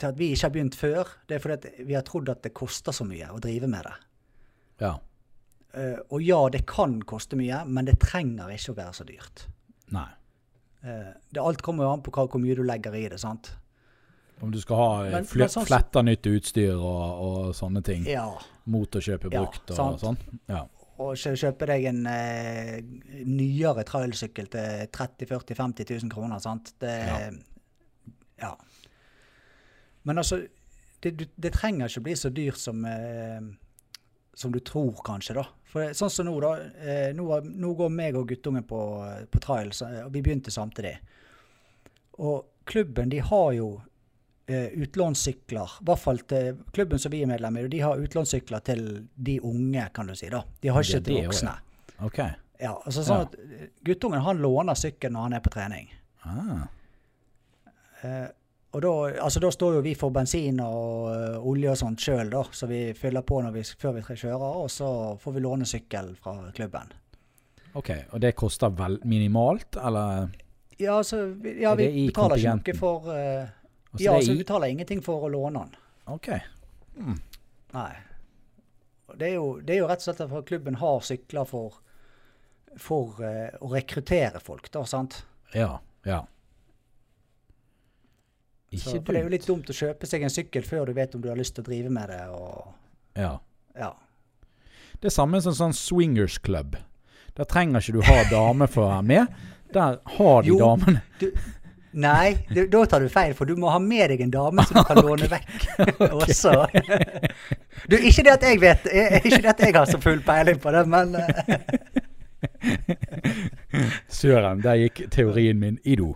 til 0.02 0.10
at 0.12 0.18
vi 0.20 0.32
ikke 0.34 0.48
har 0.48 0.54
begynt 0.56 0.78
før. 0.78 1.14
Det 1.30 1.38
er 1.38 1.44
fordi 1.44 1.72
vi 1.88 1.96
har 1.98 2.06
trodd 2.08 2.30
at 2.34 2.42
det 2.46 2.54
koster 2.58 2.96
så 2.96 3.06
mye 3.08 3.30
å 3.32 3.40
drive 3.44 3.70
med 3.72 3.88
det. 3.88 3.96
Ja. 4.82 4.96
Uh, 5.72 6.00
og 6.12 6.24
ja, 6.26 6.40
det 6.52 6.66
kan 6.68 6.98
koste 7.08 7.38
mye, 7.40 7.62
men 7.70 7.88
det 7.88 8.00
trenger 8.04 8.50
ikke 8.52 8.74
å 8.74 8.80
være 8.82 8.96
så 8.98 9.06
dyrt. 9.08 9.46
Nei. 9.96 10.08
Uh, 10.84 11.14
det, 11.32 11.40
alt 11.40 11.62
kommer 11.64 11.86
jo 11.88 11.94
an 11.94 12.02
på 12.04 12.12
hva, 12.16 12.26
hvor 12.28 12.42
mye 12.44 12.58
du 12.58 12.64
legger 12.68 12.98
i 12.98 13.06
det, 13.14 13.22
sant? 13.22 13.54
Om 14.42 14.50
du 14.52 14.58
skal 14.62 14.80
ha 14.80 14.90
eh, 15.06 15.12
Men- 15.14 15.28
fl 15.30 15.44
sånn 15.54 15.68
fletta 15.70 16.02
nytt 16.02 16.26
utstyr 16.26 16.74
og, 16.74 17.22
og 17.22 17.52
sånne 17.56 17.84
ting. 17.86 18.08
Ja. 18.10 18.26
Mot 18.74 18.98
å 18.98 19.02
kjøpe 19.04 19.30
Ja, 19.30 19.44
brukt 19.44 19.70
og 19.70 19.78
sant. 19.78 20.02
sånn. 20.02 20.18
Ja. 20.50 20.64
Og 21.02 21.14
kjøpe 21.18 21.68
deg 21.70 21.86
en 21.90 22.02
eh, 22.10 22.82
nyere 23.26 23.86
trailsykkel 23.88 24.50
til 24.54 24.90
30 24.98 25.30
40 25.30 25.58
50 25.62 25.94
000 25.94 26.14
kroner, 26.14 26.42
sant? 26.42 26.74
Det, 26.82 26.96
Ja. 27.06 27.20
ja. 28.42 28.52
Men 30.04 30.18
altså, 30.18 30.42
det, 31.02 31.12
du- 31.18 31.28
det 31.36 31.54
trenger 31.54 31.88
ikke 31.90 32.04
bli 32.08 32.16
så 32.16 32.30
dyrt 32.34 32.58
som, 32.58 32.86
eh, 32.86 33.42
som 34.34 34.52
du 34.52 34.60
tror, 34.60 35.02
kanskje, 35.06 35.36
da. 35.38 35.46
For 35.72 35.94
sånn 35.96 36.10
som 36.12 36.26
nå, 36.28 36.34
da. 36.44 36.56
Eh, 36.82 37.14
nå, 37.16 37.28
nå 37.46 37.74
går 37.80 37.90
meg 37.94 38.16
og 38.20 38.28
guttungen 38.32 38.64
på, 38.68 38.82
på 39.32 39.40
trail, 39.44 39.72
så, 39.74 39.88
og 40.06 40.12
vi 40.14 40.22
begynte 40.26 40.52
samtidig. 40.52 40.98
Og 42.22 42.46
klubben, 42.66 43.10
de 43.10 43.20
har 43.24 43.52
jo 43.56 43.70
eh, 44.48 44.68
utlånssykler. 44.84 45.78
I 45.82 45.86
hvert 45.88 46.00
fall 46.04 46.20
til 46.30 46.60
klubben 46.76 47.00
som 47.00 47.12
vi 47.14 47.22
er 47.24 47.30
medlem 47.32 47.58
i, 47.62 47.68
de 47.72 47.80
har 47.86 48.02
utlånssykler 48.04 48.60
til 48.68 48.84
de 49.16 49.40
unge, 49.48 49.88
kan 49.96 50.08
du 50.12 50.16
si. 50.16 50.30
da. 50.30 50.44
De 50.62 50.70
har 50.74 50.84
ikke 50.86 51.04
til 51.08 51.22
voksne. 51.26 51.56
OK. 52.06 52.20
Ja, 52.62 52.76
altså 52.86 53.02
sånn 53.06 53.24
Ja. 53.24 53.30
at 53.30 53.40
eh, 53.42 53.70
Guttungen 53.88 54.22
han 54.22 54.38
låner 54.44 54.78
sykkelen 54.78 55.16
når 55.18 55.22
han 55.30 55.34
er 55.40 55.42
på 55.46 55.54
trening. 55.56 55.88
Ah. 56.30 56.68
Eh, 58.04 58.28
og 58.72 58.82
da, 58.82 58.92
altså 59.20 59.42
da 59.44 59.50
står 59.52 59.74
jo 59.76 59.84
vi 59.84 59.92
for 60.00 60.14
bensin 60.16 60.62
og 60.64 61.10
eh, 61.12 61.48
olje 61.48 61.74
og 61.74 61.80
sånt 61.82 62.04
sjøl, 62.04 62.30
da, 62.32 62.44
så 62.56 62.70
vi 62.70 62.80
fyller 62.96 63.26
på 63.28 63.42
når 63.44 63.56
vi, 63.58 63.64
før 63.82 63.98
vi 63.98 64.04
kjører. 64.08 64.62
Og 64.64 64.70
så 64.72 64.88
får 65.20 65.36
vi 65.36 65.44
låne 65.44 65.68
sykkel 65.68 66.14
fra 66.16 66.38
klubben. 66.56 66.94
OK. 67.76 67.92
Og 68.16 68.22
det 68.24 68.32
koster 68.40 68.72
vel 68.76 68.96
minimalt, 69.04 69.76
eller? 69.76 70.32
Ja, 70.78 70.98
altså, 71.02 71.26
vi, 71.44 71.58
ja, 71.62 71.76
vi 71.76 71.90
betaler 72.08 72.40
ikke 72.40 72.56
noe 72.76 72.80
for 72.80 73.12
uh, 73.12 73.58
Altså, 73.92 74.06
Ja, 74.06 74.14
altså 74.16 74.32
vi 74.32 74.40
betaler 74.40 74.72
ingenting 74.72 75.02
for 75.04 75.28
å 75.28 75.30
låne 75.32 75.66
den. 75.66 75.80
OK. 76.14 76.30
Nei. 77.76 77.90
Det 79.12 79.28
er, 79.28 79.34
jo, 79.36 79.48
det 79.60 79.76
er 79.76 79.82
jo 79.82 79.90
rett 79.90 80.00
og 80.00 80.08
slett 80.08 80.22
at 80.24 80.48
klubben 80.48 80.78
har 80.80 81.04
sykler 81.04 81.48
for, 81.50 81.82
for 82.80 83.20
uh, 83.20 83.52
å 83.60 83.74
rekruttere 83.76 84.40
folk, 84.40 84.72
da, 84.72 84.86
sant. 84.88 85.26
Ja. 85.52 85.74
Ja. 86.08 86.22
Så, 88.78 89.02
for 89.04 89.12
det 89.12 89.20
er 89.20 89.26
jo 89.26 89.32
litt 89.34 89.48
dumt 89.48 89.68
å 89.70 89.74
kjøpe 89.76 90.08
seg 90.08 90.24
en 90.24 90.32
sykkel 90.32 90.64
før 90.64 90.86
du 90.88 90.94
vet 90.96 91.16
om 91.18 91.22
du 91.24 91.28
har 91.28 91.36
lyst 91.40 91.56
til 91.58 91.66
å 91.66 91.68
drive 91.68 91.90
med 91.92 92.08
det. 92.10 92.22
og 92.32 92.72
Ja. 93.20 93.34
ja. 93.76 93.90
Det 95.02 95.12
samme 95.12 95.42
som 95.44 95.54
sånn 95.58 95.74
swingers 95.76 96.38
club. 96.40 96.78
Der 97.36 97.44
trenger 97.50 97.82
ikke 97.84 97.98
du 97.98 98.02
ha 98.08 98.22
dame 98.30 98.68
for 98.72 98.86
å 98.86 98.92
være 98.94 99.04
med. 99.08 99.28
Der 99.74 99.98
har 100.18 100.42
de 100.44 100.48
Jo. 100.54 100.58
damene. 100.62 101.02
Du, 101.20 101.28
nei, 101.94 102.38
du, 102.54 102.66
da 102.72 102.86
tar 102.88 103.00
du 103.04 103.10
feil, 103.12 103.34
for 103.36 103.46
du 103.50 103.56
må 103.60 103.68
ha 103.72 103.80
med 103.80 104.10
deg 104.14 104.22
en 104.24 104.32
dame 104.32 104.64
som 104.68 104.80
du 104.80 104.84
kan 104.88 105.02
låne 105.08 105.28
vekk 105.32 105.68
også. 106.22 106.54
Du, 107.92 107.98
ikke 107.98 108.24
det 108.28 108.34
at 108.38 108.44
jeg 108.48 108.62
vet, 108.64 108.88
eh, 108.92 109.20
ikke 109.24 109.42
det 109.42 109.52
at 109.56 109.64
jeg 109.68 109.76
har 109.76 109.86
så 109.92 110.00
full 110.04 110.22
peiling 110.24 110.60
på 110.64 110.72
det, 110.76 110.86
men 110.88 111.16
eh, 111.20 111.56
Søren, 114.12 114.62
der 114.64 114.80
gikk 114.86 115.04
teorien 115.14 115.60
min 115.60 115.80
i 115.84 115.96
do. 116.00 116.14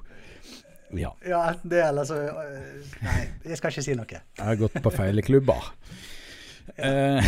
Ja. 1.00 1.12
ja, 1.28 1.42
enten 1.52 1.70
det 1.72 1.82
eller 1.86 2.04
så 2.08 2.18
eh, 2.22 2.96
Nei, 3.04 3.18
jeg 3.52 3.58
skal 3.60 3.72
ikke 3.74 3.84
si 3.86 3.96
noe. 3.98 4.08
Jeg 4.10 4.46
har 4.46 4.56
gått 4.60 4.78
på 4.84 4.92
feile 4.96 5.22
klubber. 5.26 5.72
Ja. 6.76 7.22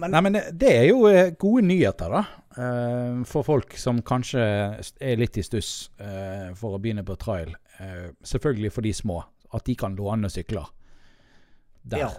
Men- 0.00 0.10
Nei, 0.14 0.20
men 0.24 0.32
det- 0.32 0.62
er 0.72 0.86
jo 0.88 1.04
eh, 1.06 1.30
gode 1.38 1.62
nyheter, 1.66 2.08
da. 2.08 2.22
eh, 2.56 3.24
For 3.28 3.42
folk 3.44 3.76
som 3.76 4.00
kanskje 4.02 4.40
er 5.00 5.16
litt 5.20 5.36
i 5.36 5.42
stuss 5.44 5.90
eh, 6.00 6.54
for 6.56 6.78
å 6.78 6.80
begynne 6.80 7.04
på 7.04 7.18
trail. 7.20 7.54
eh, 7.78 8.10
selvfølgelig 8.24 8.72
for 8.72 8.80
de 8.82 8.92
små, 8.92 9.22
at 9.54 9.64
de 9.64 9.74
kan 9.76 9.94
låne 9.96 10.28
sykler. 10.30 10.66
Der. 11.84 11.98
Ja. 11.98 12.10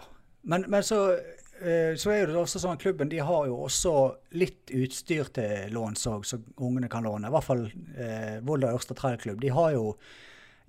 Men, 0.43 0.65
men 0.69 0.81
så, 0.83 1.13
eh, 1.17 1.40
så 1.61 2.11
er 2.13 2.27
det 2.27 2.37
også 2.39 2.59
sånn 2.61 2.77
at 2.77 2.81
klubben 2.81 3.09
de 3.11 3.19
har 3.21 3.45
jo 3.45 3.59
også 3.67 3.93
litt 4.39 4.71
utstyr 4.73 5.29
til 5.35 5.73
låns 5.75 6.07
òg, 6.09 6.25
som 6.25 6.43
ungene 6.57 6.89
kan 6.89 7.05
låne. 7.05 7.29
I 7.29 7.35
hvert 7.35 7.45
fall 7.47 7.65
eh, 7.69 8.39
Volda 8.45 8.71
Ørsta 8.73 8.97
trailklubb. 8.97 9.41
De 9.43 9.51
har 9.53 9.75
jo 9.75 9.91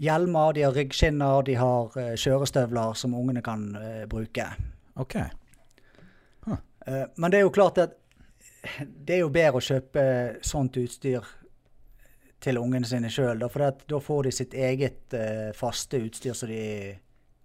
hjelmer, 0.03 0.53
de 0.57 0.67
har 0.67 0.77
ryggskinner, 0.77 1.47
de 1.49 1.57
har 1.61 1.97
eh, 2.01 2.15
kjørestøvler 2.21 2.99
som 2.99 3.17
ungene 3.17 3.45
kan 3.45 3.71
eh, 3.81 4.05
bruke. 4.11 4.51
Ok. 5.01 5.17
Eh, 6.87 7.05
men 7.17 7.31
det 7.31 7.39
er 7.39 7.47
jo 7.47 7.55
klart 7.55 7.79
at 7.79 7.99
det 8.87 9.17
er 9.17 9.25
jo 9.25 9.33
bedre 9.35 9.59
å 9.59 9.65
kjøpe 9.65 10.03
sånt 10.47 10.77
utstyr 10.79 11.27
til 12.43 12.59
ungene 12.59 12.87
sine 12.87 13.11
sjøl, 13.13 13.43
for 13.51 13.71
da 13.87 14.01
får 14.03 14.27
de 14.27 14.35
sitt 14.35 14.55
eget 14.59 15.15
eh, 15.15 15.51
faste 15.55 16.01
utstyr 16.03 16.35
som 16.35 16.51
de 16.51 16.65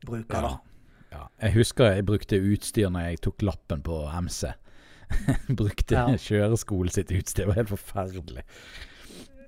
bruker. 0.05 0.37
Ja. 0.37 0.41
da. 0.49 0.66
Ja. 1.11 1.27
Jeg 1.41 1.53
husker 1.53 1.93
jeg 1.95 2.05
brukte 2.05 2.39
utstyr 2.41 2.89
når 2.93 3.09
jeg 3.11 3.21
tok 3.27 3.41
lappen 3.47 3.81
på 3.85 3.99
MC. 4.21 4.51
brukte 5.61 5.95
Ja. 5.95 6.05
kjøreskolen 6.19 6.91
sitt 6.91 7.11
utstyr. 7.15 7.45
Det 7.45 7.47
var 7.47 7.59
helt 7.61 7.71
forferdelig. 7.71 8.43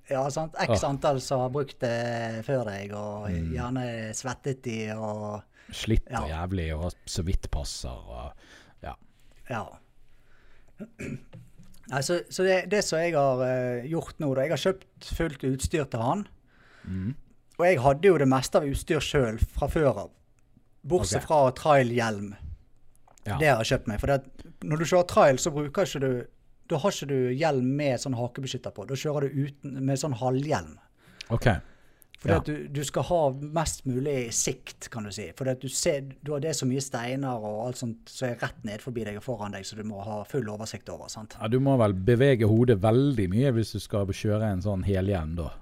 Ja, 0.10 0.24
sant? 0.34 0.56
X 0.58 0.84
antall 0.88 1.20
som 1.22 1.44
har 1.44 1.52
brukt 1.54 1.80
det 1.84 2.46
før 2.48 2.64
deg, 2.72 2.94
og 2.98 3.28
Mm. 3.30 3.52
gjerne 3.54 3.84
svettet 4.18 4.64
de 4.66 4.78
og 4.96 5.44
Slitt 5.72 6.08
og 6.10 6.26
Ja. 6.30 6.40
jævlig 6.48 6.72
og 6.76 6.94
så 7.06 7.22
vidt 7.24 7.46
passer 7.52 7.90
og 7.94 8.32
ja. 8.82 8.96
Ja. 9.52 9.66
Nei, 11.90 12.02
så, 12.06 12.20
så 12.30 12.44
det, 12.46 12.58
det 12.72 12.84
som 12.86 13.00
jeg 13.02 13.14
har 13.16 13.42
uh, 13.42 13.86
gjort 13.90 14.20
nå, 14.22 14.32
da 14.38 14.46
Jeg 14.46 14.54
har 14.54 14.62
kjøpt 14.64 15.10
fullt 15.18 15.44
utstyr 15.50 15.86
til 15.90 16.04
han. 16.04 16.28
Mm. 16.86 17.16
Og 17.60 17.66
jeg 17.66 17.80
hadde 17.84 18.08
jo 18.12 18.18
det 18.22 18.28
meste 18.30 18.60
av 18.62 18.68
utstyr 18.70 19.02
sjøl 19.04 19.40
fra 19.58 19.68
før 19.70 19.90
av. 20.06 20.12
Bortsett 20.82 21.24
okay. 21.24 21.28
fra 21.28 21.52
trailhjelm. 21.58 22.36
Ja. 23.26 23.38
Det 23.38 23.50
har 23.50 23.64
jeg 23.64 23.74
kjøpt 23.74 23.90
meg. 23.92 24.00
For 24.02 24.12
det, 24.12 24.54
når 24.64 24.80
du 24.80 24.86
kjører 24.86 25.10
trail, 25.12 25.40
så 25.42 25.52
bruker 25.54 25.90
ikke 25.90 26.04
du 26.04 26.12
Da 26.70 26.78
har 26.78 26.94
ikke 26.94 27.10
du 27.10 27.32
hjelm 27.34 27.72
med 27.80 27.98
sånn 27.98 28.14
hakebeskytter 28.14 28.70
på. 28.76 28.86
Da 28.86 28.94
kjører 28.94 29.26
du 29.26 29.48
uten, 29.48 29.80
med 29.86 29.98
sånn 29.98 30.14
halvhjelm. 30.14 30.76
Okay. 31.34 31.58
Fordi 32.20 32.34
Ja. 32.34 32.38
at 32.38 32.46
du, 32.46 32.68
du 32.68 32.84
skal 32.84 33.04
ha 33.08 33.20
mest 33.32 33.86
mulig 33.88 34.34
sikt, 34.36 34.90
kan 34.92 35.08
du 35.08 35.12
si. 35.12 35.32
For 35.38 35.48
du 35.56 35.70
ser, 35.72 36.02
du 36.22 36.34
har 36.36 36.44
det 36.44 36.52
så 36.58 36.68
mye 36.68 36.84
steiner 36.84 37.40
og 37.40 37.62
alt 37.68 37.80
sånt 37.80 38.12
som 38.12 38.28
er 38.28 38.36
rett 38.42 38.60
ned 38.68 38.84
forbi 38.84 39.06
deg 39.08 39.18
og 39.18 39.24
foran 39.24 39.56
deg, 39.56 39.64
så 39.66 39.80
du 39.80 39.86
må 39.88 40.04
ha 40.04 40.20
full 40.28 40.50
oversikt 40.52 40.92
over. 40.92 41.08
sant? 41.08 41.38
Ja, 41.40 41.48
du 41.48 41.62
må 41.64 41.78
vel 41.80 41.96
bevege 41.96 42.46
hodet 42.46 42.78
veldig 42.84 43.30
mye 43.32 43.54
hvis 43.56 43.72
du 43.72 43.80
skal 43.80 44.06
kjøre 44.06 44.52
en 44.52 44.62
sånn 44.62 44.84
helhjelm, 44.84 45.38
da. 45.40 45.54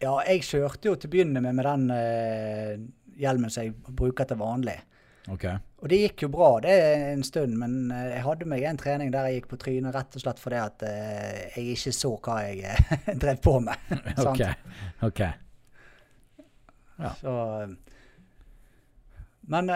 Ja, 0.00 0.14
jeg 0.24 0.46
kjørte 0.46 0.88
jo 0.88 0.94
til 0.96 1.10
å 1.10 1.12
begynne 1.12 1.42
med 1.44 1.58
med 1.58 1.66
den 1.66 1.90
eh, 1.92 2.78
hjelmen 3.20 3.52
som 3.52 3.66
jeg 3.66 3.74
bruker 3.96 4.28
til 4.28 4.40
vanlig. 4.40 4.78
Okay. 5.30 5.60
Og 5.82 5.90
det 5.92 5.98
gikk 6.00 6.24
jo 6.24 6.30
bra 6.32 6.48
det 6.64 6.74
en 7.12 7.22
stund, 7.24 7.54
men 7.60 7.92
eh, 7.92 8.16
jeg 8.16 8.24
hadde 8.24 8.48
meg 8.48 8.64
en 8.66 8.80
trening 8.80 9.12
der 9.12 9.28
jeg 9.28 9.40
gikk 9.40 9.50
på 9.52 9.60
trynet 9.60 9.94
rett 9.94 10.16
og 10.16 10.24
slett 10.24 10.40
fordi 10.40 10.58
at 10.62 10.84
eh, 10.88 11.58
jeg 11.58 11.76
ikke 11.76 11.92
så 11.94 12.14
hva 12.16 12.40
jeg 12.48 12.64
eh, 12.72 13.14
drev 13.22 13.42
på 13.44 13.58
med. 13.64 13.92
OK. 14.30 14.42
ok. 15.06 15.22
Ja. 17.00 17.14
Så, 17.20 17.34
men 19.48 19.72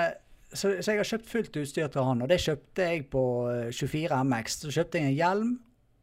så, 0.55 0.75
så 0.81 0.93
jeg 0.93 1.01
har 1.01 1.09
kjøpt 1.09 1.31
fullt 1.31 1.57
utstyr 1.59 1.89
til 1.91 2.07
han, 2.07 2.23
og 2.23 2.31
det 2.31 2.41
kjøpte 2.45 2.89
jeg 2.89 3.07
på 3.13 3.25
eh, 3.51 3.71
24 3.75 4.21
MX. 4.31 4.59
Så 4.65 4.75
kjøpte 4.77 5.01
jeg 5.01 5.11
en 5.11 5.17
hjelm, 5.19 5.55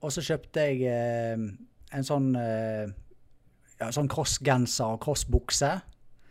og 0.01 0.13
så 0.13 0.23
kjøpte 0.25 0.65
jeg 0.67 0.81
eh, 0.91 1.45
en 1.91 2.07
sånn 2.07 2.33
eh, 2.39 2.91
ja, 3.79 3.89
sånn 3.95 4.11
crossgenser 4.11 4.97
og 4.97 5.01
crossbukse. 5.05 5.73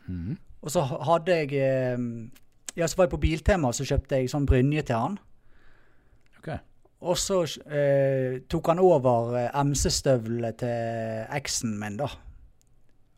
Mhm. 0.07 0.39
Og 0.61 0.73
så 0.73 0.85
hadde 0.85 1.37
jeg 1.43 1.53
eh, 1.57 1.99
Ja, 2.77 2.87
så 2.87 2.97
var 2.97 3.09
jeg 3.09 3.15
på 3.17 3.23
Biltema, 3.25 3.73
så 3.75 3.85
kjøpte 3.89 4.21
jeg 4.21 4.31
sånn 4.31 4.47
brynje 4.49 4.85
til 4.87 5.01
han. 5.01 5.17
OK. 6.39 6.51
Og 7.01 7.17
så 7.17 7.43
eh, 7.73 8.43
tok 8.51 8.73
han 8.73 8.83
over 8.85 9.37
eh, 9.41 9.55
MC-støvlene 9.65 10.53
til 10.61 11.31
eksen 11.37 11.79
min, 11.81 11.97
da. 12.01 12.11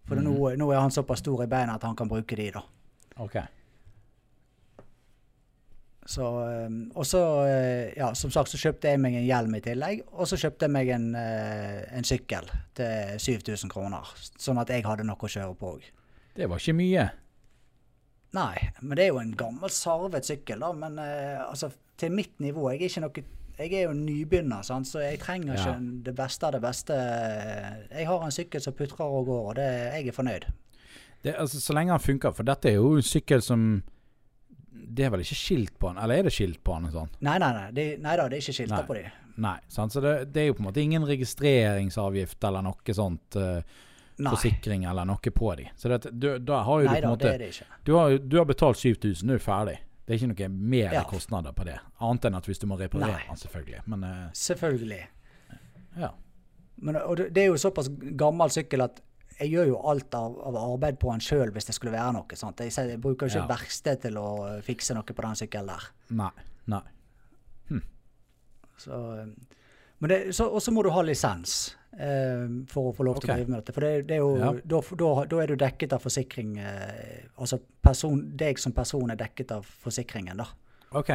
For 0.07 0.18
mm. 0.18 0.28
nå, 0.28 0.36
nå 0.59 0.68
er 0.70 0.84
han 0.84 0.95
såpass 0.95 1.22
stor 1.22 1.43
i 1.45 1.51
beina 1.51 1.76
at 1.78 1.86
han 1.86 1.99
kan 1.99 2.11
bruke 2.11 2.38
de, 2.38 2.47
da. 2.55 2.62
OK. 3.22 3.40
Så, 6.12 6.28
eh, 6.47 6.68
og 6.95 7.07
så, 7.07 7.22
ja, 7.99 8.12
som 8.18 8.30
sagt, 8.34 8.55
så 8.55 8.61
kjøpte 8.62 8.95
jeg 8.95 9.03
meg 9.03 9.18
en 9.18 9.26
hjelm 9.26 9.59
i 9.59 9.62
tillegg. 9.66 10.05
Og 10.14 10.30
så 10.30 10.38
kjøpte 10.38 10.68
jeg 10.68 10.76
meg 10.78 10.93
en, 10.95 11.11
en 11.18 12.07
sykkel 12.07 12.47
til 12.78 13.18
7000 13.18 13.72
kroner. 13.72 14.14
Sånn 14.38 14.62
at 14.62 14.70
jeg 14.70 14.86
hadde 14.86 15.07
noe 15.09 15.18
å 15.18 15.34
kjøre 15.34 15.59
på 15.59 15.74
òg. 15.74 15.90
Det 16.38 16.47
var 16.49 16.62
ikke 16.62 16.78
mye. 16.78 17.11
Nei, 18.33 18.57
men 18.80 18.97
det 18.97 19.05
er 19.05 19.11
jo 19.12 19.20
en 19.20 19.35
gammel 19.37 19.68
sarvet 19.70 20.24
sykkel, 20.24 20.62
da. 20.64 20.72
Men 20.72 20.99
eh, 21.03 21.41
altså, 21.45 21.68
til 22.01 22.12
mitt 22.16 22.39
nivå 22.41 22.70
Jeg 22.72 22.80
er, 22.80 22.89
ikke 22.89 23.03
noe, 23.05 23.24
jeg 23.59 23.72
er 23.76 23.83
jo 23.85 23.93
nybegynner, 23.99 24.62
sant? 24.64 24.89
så 24.89 25.03
jeg 25.05 25.20
trenger 25.20 25.55
Ja. 25.55 25.61
ikke 25.74 26.05
det 26.09 26.14
beste 26.16 26.47
av 26.49 26.53
det 26.57 26.62
beste. 26.64 26.97
Jeg 27.93 28.07
har 28.09 28.24
en 28.24 28.33
sykkel 28.35 28.64
som 28.64 28.72
putrer 28.78 29.05
og 29.05 29.26
går, 29.28 29.43
og 29.51 29.57
det, 29.61 29.66
jeg 29.99 30.09
er 30.09 30.16
fornøyd. 30.16 30.47
Det, 31.22 31.35
altså, 31.39 31.61
så 31.61 31.76
lenge 31.76 31.93
han 31.95 32.01
funker. 32.03 32.33
For 32.35 32.43
dette 32.49 32.70
er 32.72 32.80
jo 32.80 32.97
en 32.97 33.05
sykkel 33.07 33.43
som 33.45 33.83
Det 34.93 35.05
er 35.07 35.11
vel 35.14 35.20
ikke 35.22 35.37
skilt 35.39 35.76
på 35.78 35.89
den? 35.93 36.01
Eller 36.03 36.18
er 36.18 36.22
det 36.26 36.33
skilt 36.35 36.59
på 36.64 36.74
den? 36.74 36.91
Sånn? 36.93 37.12
Nei, 37.24 37.37
nei, 37.39 37.53
nei, 37.57 37.68
det, 37.72 37.85
nei 38.03 38.16
da, 38.18 38.26
det 38.28 38.37
er 38.41 38.43
ikke 38.43 38.57
skilter 38.59 38.80
Nei. 38.80 38.89
på 38.89 38.97
de. 38.99 39.05
Nei. 39.41 39.55
Sant? 39.72 39.93
Så 39.95 40.01
det, 40.05 40.11
det 40.35 40.43
er 40.43 40.47
jo 40.51 40.57
på 40.59 40.61
en 40.64 40.66
måte 40.66 40.83
ingen 40.83 41.07
registreringsavgift 41.09 42.45
eller 42.45 42.64
noe 42.66 42.97
sånt. 42.97 43.37
eh, 43.41 43.62
Nei, 44.19 44.31
forsikring 44.35 44.85
eller 44.85 45.05
noe 45.09 45.31
på 45.35 45.55
dem. 45.57 45.69
Så 45.77 45.89
det, 45.89 46.11
du, 46.13 46.39
da 46.39 46.63
har 46.67 46.83
jo 46.83 46.89
nei 46.91 47.01
du 47.01 47.07
på 47.07 47.09
en 47.09 47.15
måte 47.17 47.33
det 47.39 47.49
det 47.59 47.67
du 47.85 47.95
har, 47.97 48.19
du 48.19 48.37
har 48.39 48.45
betalt 48.45 48.77
7000, 48.79 49.29
du 49.29 49.35
er 49.35 49.39
ferdig. 49.43 49.79
Det 50.07 50.15
er 50.15 50.19
ikke 50.19 50.33
noe 50.33 50.49
mer 50.75 50.93
Ja. 50.93 51.05
kostnader 51.09 51.53
på 51.55 51.65
det. 51.65 51.79
Annet 52.01 52.25
enn 52.29 52.35
at 52.35 52.47
hvis 52.47 52.59
du 52.59 52.67
må 52.67 52.77
reparere 52.79 53.13
Nei. 53.17 53.25
den, 53.29 53.37
selvfølgelig. 53.37 53.83
Men 53.87 54.05
uh, 54.05 54.29
Selvfølgelig. 54.33 55.01
ja. 55.97 56.11
Men, 56.83 56.97
og 56.97 57.17
det, 57.17 57.39
er 57.39 57.47
jo 57.47 57.57
såpass 57.57 57.89
gammel 58.19 58.51
sykkel 58.51 58.83
at 58.83 59.01
jeg 59.39 59.51
gjør 59.53 59.67
jo 59.71 59.77
alt 59.89 60.15
av, 60.15 60.35
av 60.45 60.57
arbeid 60.57 60.99
på 60.99 61.11
den 61.13 61.21
sjøl 61.23 61.53
hvis 61.55 61.65
det 61.69 61.75
skulle 61.77 61.93
være 61.95 62.13
noe. 62.17 62.37
Sant? 62.37 62.61
Jeg, 62.61 62.73
jeg 62.75 63.01
bruker 63.01 63.27
ikke 63.31 63.39
Ja. 63.39 63.47
verksted 63.47 64.03
til 64.03 64.19
å 64.19 64.27
fikse 64.67 64.95
noe 64.95 65.07
på 65.07 65.23
den 65.23 65.39
sykkelen 65.39 65.71
der. 65.71 65.87
Nei. 66.11 66.31
Nei. 66.67 66.83
Så, 68.83 68.99
eh, 69.21 69.27
men 70.03 70.11
det, 70.11 70.35
så 70.35 70.73
må 70.75 70.83
du 70.83 70.91
ha 70.91 71.03
lisens 71.07 71.77
eh, 71.99 72.47
for 72.70 72.90
å 72.90 72.95
få 72.97 73.07
lov 73.07 73.20
til 73.20 73.30
å 73.30 73.36
drive 73.36 73.49
med 73.51 73.61
dette. 73.61 73.74
For 73.76 73.84
det, 73.84 74.07
det 74.09 74.16
er 74.16 74.22
jo, 74.22 74.36
Ja. 74.38 74.53
da, 74.64 74.80
da, 75.03 75.11
da 75.30 75.43
er 75.43 75.53
du 75.53 75.57
dekket 75.57 75.93
av 75.93 76.03
forsikring 76.03 76.57
eh, 76.59 77.28
Altså 77.38 77.59
person, 77.82 78.22
deg 78.36 78.59
som 78.59 78.72
person 78.72 79.11
er 79.11 79.16
dekket 79.20 79.53
av 79.53 79.66
forsikringen, 79.84 80.36
da. 80.36 80.47
OK. 80.93 81.12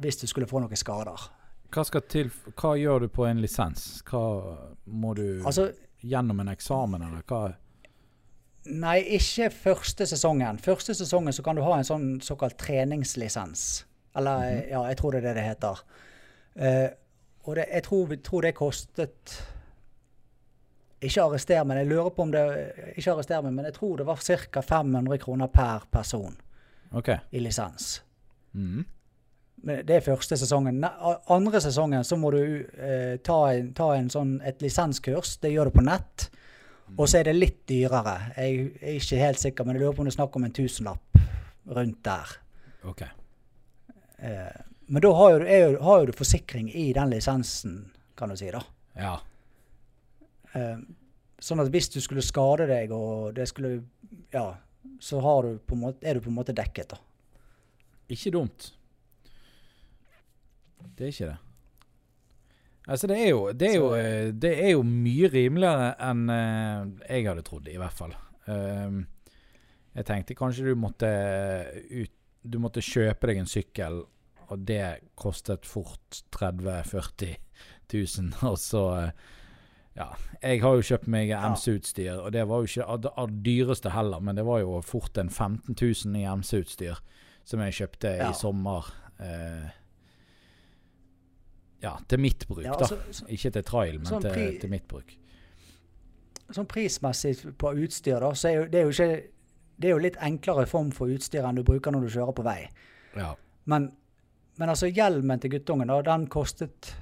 Hvis 0.00 0.20
du 0.20 0.26
skulle 0.26 0.48
få 0.48 0.60
noen 0.60 0.76
skader. 0.76 1.28
Hva 1.70 2.00
til 2.08 2.30
Hva 2.56 2.74
gjør 2.78 3.00
du 3.00 3.08
på 3.08 3.26
en 3.28 3.40
lisens? 3.40 4.02
Hva 4.08 4.56
må 4.86 5.14
du 5.14 5.42
Altså, 5.44 5.70
Gjennom 6.00 6.40
en 6.40 6.48
eksamen, 6.48 7.02
eller 7.04 7.22
hva? 7.28 7.54
Nei, 8.70 9.00
ikke 9.16 9.50
første 9.52 10.06
sesongen. 10.08 10.58
Første 10.60 10.94
sesongen 10.96 11.32
så 11.32 11.42
kan 11.44 11.56
du 11.56 11.62
ha 11.62 11.74
en 11.76 11.84
sånn 11.84 12.06
såkalt 12.24 12.56
treningslisens. 12.60 13.84
Eller 14.16 14.66
ja, 14.70 14.80
jeg 14.88 14.96
tror 14.96 15.12
det 15.12 15.20
er 15.20 15.26
det 15.28 15.34
det 15.36 15.44
heter. 15.44 15.82
Uh, 16.56 16.88
og 17.44 17.56
det, 17.56 17.66
jeg 17.70 17.84
tror, 17.86 18.14
tror 18.24 18.46
det 18.46 18.54
kostet 18.56 19.36
Ikke 21.00 21.24
arrester 21.24 21.64
meg, 21.64 21.80
jeg 21.80 21.88
lurer 21.88 22.12
på 22.12 22.26
om 22.26 22.32
det 22.34 22.44
Ikke 23.00 23.14
arrester 23.14 23.42
meg, 23.42 23.54
men 23.56 23.68
jeg 23.70 23.76
tror 23.78 24.00
det 24.00 24.06
var 24.08 24.20
ca. 24.20 24.60
500 24.60 25.18
kroner 25.22 25.48
per 25.52 25.86
person 25.90 26.36
okay. 26.92 27.22
i 27.30 27.40
lisens. 27.40 28.02
Mm. 28.52 28.84
Men 29.62 29.86
det 29.86 29.96
er 29.96 30.04
første 30.04 30.36
sesongen. 30.40 30.84
Andre 31.28 31.60
sesongen 31.60 32.04
så 32.04 32.16
må 32.16 32.30
du 32.32 32.40
eh, 32.40 33.16
ta, 33.24 33.38
en, 33.52 33.72
ta 33.76 33.90
en 33.96 34.08
sånn, 34.12 34.38
et 34.44 34.62
lisenskurs. 34.64 35.36
Det 35.40 35.52
gjør 35.52 35.68
du 35.68 35.76
på 35.76 35.84
nett. 35.84 36.30
Og 36.96 37.06
så 37.08 37.20
er 37.20 37.28
det 37.28 37.36
litt 37.36 37.60
dyrere. 37.70 38.16
Jeg 38.36 38.70
er 38.80 38.96
ikke 38.98 39.20
helt 39.20 39.40
sikker, 39.40 39.66
men 39.66 39.76
jeg 39.76 39.84
lurer 39.84 39.96
på 39.96 40.02
om 40.02 40.08
det 40.08 40.14
er 40.14 40.18
snakk 40.18 40.38
om 40.38 40.46
en 40.48 40.56
tusenlapp 40.56 41.20
rundt 41.76 42.00
der. 42.06 42.32
OK. 42.88 43.02
Eh, 44.18 44.60
men 44.90 45.04
da 45.04 45.12
har 45.14 45.34
jo, 45.36 45.42
er 45.44 45.76
har 45.84 46.00
jo 46.00 46.08
du 46.10 46.16
forsikring 46.18 46.70
i 46.74 46.88
den 46.96 47.12
lisensen, 47.12 47.76
kan 48.18 48.32
du 48.32 48.38
si. 48.40 48.50
da. 48.50 48.64
Ja. 48.98 49.18
Eh, 50.58 50.80
sånn 51.40 51.62
at 51.62 51.70
hvis 51.72 51.90
du 51.94 52.00
skulle 52.02 52.24
skade 52.24 52.66
deg, 52.70 52.92
og 52.94 53.34
det 53.36 53.48
skulle 53.50 53.80
Ja, 54.32 54.54
så 55.00 55.20
har 55.20 55.46
du 55.46 55.58
på 55.66 55.76
måte, 55.78 56.02
er 56.06 56.16
du 56.16 56.24
på 56.24 56.30
en 56.30 56.38
måte 56.38 56.54
dekket, 56.56 56.94
da. 56.94 56.98
Ikke 58.10 58.32
dumt. 58.34 58.72
Det 60.96 61.06
er 61.06 61.14
ikke 61.14 61.30
det. 61.30 61.38
Altså, 62.90 63.06
det 63.06 63.16
er 63.22 63.28
jo, 63.28 63.40
det 63.52 63.68
er 63.68 63.76
jo, 63.76 63.88
eh, 63.94 64.30
det 64.34 64.52
er 64.64 64.70
jo 64.72 64.82
mye 64.86 65.28
rimeligere 65.30 65.92
enn 66.08 66.22
eh, 66.32 66.86
jeg 67.06 67.28
hadde 67.28 67.44
trodd, 67.46 67.68
i 67.70 67.78
hvert 67.78 67.96
fall. 67.96 68.14
Ehm, 68.50 69.04
jeg 69.94 70.06
tenkte 70.08 70.38
kanskje 70.38 70.70
du 70.70 70.78
måtte 70.78 71.10
ut 71.90 72.16
Du 72.40 72.56
måtte 72.56 72.80
kjøpe 72.80 73.28
deg 73.28 73.42
en 73.42 73.50
sykkel, 73.50 73.98
og 74.48 74.62
det 74.64 75.02
kostet 75.12 75.66
fort 75.68 76.22
30 76.32 76.70
000-40 76.88 77.34
000, 77.92 78.30
og 78.48 78.56
så 78.56 78.84
eh, 78.96 79.10
Ja, 79.96 80.06
jeg 80.42 80.60
har 80.62 80.76
jo 80.78 80.82
kjøpt 80.86 81.08
meg 81.10 81.30
MC-utstyr, 81.34 82.20
og 82.22 82.30
det 82.32 82.44
var 82.48 82.60
jo 82.62 82.68
ikke 82.70 82.84
av 82.86 83.00
det- 83.02 83.42
dyreste 83.44 83.90
heller, 83.90 84.20
men 84.20 84.36
det 84.36 84.44
var 84.46 84.60
jo 84.60 84.80
fort 84.86 85.18
en 85.18 85.28
15 85.28 85.74
000 85.74 86.16
i 86.16 86.24
MC-utstyr 86.24 87.00
som 87.44 87.60
jeg 87.60 87.72
kjøpte 87.72 88.16
Ja. 88.16 88.30
i 88.30 88.32
sommer. 88.34 88.86
Eh, 89.20 89.70
ja, 91.82 91.96
til 92.08 92.20
mitt 92.20 92.46
bruk, 92.48 92.64
Ja, 92.64 92.72
da. 92.72 92.78
altså, 92.84 92.96
så- 93.12 93.26
Ikke 93.28 93.50
til 93.50 93.62
trail, 93.64 93.98
men 93.98 94.06
sånn 94.06 94.22
til, 94.22 94.58
til 94.60 94.70
mitt 94.70 94.86
bruk. 94.88 95.16
Sånn 96.52 96.66
prismessig 96.66 97.56
på 97.58 97.74
utstyr, 97.74 98.20
da, 98.20 98.30
så 98.34 98.48
er 98.48 98.54
jo, 98.54 98.64
det 98.66 98.74
er 98.74 98.82
jo 98.82 98.90
ikke 98.90 99.22
Det 99.80 99.88
er 99.88 99.92
jo 99.94 99.98
litt 99.98 100.16
enklere 100.20 100.66
form 100.68 100.90
for 100.92 101.06
utstyr 101.08 101.42
enn 101.42 101.54
du 101.54 101.62
bruker 101.62 101.90
når 101.90 102.00
du 102.02 102.08
kjører 102.08 102.34
på 102.34 102.42
vei. 102.44 102.68
Ja. 103.16 103.34
Men, 103.64 103.92
men 104.58 104.68
altså, 104.68 104.92
hjelmen 104.92 105.40
til 105.40 105.50
guttungen, 105.50 105.86
da, 105.86 106.02
den 106.02 106.26
kostet 106.26 106.92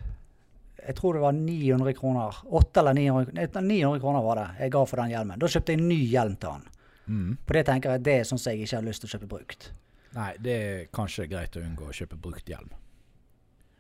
Jeg 0.89 0.97
tror 0.97 1.19
det 1.19 1.21
var 1.21 1.37
900 1.37 1.93
kroner. 1.99 2.37
8 2.59 2.81
eller 2.81 2.97
900, 2.97 3.61
900 3.61 4.01
kroner 4.01 4.25
var 4.25 4.41
det 4.41 4.49
jeg 4.63 4.73
ga 4.73 4.85
for 4.89 5.03
den 5.03 5.13
hjelmen. 5.13 5.41
Da 5.41 5.51
kjøpte 5.53 5.75
jeg 5.75 5.83
en 5.83 5.89
ny 5.91 5.99
hjelm 6.09 6.37
til 6.41 6.55
han. 6.55 6.67
Mm. 7.09 7.31
For 7.45 7.59
det 7.59 7.65
tenker 7.69 7.93
jeg 7.93 8.05
det 8.07 8.15
er 8.17 8.29
sånn 8.29 8.41
som 8.41 8.55
jeg 8.55 8.65
ikke 8.65 8.79
har 8.79 8.87
lyst 8.87 9.05
til 9.05 9.11
å 9.11 9.13
kjøpe 9.13 9.31
brukt. 9.35 9.71
Nei, 10.17 10.31
det 10.41 10.55
er 10.57 10.87
kanskje 10.97 11.29
greit 11.29 11.57
å 11.61 11.65
unngå 11.65 11.91
å 11.91 11.97
kjøpe 11.97 12.17
brukt 12.25 12.49
hjelm. 12.49 12.73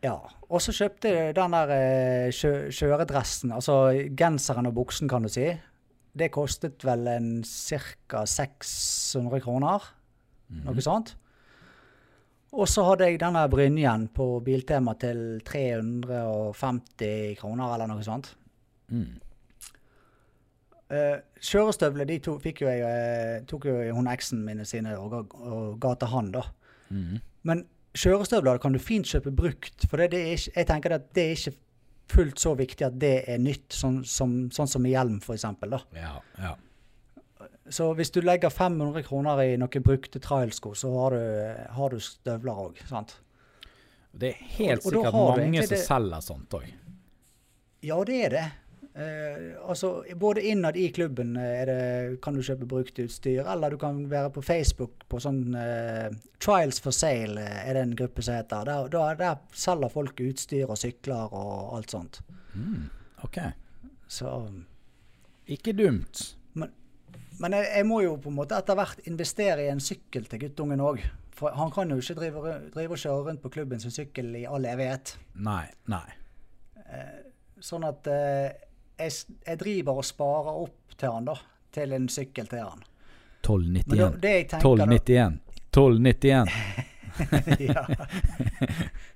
Ja. 0.05 0.19
Og 0.47 0.63
så 0.63 0.75
kjøpte 0.77 1.11
jeg 1.15 1.37
den 1.39 1.57
der 1.57 1.73
eh, 1.75 2.29
kjø, 2.35 2.53
kjøredressen, 2.75 3.55
altså 3.57 3.79
genseren 4.19 4.69
og 4.71 4.77
buksen, 4.77 5.11
kan 5.11 5.25
du 5.25 5.33
si. 5.33 5.49
Det 6.19 6.31
kostet 6.35 6.85
vel 6.87 7.09
en 7.11 7.31
ca. 7.43 8.27
600 8.29 9.43
kroner. 9.45 9.89
Mm. 10.49 10.63
Noe 10.69 10.85
sånt. 10.85 11.17
Og 12.57 12.69
så 12.71 12.85
hadde 12.87 13.09
jeg 13.11 13.21
denne 13.21 13.43
brynjen 13.53 14.07
på 14.15 14.27
Biltema 14.45 14.95
til 15.01 15.41
350 15.45 17.35
kroner, 17.41 17.75
eller 17.75 17.91
noe 17.91 18.05
sånt. 18.07 18.31
Mm. 18.89 19.19
Uh, 20.89 21.19
Kjørestøvler 21.45 22.09
de 22.09 22.17
to, 22.25 22.39
fikk 22.41 22.63
jo 22.65 22.71
jeg, 22.71 22.81
uh, 22.89 23.45
tok 23.49 23.69
jo 23.69 23.75
hun 23.93 24.09
eksen 24.09 24.41
mine 24.47 24.65
sine 24.69 24.95
og 24.97 25.11
ga, 25.13 25.21
og 25.45 25.77
ga 25.83 25.93
til 26.01 26.13
han, 26.15 26.31
da. 26.39 26.47
Mhm. 26.89 27.19
Men 27.49 27.67
kjørestøvler 27.97 28.59
kan 28.61 28.75
du 28.75 28.81
fint 28.83 29.07
kjøpe 29.09 29.31
brukt, 29.37 29.85
for 29.89 30.01
det, 30.01 30.11
det 30.17 30.23
ikke, 30.35 30.53
jeg 30.57 30.69
tenker 30.69 30.95
at 30.97 31.11
det 31.17 31.25
er 31.25 31.37
ikke 31.37 31.57
fullt 32.09 32.41
så 32.41 32.55
viktig 32.57 32.87
at 32.87 32.97
det 33.01 33.13
er 33.29 33.41
nytt, 33.43 33.69
sånn 33.75 34.01
som, 34.09 34.39
sånn 34.55 34.71
som 34.71 34.87
i 34.89 34.95
hjelm 34.95 35.21
f.eks. 35.21 35.45
Ja, 35.97 36.17
ja. 36.41 36.55
Så 37.71 37.95
hvis 37.95 38.11
du 38.15 38.21
legger 38.21 38.51
500 38.51 39.03
kroner 39.07 39.43
i 39.45 39.57
noen 39.61 39.83
brukte 39.85 40.21
trailsko, 40.21 40.75
så 40.75 40.93
har 40.95 41.11
du, 41.17 41.65
har 41.75 41.91
du 41.91 41.99
støvler 42.01 42.63
òg. 42.69 42.79
sant? 42.89 43.19
Det 44.19 44.29
er 44.33 44.39
helt 44.59 44.87
Og- 44.87 44.87
og 44.87 45.05
sikkert 45.05 45.15
mange 45.15 45.63
som 45.67 45.77
det- 45.77 45.85
selger 45.87 46.21
sånt 46.21 46.51
òg. 46.51 46.73
Ja, 47.83 48.05
det 48.05 48.25
er 48.25 48.29
det. 48.31 48.47
Uh, 48.99 49.69
altså, 49.71 50.03
både 50.19 50.43
innad 50.43 50.77
i 50.77 50.89
klubben 50.91 51.37
eh, 51.37 51.65
det, 51.67 52.21
kan 52.21 52.35
du 52.35 52.41
kjøpe 52.43 52.67
brukt 52.67 52.99
utstyr, 52.99 53.45
eller 53.47 53.71
du 53.71 53.77
kan 53.79 54.11
være 54.11 54.31
på 54.35 54.43
Facebook 54.43 55.05
på 55.09 55.21
sånn 55.23 55.55
uh, 55.55 56.09
Trials 56.41 56.81
for 56.81 56.91
sale, 56.91 57.39
er 57.41 57.75
det 57.75 57.83
en 57.83 57.95
gruppe 57.95 58.23
som 58.23 58.35
heter. 58.35 58.65
Der, 58.65 58.89
der, 58.89 59.15
der 59.15 59.37
selger 59.53 59.89
folk 59.89 60.19
utstyr 60.21 60.67
og 60.67 60.77
sykler 60.79 61.31
og 61.33 61.77
alt 61.77 61.91
sånt. 61.95 62.21
Mm. 62.55 62.91
OK. 63.23 63.39
Så, 64.09 64.51
Ikke 65.47 65.73
dumt. 65.73 66.35
Men 67.43 67.55
jeg, 67.57 67.69
jeg 67.77 67.87
må 67.87 68.03
jo 68.05 68.17
på 68.23 68.33
en 68.33 68.39
måte 68.39 68.59
etter 68.59 68.79
hvert 68.79 69.03
investere 69.11 69.67
i 69.67 69.73
en 69.73 69.83
sykkel 69.83 70.27
til 70.31 70.43
guttungen 70.47 70.83
òg. 70.85 71.03
For 71.39 71.55
han 71.55 71.71
kan 71.71 71.91
jo 71.93 72.01
ikke 72.03 72.17
drive, 72.19 72.55
drive 72.75 72.97
og 72.97 73.03
kjøre 73.03 73.27
rundt 73.29 73.43
på 73.45 73.53
klubben 73.55 73.83
sin 73.83 73.95
sykkel 73.95 74.33
i 74.41 74.43
all 74.49 74.67
evighet. 74.67 75.15
Nei, 75.47 75.67
nei. 75.91 76.07
Sånn 77.63 77.85
at 77.87 78.07
eh, 78.11 78.49
jeg, 78.99 79.13
jeg 79.47 79.61
driver 79.61 80.01
og 80.01 80.07
sparer 80.07 80.63
opp 80.65 80.97
til 80.99 81.15
han, 81.15 81.29
da. 81.29 81.37
Til 81.75 81.95
en 81.95 82.09
sykkel 82.11 82.49
til 82.51 82.65
han. 82.65 82.83
Men 83.49 83.69
1291. 83.79 84.19
det 84.23 84.33
jeg 84.35 84.49
tenker 84.51 84.65
da 84.81 84.85
1291. 84.99 85.39
1291. 85.69 86.51
ja. 87.69 87.83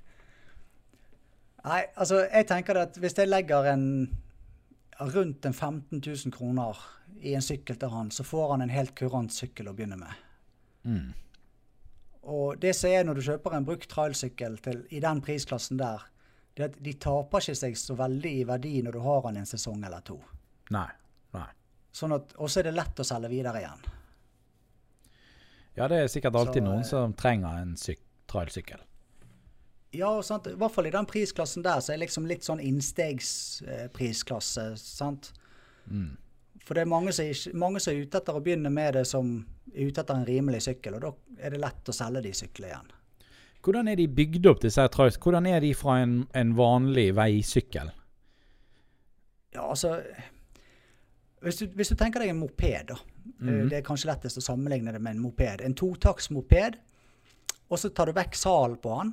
Nei, 1.62 1.82
altså, 1.94 2.22
jeg 2.26 2.46
tenker 2.50 2.78
at 2.80 2.96
hvis 2.98 3.18
jeg 3.18 3.30
legger 3.30 3.66
en 3.72 3.84
rundt 5.00 5.44
en 5.48 5.54
15 5.54 6.02
000 6.06 6.32
kroner 6.34 6.78
i 7.20 7.34
en 7.34 7.42
sykkel 7.44 7.76
til 7.78 7.92
han, 7.92 8.10
så 8.10 8.24
får 8.24 8.50
han 8.54 8.64
en 8.64 8.72
helt 8.72 8.94
kurant 8.98 9.32
sykkel 9.32 9.68
å 9.70 9.74
begynne 9.76 9.98
med. 10.00 10.22
Mm. 10.84 11.12
Og 12.32 12.58
det 12.62 12.74
som 12.78 12.90
er 12.90 13.04
når 13.06 13.18
du 13.18 13.24
kjøper 13.26 13.56
en 13.56 13.66
brukt 13.66 13.88
trailsykkel 13.90 14.58
i 14.94 15.00
den 15.02 15.22
prisklassen 15.24 15.80
der, 15.80 16.04
det 16.54 16.62
er 16.64 16.68
at 16.70 16.78
de 16.84 16.92
taper 17.00 17.40
ikke 17.42 17.56
seg 17.56 17.78
så 17.80 17.96
veldig 17.98 18.32
i 18.42 18.44
verdi 18.46 18.74
når 18.84 18.98
du 18.98 19.00
har 19.06 19.22
den 19.26 19.40
en 19.40 19.48
sesong 19.48 19.82
eller 19.88 20.04
to. 20.06 20.18
Nei. 20.74 20.88
Nei. 21.32 21.48
Sånn 21.92 22.12
at, 22.16 22.34
og 22.38 22.50
så 22.52 22.60
er 22.60 22.68
det 22.68 22.76
lett 22.76 23.00
å 23.00 23.06
selge 23.06 23.30
videre 23.32 23.62
igjen. 23.62 23.82
Ja, 25.78 25.88
det 25.88 26.02
er 26.02 26.10
sikkert 26.12 26.36
alltid 26.36 26.60
Så, 26.60 26.66
noen 26.68 26.82
eh, 26.84 26.88
som 26.88 27.14
trenger 27.16 27.62
en 27.62 27.74
syk- 27.80 28.04
trailsykkel. 28.28 28.80
Ja, 29.92 30.22
sant? 30.24 30.46
i 30.48 30.56
hvert 30.56 30.72
fall 30.72 30.86
i 30.88 30.94
den 30.94 31.06
prisklassen 31.08 31.64
der, 31.64 31.80
så 31.80 31.92
er 31.92 31.98
det 31.98 32.06
liksom 32.06 32.26
litt 32.28 32.44
sånn 32.46 32.60
innstegsprisklasse, 32.64 34.76
sant? 34.80 35.32
Mm. 35.86 36.16
For 36.62 36.74
det 36.74 36.84
er 36.84 36.92
mange 36.92 37.12
som, 37.12 37.28
ikke, 37.28 37.56
mange 37.58 37.80
som 37.82 37.92
er 37.92 38.06
ute 38.06 38.18
etter 38.22 38.38
å 38.38 38.44
begynne 38.44 38.70
med 38.72 38.94
det 38.96 39.04
som 39.10 39.24
er 39.74 39.90
ute 39.90 40.00
etter 40.00 40.16
en 40.16 40.28
rimelig 40.28 40.62
sykkel, 40.68 40.92
og 40.96 41.02
da 41.04 41.10
er 41.44 41.54
det 41.54 41.60
lett 41.60 41.90
å 41.90 41.96
selge 41.96 42.24
de 42.24 42.32
syklene 42.38 42.70
igjen. 42.70 42.92
Hvordan 43.62 43.88
er 43.92 43.96
de 43.98 44.06
bygd 44.10 44.46
opp, 44.50 44.60
disse 44.62 44.84
trails? 44.94 45.18
Hvordan 45.22 45.44
er 45.46 45.60
de 45.62 45.72
fra 45.76 46.00
en, 46.02 46.14
en 46.34 46.54
vanlig 46.58 47.08
veisykkel? 47.14 47.92
Ja, 49.52 49.68
altså 49.68 50.00
hvis 51.42 51.58
du, 51.58 51.66
hvis 51.74 51.90
du 51.90 51.98
tenker 51.98 52.22
deg 52.22 52.32
en 52.32 52.40
moped, 52.40 52.92
da. 52.92 52.98
Mm. 53.42 53.68
Det 53.70 53.78
er 53.78 53.86
kanskje 53.86 54.10
lettest 54.10 54.38
å 54.38 54.44
sammenligne 54.44 54.94
det 54.94 55.00
med 55.02 55.16
en 55.16 55.24
moped. 55.24 55.62
En 55.66 55.74
totaktsmoped, 55.78 56.78
og 57.68 57.80
så 57.80 57.90
tar 57.94 58.10
du 58.10 58.16
vekk 58.16 58.38
salen 58.38 58.78
på 58.82 58.94
den. 59.00 59.12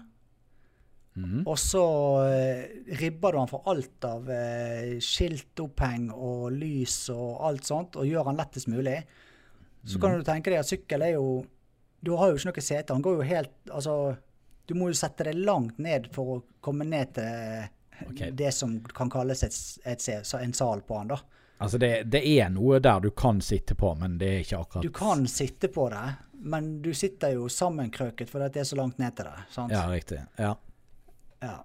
Mhm. 1.13 1.41
Og 1.47 1.57
så 1.59 1.85
eh, 2.29 2.93
ribber 2.99 3.33
du 3.33 3.39
han 3.41 3.49
for 3.49 3.65
alt 3.71 4.05
av 4.07 4.29
eh, 4.31 4.99
skiltoppheng 5.03 6.09
og 6.13 6.51
lys 6.55 7.09
og 7.13 7.41
alt 7.49 7.67
sånt, 7.67 7.97
og 7.99 8.07
gjør 8.07 8.29
han 8.29 8.39
lettest 8.39 8.69
mulig. 8.71 9.01
Så 9.89 9.99
kan 9.99 10.15
du 10.15 10.23
tenke 10.27 10.51
deg 10.51 10.59
at 10.59 10.67
sykkel 10.67 11.05
er 11.05 11.15
jo 11.15 11.45
Du 12.03 12.13
har 12.19 12.29
jo 12.29 12.37
ikke 12.37 12.51
noe 12.51 12.63
sete. 12.63 12.93
Han 12.93 13.03
går 13.03 13.13
jo 13.15 13.27
helt 13.27 13.71
Altså, 13.71 13.93
du 14.67 14.75
må 14.77 14.89
jo 14.91 14.97
sette 14.99 15.25
deg 15.27 15.39
langt 15.39 15.79
ned 15.81 16.09
for 16.13 16.35
å 16.35 16.39
komme 16.61 16.85
ned 16.85 17.15
til 17.15 17.63
okay. 18.05 18.29
det 18.31 18.51
som 18.53 18.77
kan 18.95 19.09
kalles 19.11 19.43
et, 19.43 19.55
et, 19.87 20.03
en 20.37 20.53
sal 20.53 20.83
på 20.85 20.99
han, 20.99 21.09
da. 21.09 21.17
Altså, 21.59 21.79
det, 21.81 22.03
det 22.11 22.21
er 22.37 22.51
noe 22.53 22.77
der 22.79 23.01
du 23.03 23.09
kan 23.11 23.41
sitte 23.43 23.75
på, 23.75 23.91
men 23.99 24.19
det 24.21 24.29
er 24.29 24.43
ikke 24.45 24.61
akkurat 24.61 24.85
Du 24.85 24.93
kan 24.95 25.25
sitte 25.27 25.67
på 25.73 25.89
det, 25.91 26.05
men 26.53 26.69
du 26.85 26.93
sitter 26.95 27.33
jo 27.35 27.49
sammenkrøket 27.51 28.29
fordi 28.31 28.51
det 28.53 28.61
er 28.61 28.69
så 28.69 28.77
langt 28.79 29.01
ned 29.01 29.17
til 29.17 29.27
det. 29.27 29.47
sant? 29.51 29.73
Ja, 29.75 29.87
riktig. 29.91 30.21
Ja. 30.39 30.53
Ja. 31.41 31.57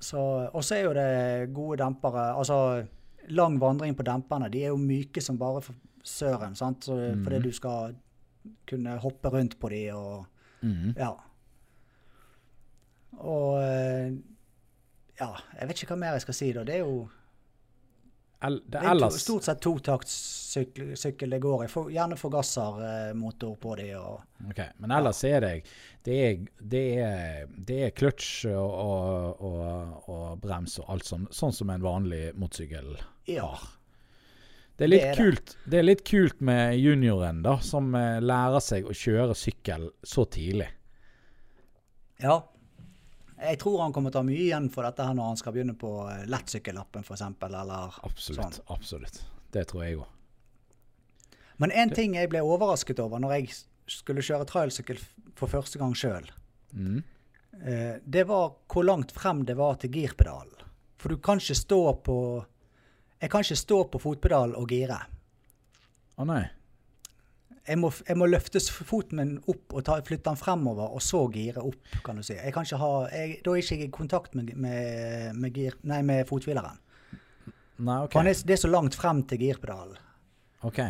Så, 0.00 0.20
og 0.52 0.64
så 0.64 0.76
er 0.76 0.84
jo 0.86 0.94
det 0.94 1.54
gode 1.54 1.80
dempere. 1.82 2.30
Altså, 2.38 2.84
lang 3.28 3.58
vandring 3.60 3.96
på 3.96 4.06
demperne, 4.06 4.50
de 4.52 4.64
er 4.64 4.72
jo 4.72 4.80
myke 4.80 5.20
som 5.24 5.38
bare 5.38 5.62
søren, 6.04 6.54
sant? 6.56 6.84
Så, 6.84 6.94
mm. 6.94 7.24
fordi 7.24 7.40
du 7.44 7.52
skal 7.52 7.96
kunne 8.68 8.96
hoppe 9.02 9.28
rundt 9.28 9.58
på 9.60 9.68
de 9.68 9.82
og 9.92 10.26
mm. 10.62 10.94
Ja. 10.96 11.12
Og 13.18 13.62
eh, 13.62 14.12
Ja, 15.18 15.32
jeg 15.58 15.68
vet 15.68 15.80
ikke 15.82 15.96
hva 15.96 15.98
mer 15.98 16.14
jeg 16.14 16.22
skal 16.22 16.36
si, 16.38 16.52
da. 16.54 16.62
Det 16.62 16.76
er 16.76 16.84
jo 16.86 17.08
El, 18.46 18.60
det 18.70 18.78
det 18.78 18.86
er 18.86 19.00
to, 19.02 19.08
stort 19.18 19.46
sett 19.48 19.60
totaktssykkel 19.64 20.92
sykkel 20.98 21.32
det 21.34 21.40
går 21.42 21.64
i. 21.64 21.70
For, 21.72 21.88
gjerne 21.90 22.14
forgassermotor 22.18 23.56
på 23.58 23.72
de 23.80 23.88
og 23.98 24.20
Ok, 24.46 24.60
Men 24.78 24.94
ellers 24.94 25.22
er 25.26 25.42
det 25.42 25.54
Det 26.06 26.18
er, 26.26 26.44
det 26.74 26.84
er, 27.02 27.48
det 27.50 27.80
er 27.88 27.96
clutch 27.98 28.44
og, 28.52 29.42
og, 29.42 30.06
og, 30.06 30.28
brems 30.42 30.78
og 30.78 30.92
alt 30.94 31.08
sånn, 31.08 31.26
sånn 31.34 31.56
som 31.56 31.74
en 31.74 31.82
vanlig 31.82 32.28
motorsykkel 32.38 32.94
Ja. 33.26 33.50
har. 33.50 33.66
Det 34.78 34.86
er 34.86 34.92
litt 34.92 35.02
Det 35.02 35.10
er 35.10 35.18
kult 35.18 35.56
Det 35.66 35.80
er 35.80 35.88
litt 35.88 36.04
kult 36.06 36.40
med 36.40 36.78
junioren, 36.78 37.42
da, 37.42 37.56
som 37.58 37.90
eh, 37.98 38.20
lærer 38.22 38.62
seg 38.62 38.86
å 38.86 38.94
kjøre 38.94 39.34
sykkel 39.34 39.90
så 40.06 40.24
tidlig. 40.30 40.68
Ja. 42.22 42.38
Jeg 43.40 43.58
tror 43.62 43.80
han 43.84 43.92
kommer 43.94 44.10
til 44.10 44.18
å 44.18 44.22
ha 44.24 44.26
mye 44.28 44.42
igjen 44.44 44.68
for 44.74 44.82
dette 44.86 45.04
her 45.06 45.14
når 45.14 45.28
han 45.32 45.36
skal 45.40 45.54
begynne 45.54 45.74
på 45.78 45.90
eh, 46.10 46.24
lettsykkellappen 46.26 47.04
f.eks. 47.06 47.22
Eller 47.46 47.98
Absolutt. 48.04 48.58
sånn. 48.58 48.64
Absolutt. 48.74 49.20
Det 49.54 49.66
tror 49.70 49.84
jeg 49.84 49.98
òg. 50.00 50.06
Men 51.58 51.70
en 51.74 51.90
ting 51.90 52.14
jeg 52.14 52.30
ble 52.30 52.42
overrasket 52.46 52.98
over 53.02 53.18
når 53.22 53.36
jeg 53.38 53.54
skulle 53.90 54.22
kjøre 54.22 54.46
trailsykkel 54.46 54.98
for 55.38 55.48
første 55.50 55.78
gang 55.80 55.94
sjøl, 55.96 56.26
Mm. 56.74 56.98
eh, 57.64 57.94
det 58.04 58.26
var 58.28 58.50
hvor 58.68 58.84
langt 58.84 59.10
frem 59.16 59.44
det 59.48 59.54
var 59.56 59.78
til 59.80 59.90
girpedalen. 59.90 60.52
For 60.98 61.08
du 61.08 61.16
kan 61.16 61.38
ikke 61.40 61.54
stå 61.56 61.78
på 62.04 62.44
Jeg 63.20 63.30
kan 63.30 63.40
ikke 63.42 63.56
stå 63.56 63.78
på 63.90 63.98
fotpedalen 63.98 64.54
og 64.54 64.68
gire. 64.68 64.98
Å 66.18 66.26
nei. 66.26 66.44
Jeg 67.68 67.78
må, 67.82 67.90
jeg 68.08 68.16
må 68.16 68.26
løfte 68.28 68.60
foten 68.64 69.18
min 69.20 69.32
opp 69.50 69.74
og 69.76 69.84
ta, 69.84 69.98
flytte 70.04 70.30
den 70.30 70.38
fremover, 70.40 70.88
og 70.88 71.02
så 71.04 71.26
gire 71.32 71.60
opp, 71.60 71.90
kan 72.04 72.16
du 72.16 72.24
si. 72.24 72.36
Jeg 72.38 72.54
kan 72.54 72.64
ikke 72.64 72.80
ha, 72.80 72.92
jeg, 73.12 73.40
da 73.44 73.52
er 73.52 73.60
ikke 73.62 73.76
jeg 73.76 73.88
i 73.88 73.92
kontakt 73.92 74.38
med, 74.38 74.54
med, 74.56 75.36
med, 75.36 75.52
gir, 75.52 75.76
nei, 75.88 76.00
med 76.06 76.24
fothvileren. 76.28 76.80
Nei, 77.78 77.98
okay. 78.06 78.24
Er, 78.24 78.40
det 78.48 78.56
er 78.56 78.62
så 78.64 78.72
langt 78.72 78.96
frem 78.98 79.22
til 79.28 79.44
girpedalen. 79.44 80.00
ok. 80.66 80.80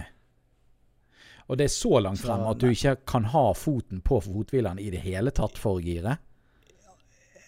Og 1.48 1.56
det 1.56 1.64
er 1.64 1.72
så 1.72 1.98
langt 1.98 2.20
Så, 2.20 2.26
frem 2.28 2.44
at 2.44 2.60
du 2.60 2.68
ikke 2.68 2.96
kan 3.08 3.24
ha 3.32 3.52
foten 3.56 4.02
på 4.04 4.20
fothvileren 4.20 4.78
i 4.78 4.90
det 4.92 5.00
hele 5.00 5.32
tatt 5.32 5.58
for 5.58 5.78
å 5.78 5.84
gire? 5.84 6.18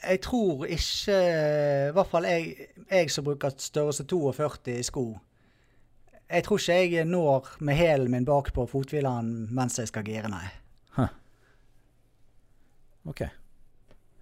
Jeg 0.00 0.22
tror 0.24 0.64
ikke 0.64 1.16
I 1.20 1.92
hvert 1.92 2.08
fall 2.08 2.24
jeg, 2.24 2.70
jeg 2.88 3.10
som 3.12 3.26
bruker 3.26 3.52
størrelse 3.60 4.06
42 4.08 4.78
i 4.78 4.84
sko. 4.86 5.04
Jeg 6.30 6.44
tror 6.46 6.58
ikke 6.62 6.96
jeg 6.96 7.06
når 7.10 7.48
med 7.66 7.74
hælen 7.74 8.10
min 8.10 8.24
bak 8.24 8.52
på 8.54 8.66
fothvileren 8.70 9.48
mens 9.50 9.78
jeg 9.78 9.88
skal 9.90 10.04
gire, 10.06 10.30
nei. 10.30 10.46
Ok. 13.08 13.20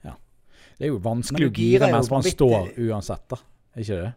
Ja. 0.07 0.15
Det 0.79 0.87
er 0.87 0.93
jo 0.93 1.01
vanskelig 1.03 1.49
å 1.49 1.53
gire 1.55 1.91
mens 1.93 2.11
man 2.13 2.23
står 2.23 2.73
uansett, 2.79 3.25
da. 3.33 3.39
Er 3.75 3.83
ikke 3.85 4.01
det? 4.05 4.11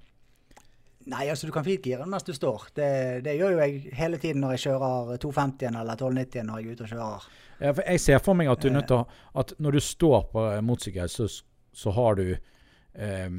Nei, 1.12 1.24
altså 1.34 1.48
du 1.50 1.52
kan 1.56 1.66
fint 1.66 1.82
gire 1.86 2.06
mens 2.06 2.24
du 2.28 2.30
står. 2.38 2.68
Det, 2.78 2.90
det 3.26 3.34
gjør 3.40 3.56
jo 3.56 3.64
jeg 3.64 3.96
hele 3.98 4.20
tiden 4.22 4.44
når 4.44 4.54
jeg 4.56 4.64
kjører 4.68 5.18
250 5.24 5.72
eller 5.72 5.96
1290 5.98 6.46
når 6.46 6.60
jeg 6.62 6.68
er 6.68 6.76
ute 6.78 6.86
og 6.86 6.92
kjører. 6.94 7.26
Ja, 7.62 7.74
jeg 7.88 8.04
ser 8.06 8.22
for 8.22 8.38
meg 8.38 8.52
at 8.54 8.62
du 8.62 8.70
Eh. 8.70 8.76
nødt 8.76 8.88
til 8.90 9.02
å 9.02 9.08
At 9.42 9.54
når 9.58 9.72
du 9.72 9.80
står 9.82 10.30
på 10.32 10.46
en 10.52 10.66
motorsykkel, 10.70 11.10
så, 11.10 11.28
så 11.74 11.92
har 11.98 12.16
du 12.22 12.28
eh, 12.32 13.30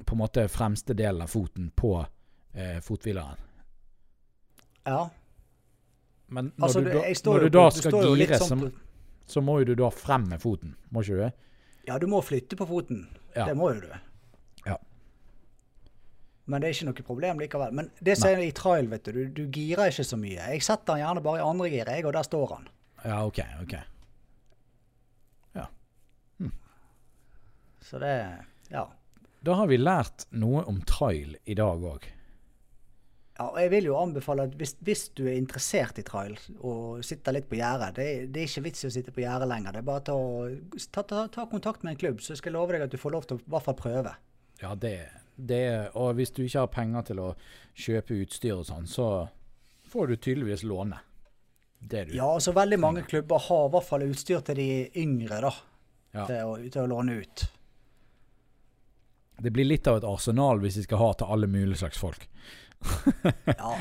på 0.00 0.16
en 0.16 0.22
måte 0.24 0.48
fremste 0.48 0.96
delen 0.96 1.22
av 1.22 1.28
foten 1.28 1.70
på 1.76 1.92
eh, 2.54 2.80
fothvileren. 2.80 3.36
Ja. 4.86 5.08
Men 6.28 6.52
når 6.56 6.66
Altså, 6.66 6.80
du, 6.80 6.90
da, 6.90 7.00
når 7.30 7.40
du 7.40 7.48
da 7.48 7.64
på- 7.68 7.74
du 7.74 7.80
skal 7.80 7.92
står 7.92 8.16
gire, 8.16 8.38
sånn 8.38 8.48
så, 8.48 8.70
på- 8.70 9.30
så 9.34 9.40
må 9.42 9.58
jo 9.60 9.64
du 9.64 9.74
da 9.74 9.88
frem 9.90 10.28
med 10.28 10.40
foten. 10.40 10.76
Må 10.92 11.02
ikke 11.02 11.16
du 11.16 11.22
det? 11.24 11.32
Ja, 11.88 11.98
du 11.98 12.06
må 12.06 12.20
flytte 12.22 12.56
på 12.56 12.66
foten. 12.68 13.08
Ja. 13.36 13.46
Det 13.46 13.56
må 13.56 13.72
jo 13.74 13.80
du. 13.80 13.92
Ja. 14.66 14.76
Men 16.46 16.60
det 16.60 16.68
er 16.68 16.74
ikke 16.74 16.86
noe 16.90 17.06
problem 17.06 17.38
likevel. 17.38 17.72
Men 17.72 17.90
det 18.02 18.16
som 18.18 18.28
er 18.30 18.38
i 18.42 18.50
trail, 18.52 18.86
vet 18.90 19.04
du, 19.04 19.12
du, 19.12 19.24
du 19.28 19.46
girer 19.50 19.90
ikke 19.90 20.04
så 20.06 20.16
mye. 20.18 20.38
Jeg 20.54 20.62
setter 20.62 20.94
den 20.94 21.02
gjerne 21.04 21.22
bare 21.22 21.38
i 21.38 21.46
andre 21.50 21.68
gir, 21.70 21.84
jeg, 21.86 22.04
og 22.06 22.12
der 22.12 22.22
står 22.26 22.54
han. 22.56 22.68
Ja, 23.04 23.24
OK. 23.26 23.38
ok. 23.62 23.74
ja 25.56 25.66
Så 27.80 27.98
det 27.98 28.14
Ja. 28.70 28.86
Da 29.42 29.54
har 29.54 29.66
vi 29.66 29.76
lært 29.78 30.26
noe 30.32 30.62
om 30.68 30.82
trail 30.86 31.36
i 31.46 31.54
dag 31.54 31.80
òg. 31.80 32.04
Ja, 33.40 33.46
og 33.48 33.56
jeg 33.56 33.70
vil 33.72 33.86
jo 33.88 33.94
anbefale 33.96 34.44
at 34.44 34.56
hvis, 34.60 34.74
hvis 34.84 35.06
du 35.16 35.22
er 35.24 35.38
interessert 35.40 35.96
i 35.96 36.02
trail 36.04 36.34
og 36.58 37.00
sitter 37.06 37.32
litt 37.32 37.46
på 37.48 37.56
gjerdet 37.56 37.94
det, 37.96 38.08
det 38.34 38.42
er 38.42 38.50
ikke 38.50 38.66
vits 38.66 38.84
i 38.84 38.90
å 38.90 38.92
sitte 38.92 39.14
på 39.16 39.22
gjerdet 39.22 39.48
lenger. 39.48 39.72
Det 39.72 39.80
er 39.80 39.86
bare 39.86 40.02
ta, 40.04 40.16
ta, 40.92 41.04
ta, 41.08 41.22
ta 41.32 41.46
kontakt 41.48 41.86
med 41.86 41.94
en 41.94 42.02
klubb, 42.02 42.20
så 42.20 42.36
skal 42.36 42.52
jeg 42.52 42.58
love 42.58 42.76
deg 42.76 42.84
at 42.84 42.92
du 42.92 43.00
får 43.00 43.14
lov 43.14 43.24
til 43.30 43.38
å 43.38 43.40
i 43.40 43.54
hvert 43.54 43.64
fall 43.64 43.78
prøve. 43.78 44.12
Ja, 44.60 44.74
det, 44.76 44.92
det 45.40 45.62
Og 45.96 46.20
hvis 46.20 46.34
du 46.36 46.42
ikke 46.44 46.66
har 46.66 46.74
penger 46.74 47.08
til 47.08 47.24
å 47.24 47.30
kjøpe 47.80 48.20
utstyr 48.26 48.58
og 48.58 48.68
sånn, 48.68 48.90
så 48.90 49.08
får 49.88 50.12
du 50.12 50.18
tydeligvis 50.18 50.66
låne. 50.68 51.00
Det 51.80 52.10
du 52.10 52.16
Ja, 52.18 52.28
altså 52.34 52.52
veldig 52.52 52.76
mange 52.84 53.08
klubber 53.08 53.40
har 53.48 53.70
i 53.70 53.72
hvert 53.72 53.88
fall 53.88 54.04
utstyr 54.10 54.44
til 54.44 54.60
de 54.60 54.70
yngre, 55.00 55.40
da. 55.48 55.56
Ja. 56.12 56.26
Til, 56.28 56.44
å, 56.44 56.60
til 56.68 56.84
å 56.84 56.88
låne 56.92 57.22
ut. 57.22 57.48
Det 59.40 59.48
blir 59.54 59.64
litt 59.64 59.88
av 59.88 60.02
et 60.02 60.04
arsenal 60.04 60.60
hvis 60.60 60.82
vi 60.82 60.84
skal 60.84 61.00
ha 61.00 61.14
til 61.16 61.32
alle 61.32 61.48
mulige 61.48 61.80
slags 61.80 62.00
folk. 62.02 62.28
Ja, 63.44 63.72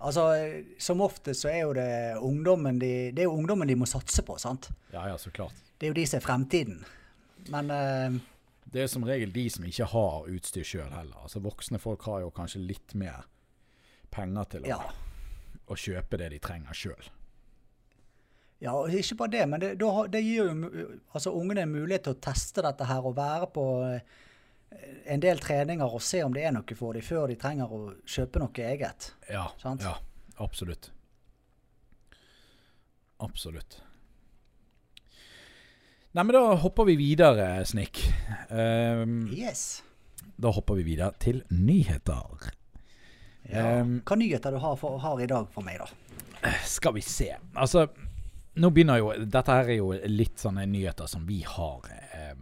altså 0.00 0.26
som 0.80 1.00
ofte 1.04 1.34
så 1.36 1.50
er 1.52 1.60
jo 1.62 1.72
det 1.76 1.90
ungdommen 2.20 2.80
de, 2.80 3.12
det 3.14 3.24
er 3.24 3.30
jo 3.30 3.36
ungdommen 3.36 3.68
de 3.68 3.76
må 3.78 3.88
satse 3.88 4.24
på, 4.26 4.36
sant. 4.40 4.70
Ja, 4.92 5.06
ja, 5.08 5.18
så 5.18 5.32
klart. 5.34 5.56
Det 5.78 5.88
er 5.88 5.94
jo 5.94 5.98
de 5.98 6.06
som 6.08 6.20
er 6.20 6.26
fremtiden. 6.26 6.82
Men 7.50 7.70
uh, 7.70 8.20
Det 8.72 8.84
er 8.84 8.90
som 8.90 9.04
regel 9.06 9.32
de 9.34 9.48
som 9.50 9.64
ikke 9.66 9.88
har 9.92 10.28
utstyr 10.30 10.66
sjøl 10.66 10.92
heller. 10.92 11.16
Altså 11.24 11.42
Voksne 11.42 11.80
folk 11.82 12.04
har 12.08 12.22
jo 12.26 12.30
kanskje 12.34 12.62
litt 12.64 12.94
mer 12.98 13.26
penger 14.12 14.52
til 14.52 14.68
å, 14.68 14.70
ja. 14.74 14.78
å 15.66 15.78
kjøpe 15.78 16.20
det 16.20 16.30
de 16.34 16.40
trenger 16.44 16.76
sjøl. 16.76 17.10
Ja, 18.62 18.76
og 18.78 18.92
ikke 18.94 19.16
bare 19.24 19.32
det, 19.32 19.46
men 19.50 19.62
det, 19.62 19.72
det 20.12 20.20
gir 20.22 20.52
jo 20.52 20.82
altså, 21.10 21.32
ungene 21.34 21.64
en 21.64 21.72
mulighet 21.72 22.04
til 22.06 22.14
å 22.14 22.20
teste 22.22 22.62
dette 22.62 22.86
her 22.86 23.08
og 23.08 23.16
være 23.16 23.48
på 23.50 23.64
eh, 23.88 24.20
en 25.06 25.20
del 25.20 25.38
treninger 25.42 25.94
og 25.94 26.02
se 26.02 26.22
om 26.24 26.32
det 26.34 26.44
er 26.46 26.52
noe 26.54 26.76
for 26.78 26.94
dem, 26.96 27.02
før 27.02 27.26
de 27.32 27.36
trenger 27.40 27.72
å 27.72 27.80
kjøpe 28.06 28.38
noe 28.42 28.66
eget. 28.68 29.12
Ja, 29.30 29.48
Sant? 29.62 29.82
ja, 29.82 29.96
absolutt. 30.42 30.90
Absolutt. 33.22 33.80
Nei, 36.12 36.24
men 36.26 36.34
da 36.36 36.42
hopper 36.60 36.84
vi 36.90 36.96
videre, 37.00 37.46
Snik. 37.64 38.02
Um, 38.50 39.28
Yes. 39.32 39.82
da 40.36 40.50
hopper 40.52 40.74
vi 40.80 40.82
videre 40.90 41.12
til 41.22 41.42
nyheter. 41.50 42.50
Ja. 43.48 43.80
Um, 43.80 44.00
Hva 44.06 44.16
nyheter 44.20 44.52
du 44.54 44.58
har, 44.62 44.76
for, 44.76 44.98
har 45.02 45.20
i 45.22 45.26
dag 45.30 45.48
for 45.54 45.64
meg, 45.66 45.78
da? 45.80 46.52
Skal 46.66 46.94
vi 46.98 47.00
se. 47.06 47.30
Altså, 47.54 47.86
nå 48.58 48.70
begynner 48.74 48.98
jo 48.98 49.12
Dette 49.24 49.54
her 49.54 49.70
er 49.70 49.78
jo 49.78 49.92
litt 50.10 50.40
sånne 50.42 50.64
nyheter 50.68 51.06
som 51.08 51.22
vi 51.26 51.40
har 51.46 51.86
eh, 51.94 52.34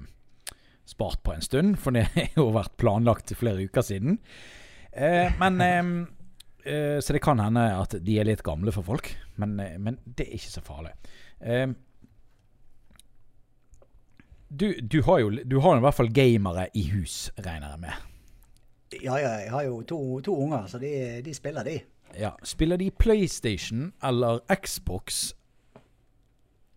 spart 0.90 1.22
på 1.26 1.34
en 1.34 1.44
stund, 1.44 1.76
for 1.80 1.94
det 1.96 2.06
har 2.14 2.32
jo 2.36 2.48
vært 2.54 2.74
planlagt 2.80 3.32
flere 3.38 3.66
uker 3.68 3.86
siden. 3.86 4.18
Eh, 4.92 5.30
men 5.38 5.60
eh, 5.62 5.92
eh, 6.66 6.96
Så 7.00 7.14
det 7.14 7.22
kan 7.22 7.38
hende 7.38 7.62
at 7.78 7.94
de 8.02 8.18
er 8.18 8.26
litt 8.26 8.42
gamle 8.46 8.74
for 8.74 8.86
folk, 8.86 9.12
men, 9.38 9.54
eh, 9.62 9.78
men 9.78 10.00
det 10.04 10.26
er 10.26 10.34
ikke 10.40 10.54
så 10.56 10.64
farlig. 10.66 10.96
Eh, 11.40 11.68
du, 14.50 14.72
du 14.82 15.02
har 15.06 15.20
jo 15.22 15.30
du 15.46 15.60
har 15.62 15.78
i 15.78 15.84
hvert 15.84 15.94
fall 15.94 16.10
gamere 16.10 16.66
i 16.74 16.88
hus, 16.90 17.28
regner 17.38 17.70
jeg 17.76 17.84
med. 17.86 18.06
Ja, 18.98 19.14
ja, 19.22 19.34
jeg 19.44 19.50
har 19.54 19.62
jo 19.68 19.82
to, 19.86 19.98
to 20.26 20.34
unger, 20.42 20.66
så 20.66 20.80
de, 20.82 20.90
de 21.22 21.34
spiller, 21.34 21.62
de. 21.62 21.76
Ja. 22.18 22.32
Spiller 22.42 22.76
de 22.80 22.90
PlayStation 22.90 23.92
eller 24.02 24.40
Xbox 24.50 25.28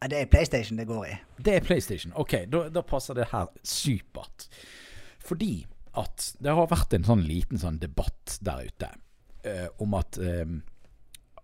det 0.10 0.22
er 0.22 0.30
PlayStation 0.32 0.78
det 0.80 0.88
går 0.89 1.06
i. 1.06 1.16
Det 1.45 1.56
er 1.56 1.66
PlayStation. 1.66 2.14
Ok, 2.20 2.34
da, 2.51 2.68
da 2.74 2.84
passer 2.88 3.18
det 3.18 3.30
her 3.32 3.47
supert. 3.64 4.47
Fordi 5.24 5.66
at 5.99 6.34
det 6.41 6.54
har 6.58 6.72
vært 6.72 6.95
en 6.97 7.06
sånn 7.08 7.24
liten 7.28 7.62
sånn 7.62 7.78
debatt 7.82 8.39
der 8.41 8.66
ute 8.68 8.89
eh, 9.45 9.68
om 9.84 9.93
at 9.97 10.18
eh, 10.18 10.56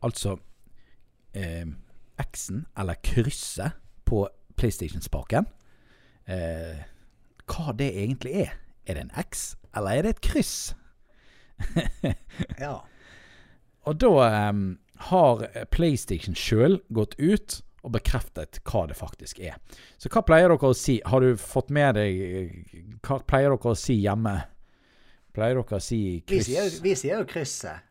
altså 0.02 0.40
eh, 1.38 1.68
X-en, 2.20 2.66
eller 2.78 3.00
krysset, 3.06 3.78
på 4.10 4.24
PlayStation-spaken 4.58 5.46
eh, 6.26 6.80
Hva 7.46 7.76
det 7.78 7.92
egentlig 7.94 8.32
er. 8.42 8.56
Er 8.90 8.98
det 8.98 9.04
en 9.04 9.12
X, 9.22 9.52
eller 9.78 10.00
er 10.00 10.08
det 10.08 10.16
et 10.16 10.24
kryss? 10.26 10.56
Ja. 12.64 12.80
Og 13.86 14.00
da 14.02 14.10
eh, 14.26 14.64
har 15.12 15.46
PlayStation 15.72 16.36
sjøl 16.36 16.80
gått 16.90 17.14
ut 17.22 17.60
og 17.84 17.92
bekreftet 17.96 18.60
hva 18.68 18.86
det 18.90 18.98
faktisk 19.00 19.40
er. 19.40 19.56
Så 19.98 20.10
hva 20.12 20.22
pleier 20.28 20.52
dere 20.52 20.70
å 20.72 20.76
si? 20.76 20.98
Har 21.06 21.24
du 21.24 21.36
fått 21.40 21.70
med 21.72 21.96
deg 21.96 23.00
Hva 23.06 23.20
pleier 23.24 23.54
dere 23.56 23.72
å 23.72 23.78
si 23.80 23.96
hjemme? 24.04 24.36
Pleier 25.36 25.56
dere 25.62 25.78
å 25.80 25.82
si 25.84 26.02
kryss? 26.28 26.80
vi 26.84 26.96
sier 27.00 27.22
jo 27.22 27.26
krysset. 27.30 27.86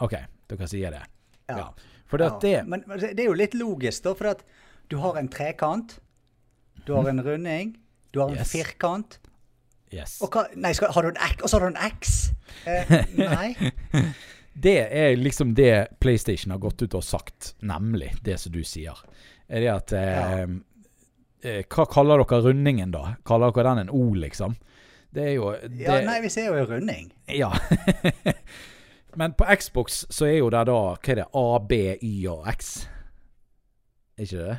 OK, 0.00 0.14
dere 0.48 0.68
sier 0.70 0.94
det. 0.94 1.02
Ja. 1.50 1.58
Ja. 1.58 1.68
For 2.08 2.16
det 2.22 2.24
Ja, 2.30 2.38
det 2.40 2.66
Men 2.68 2.84
det 2.88 3.18
er 3.20 3.26
jo 3.28 3.36
litt 3.36 3.54
logisk, 3.54 4.02
da. 4.06 4.14
For 4.14 4.30
at 4.32 4.44
du 4.88 4.96
har 5.02 5.18
en 5.20 5.28
trekant, 5.28 5.98
du 6.86 6.94
har 6.94 7.08
en 7.10 7.20
runding, 7.20 7.76
du 8.12 8.20
har 8.20 8.30
en 8.30 8.36
Yes. 8.38 8.52
firkant. 8.52 9.18
Yes. 9.92 10.18
Og 10.22 10.30
hva 10.32 10.46
Nei, 10.56 10.72
skal, 10.72 10.92
har 10.92 11.02
du 11.02 11.08
en 11.08 11.16
X? 11.16 11.42
Og 11.42 11.48
så 11.50 11.58
har 11.58 11.68
du 11.68 11.76
en 11.76 11.84
X? 11.92 12.32
Eh, 12.66 12.92
nei. 13.16 13.54
Det 14.60 14.78
er 14.90 15.16
liksom 15.16 15.54
det 15.54 16.00
PlayStation 16.02 16.50
har 16.50 16.58
gått 16.58 16.82
ut 16.82 16.94
og 16.98 17.04
sagt, 17.04 17.52
nemlig 17.62 18.12
det 18.26 18.38
som 18.42 18.52
du 18.52 18.64
sier. 18.66 18.98
Er 19.46 19.62
det 19.62 19.68
at 19.70 19.92
eh, 19.94 20.42
eh, 21.46 21.60
Hva 21.70 21.86
kaller 21.88 22.22
dere 22.24 22.40
rundingen, 22.48 22.90
da? 22.94 23.14
Kaller 23.28 23.54
dere 23.54 23.76
den 23.76 23.86
en 23.86 23.92
O, 23.94 24.08
liksom? 24.18 24.56
Det 25.14 25.24
er 25.24 25.36
jo 25.38 25.52
det, 25.62 25.84
Ja, 25.86 26.00
nei, 26.04 26.18
vi 26.24 26.30
ser 26.32 26.50
jo 26.50 26.56
en 26.58 26.66
runding. 26.68 27.12
Ja. 27.32 27.52
Men 29.18 29.36
på 29.38 29.46
Xbox 29.56 30.04
så 30.10 30.26
er 30.28 30.40
jo 30.40 30.50
det 30.52 30.66
da 30.68 30.78
Hva 30.92 31.14
er 31.14 31.22
det? 31.22 31.28
A, 31.38 31.46
B, 31.64 31.78
Y 32.02 32.26
og 32.32 32.48
X? 32.50 32.72
Er 34.18 34.26
ikke 34.26 34.48
det? 34.48 34.58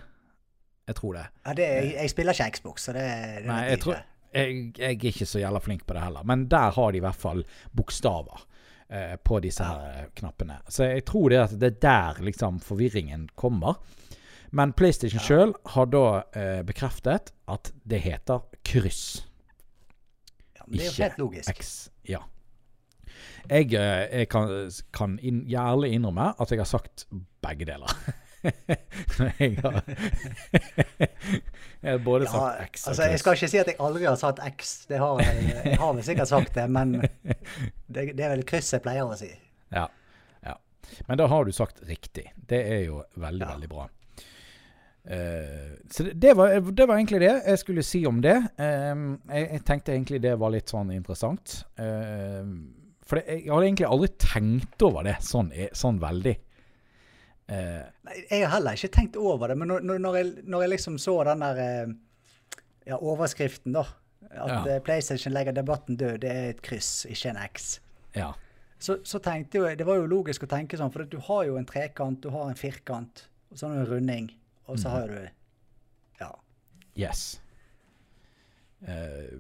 Jeg 0.90 0.98
tror 0.98 1.18
det. 1.20 1.26
Ja, 1.46 1.54
det, 1.54 1.68
jeg, 1.70 1.92
jeg 2.00 2.14
spiller 2.16 2.34
ikke 2.40 2.58
Xbox, 2.58 2.88
så 2.88 2.96
det, 2.96 3.10
det 3.44 3.52
Nei, 3.52 3.60
jeg 3.76 3.82
tror 3.84 4.00
jeg, 4.00 4.56
jeg 4.78 4.96
er 4.96 5.10
ikke 5.12 5.26
så 5.26 5.42
jævla 5.42 5.62
flink 5.62 5.84
på 5.86 5.94
det 5.98 6.02
heller. 6.02 6.26
Men 6.26 6.48
der 6.50 6.74
har 6.74 6.92
de 6.92 6.98
i 6.98 7.04
hvert 7.04 7.18
fall 7.18 7.44
bokstaver 7.78 8.46
eh, 8.90 9.16
på 9.24 9.40
disse 9.44 9.64
her 9.66 9.86
eh, 10.04 10.06
knappene. 10.20 10.60
Så 10.70 10.88
jeg 10.90 11.06
tror 11.06 11.30
det 11.34 11.46
det 11.60 11.72
er 11.74 11.80
der 11.86 12.22
liksom 12.26 12.60
forvirringen 12.64 13.28
kommer. 13.36 13.80
Men 14.52 14.74
PlayStation 14.74 15.20
Ja. 15.22 15.26
sjøl 15.28 15.54
har 15.76 15.86
da 15.94 16.06
eh, 16.34 16.62
bekreftet 16.66 17.32
at 17.48 17.72
det 17.86 18.02
heter 18.02 18.42
kryss. 18.66 19.26
Ja, 20.58 20.64
det 20.68 20.82
er 20.82 20.86
jo 20.90 21.04
helt 21.04 21.20
logisk. 21.22 21.50
X. 21.60 21.90
Ja. 22.10 22.24
Jeg, 23.50 23.74
eh, 23.74 24.08
jeg 24.20 24.30
kan, 24.30 24.50
kan 24.94 25.20
inn, 25.22 25.44
gjerne 25.50 25.90
innrømme 25.90 26.34
at 26.40 26.52
jeg 26.52 26.60
har 26.62 26.70
sagt 26.70 27.06
begge 27.42 27.66
deler. 27.70 27.94
jeg 29.40 29.58
har 29.60 29.84
Jeg 31.80 31.92
har 31.94 32.02
både 32.04 32.26
Ja, 32.28 32.32
sagt 32.32 32.62
X 32.66 32.84
og 32.86 32.92
altså, 32.92 33.04
jeg 33.08 33.20
skal 33.22 33.38
ikke 33.38 33.50
si 33.52 33.60
at 33.62 33.70
jeg 33.72 33.78
aldri 33.80 34.08
har 34.08 34.18
sagt 34.20 34.40
X. 34.48 34.74
Det 34.90 35.00
har 35.00 35.22
jeg, 35.24 35.46
jeg 35.66 35.78
har 35.80 35.94
vel 35.96 36.04
sikkert 36.08 36.32
sagt 36.32 36.56
det, 36.58 36.66
men 36.72 36.98
det, 37.88 38.10
det 38.18 38.26
er 38.26 38.34
vel 38.36 38.44
kryss 38.48 38.74
jeg 38.76 38.84
pleier 38.84 39.08
å 39.08 39.16
si. 39.20 39.30
Ja, 39.76 39.86
ja. 40.44 40.56
Men 41.08 41.22
da 41.22 41.28
har 41.32 41.48
du 41.48 41.54
sagt 41.56 41.80
riktig. 41.88 42.26
Det 42.36 42.60
er 42.66 42.84
jo 42.90 43.04
veldig, 43.16 43.46
Ja. 43.46 43.54
veldig 43.56 43.72
bra. 43.72 43.88
Uh, 45.10 45.78
så 45.90 46.04
det, 46.04 46.18
det, 46.22 46.34
var, 46.38 46.60
det 46.60 46.86
var 46.86 47.00
egentlig 47.00 47.22
det 47.24 47.32
jeg 47.32 47.60
skulle 47.64 47.84
si 47.88 48.04
om 48.06 48.20
det. 48.22 48.36
Uh, 48.60 49.16
jeg, 49.32 49.46
jeg 49.56 49.64
tenkte 49.66 49.96
egentlig 49.96 50.20
det 50.26 50.36
var 50.42 50.52
litt 50.54 50.70
sånn 50.70 50.92
interessant. 50.94 51.62
Uh, 51.80 52.44
for 53.08 53.18
det, 53.18 53.40
jeg 53.40 53.50
hadde 53.50 53.70
egentlig 53.72 53.88
aldri 53.90 54.12
tenkt 54.22 54.84
over 54.86 55.08
det 55.08 55.16
sånn, 55.26 55.50
sånn 55.74 55.98
veldig. 56.04 56.36
Eh, 57.50 57.86
Nei, 58.06 58.16
Jeg 58.30 58.44
har 58.46 58.54
heller 58.58 58.78
ikke 58.78 58.92
tenkt 58.94 59.16
over 59.18 59.48
det, 59.50 59.58
men 59.58 59.68
når, 59.72 59.80
når, 60.00 60.16
jeg, 60.20 60.34
når 60.46 60.62
jeg 60.66 60.70
liksom 60.76 60.98
så 61.02 61.16
den 61.26 61.42
der 61.42 61.62
eh, 61.64 61.94
ja, 62.92 62.98
overskriften, 63.02 63.74
da 63.74 63.86
At 64.30 64.50
Ja. 64.52 64.76
eh, 64.76 64.80
PlayStation 64.86 65.34
legger 65.34 65.56
debatten 65.56 65.98
død, 65.98 66.20
det 66.22 66.30
er 66.32 66.50
et 66.50 66.62
kryss, 66.62 67.06
ikke 67.10 67.30
en 67.34 67.42
X. 67.50 67.80
ja. 68.16 68.32
Så, 68.80 69.00
så 69.04 69.20
tenkte 69.20 69.58
jo, 69.58 69.66
Det 69.76 69.84
var 69.86 69.98
jo 70.00 70.06
logisk 70.08 70.44
å 70.46 70.48
tenke 70.48 70.78
sånn, 70.80 70.92
for 70.94 71.04
du 71.04 71.18
har 71.20 71.44
jo 71.50 71.58
en 71.60 71.66
trekant, 71.68 72.22
du 72.24 72.30
har 72.32 72.46
en 72.48 72.56
firkant, 72.56 73.26
og 73.52 73.58
så 73.60 73.68
har 73.68 73.76
du 73.76 73.80
en 73.82 73.90
runding, 73.90 74.30
og 74.68 74.80
så 74.80 74.90
har 74.94 75.08
du 75.08 75.18
Ja. 76.22 76.30
Yes. 76.96 77.42
Uh, 78.88 79.36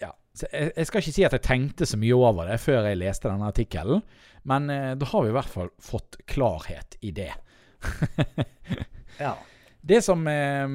ja. 0.00 0.12
Så 0.34 0.46
jeg, 0.52 0.72
jeg 0.76 0.86
skal 0.88 1.02
ikke 1.02 1.12
si 1.12 1.24
at 1.28 1.32
jeg 1.36 1.44
tenkte 1.44 1.86
så 1.88 1.98
mye 2.00 2.16
over 2.16 2.48
det 2.48 2.56
før 2.62 2.88
jeg 2.88 3.00
leste 3.02 3.28
denne 3.28 3.50
artikkelen, 3.52 4.00
men 4.42 4.70
eh, 4.70 4.94
da 4.96 5.06
har 5.06 5.22
vi 5.24 5.28
i 5.32 5.36
hvert 5.36 5.52
fall 5.52 5.70
fått 5.82 6.16
klarhet 6.30 6.96
i 7.00 7.10
det. 7.16 7.32
ja. 9.18 9.34
Det 9.80 10.00
som 10.04 10.26
eh, 10.28 10.66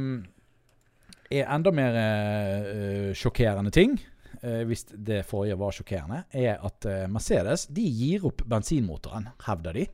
er 1.33 1.49
enda 1.55 1.71
mer 1.73 1.97
eh, 2.01 3.09
sjokkerende 3.17 3.71
ting, 3.73 3.97
eh, 4.41 4.61
hvis 4.69 4.85
det 4.93 5.23
forrige 5.29 5.57
var 5.61 5.75
sjokkerende, 5.75 6.23
er 6.33 6.57
at 6.65 6.85
eh, 6.89 7.05
Mercedes 7.11 7.67
de 7.73 7.85
gir 7.85 8.25
opp 8.29 8.41
bensinmotoren, 8.49 9.29
hevder 9.47 9.77
de. 9.81 9.85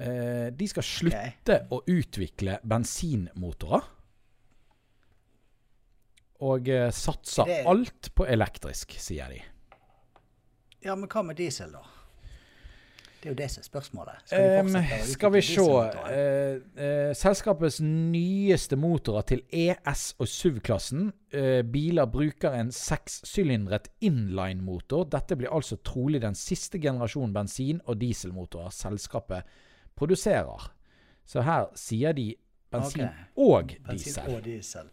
Eh, 0.00 0.46
de 0.56 0.68
skal 0.70 0.86
slutte 0.86 1.62
å 1.72 1.82
utvikle 1.88 2.58
bensinmotorer. 2.64 3.88
Og 6.40 6.68
satser 6.96 7.44
Det- 7.44 7.64
alt 7.68 8.06
på 8.16 8.24
elektrisk, 8.24 8.94
sier 8.96 9.28
de. 9.28 9.42
Ja, 10.80 10.94
men 10.96 11.08
hva 11.12 11.20
med 11.22 11.36
diesel, 11.36 11.74
da? 11.76 11.82
Det 13.20 13.28
er 13.28 13.34
jo 13.34 13.36
det 13.36 13.50
som 13.52 13.60
er 13.60 13.66
spørsmålet. 13.66 14.20
Skal 14.24 14.64
vi, 14.64 14.70
um, 14.70 14.84
skal 15.04 15.32
vi 15.34 15.40
se 15.44 15.60
Uh, 15.60 16.06
eh, 16.10 16.60
eh, 16.80 17.14
Selskapets 17.14 17.80
nyeste 17.84 18.76
motorer 18.80 19.26
til 19.28 19.42
ES- 19.52 20.14
og 20.18 20.28
SUV-klassen. 20.28 21.12
Uh, 21.34 21.60
biler 21.72 22.08
bruker 22.08 22.56
en 22.56 22.72
sekssylindret 22.72 23.90
inline-motor. 24.00 25.04
Dette 25.12 25.36
blir 25.36 25.52
altså 25.52 25.76
trolig 25.84 26.22
den 26.22 26.34
siste 26.34 26.80
generasjonen 26.80 27.34
bensin- 27.34 27.82
og 27.84 28.00
dieselmotorer 28.00 28.70
selskapet 28.70 29.42
produserer. 29.96 30.72
Så 31.26 31.44
her 31.44 31.68
sier 31.76 32.12
de 32.12 32.34
bensin 32.72 33.04
okay. 33.04 33.28
og 33.36 33.76
Bensin 33.86 34.14
diesel. 34.14 34.34
og 34.34 34.44
diesel. 34.44 34.90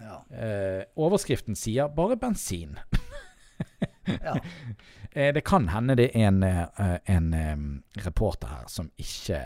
Ja. 0.00 0.20
Eh, 0.28 0.84
overskriften 0.96 1.56
sier 1.56 1.88
bare 1.88 2.16
bensin. 2.16 2.78
Eh, 5.16 5.30
det 5.30 5.44
kan 5.46 5.68
hende 5.70 5.94
det 5.94 6.08
er 6.10 6.24
en, 6.26 6.42
eh, 6.42 6.96
en 7.06 7.34
eh, 7.38 7.60
reporter 8.02 8.48
her 8.50 8.64
som 8.66 8.88
ikke 8.98 9.36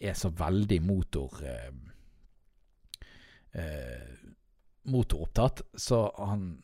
er 0.00 0.16
så 0.18 0.32
veldig 0.34 0.80
motor 0.82 1.38
motoropptatt, 4.90 5.62
så 5.76 6.00
han 6.18 6.56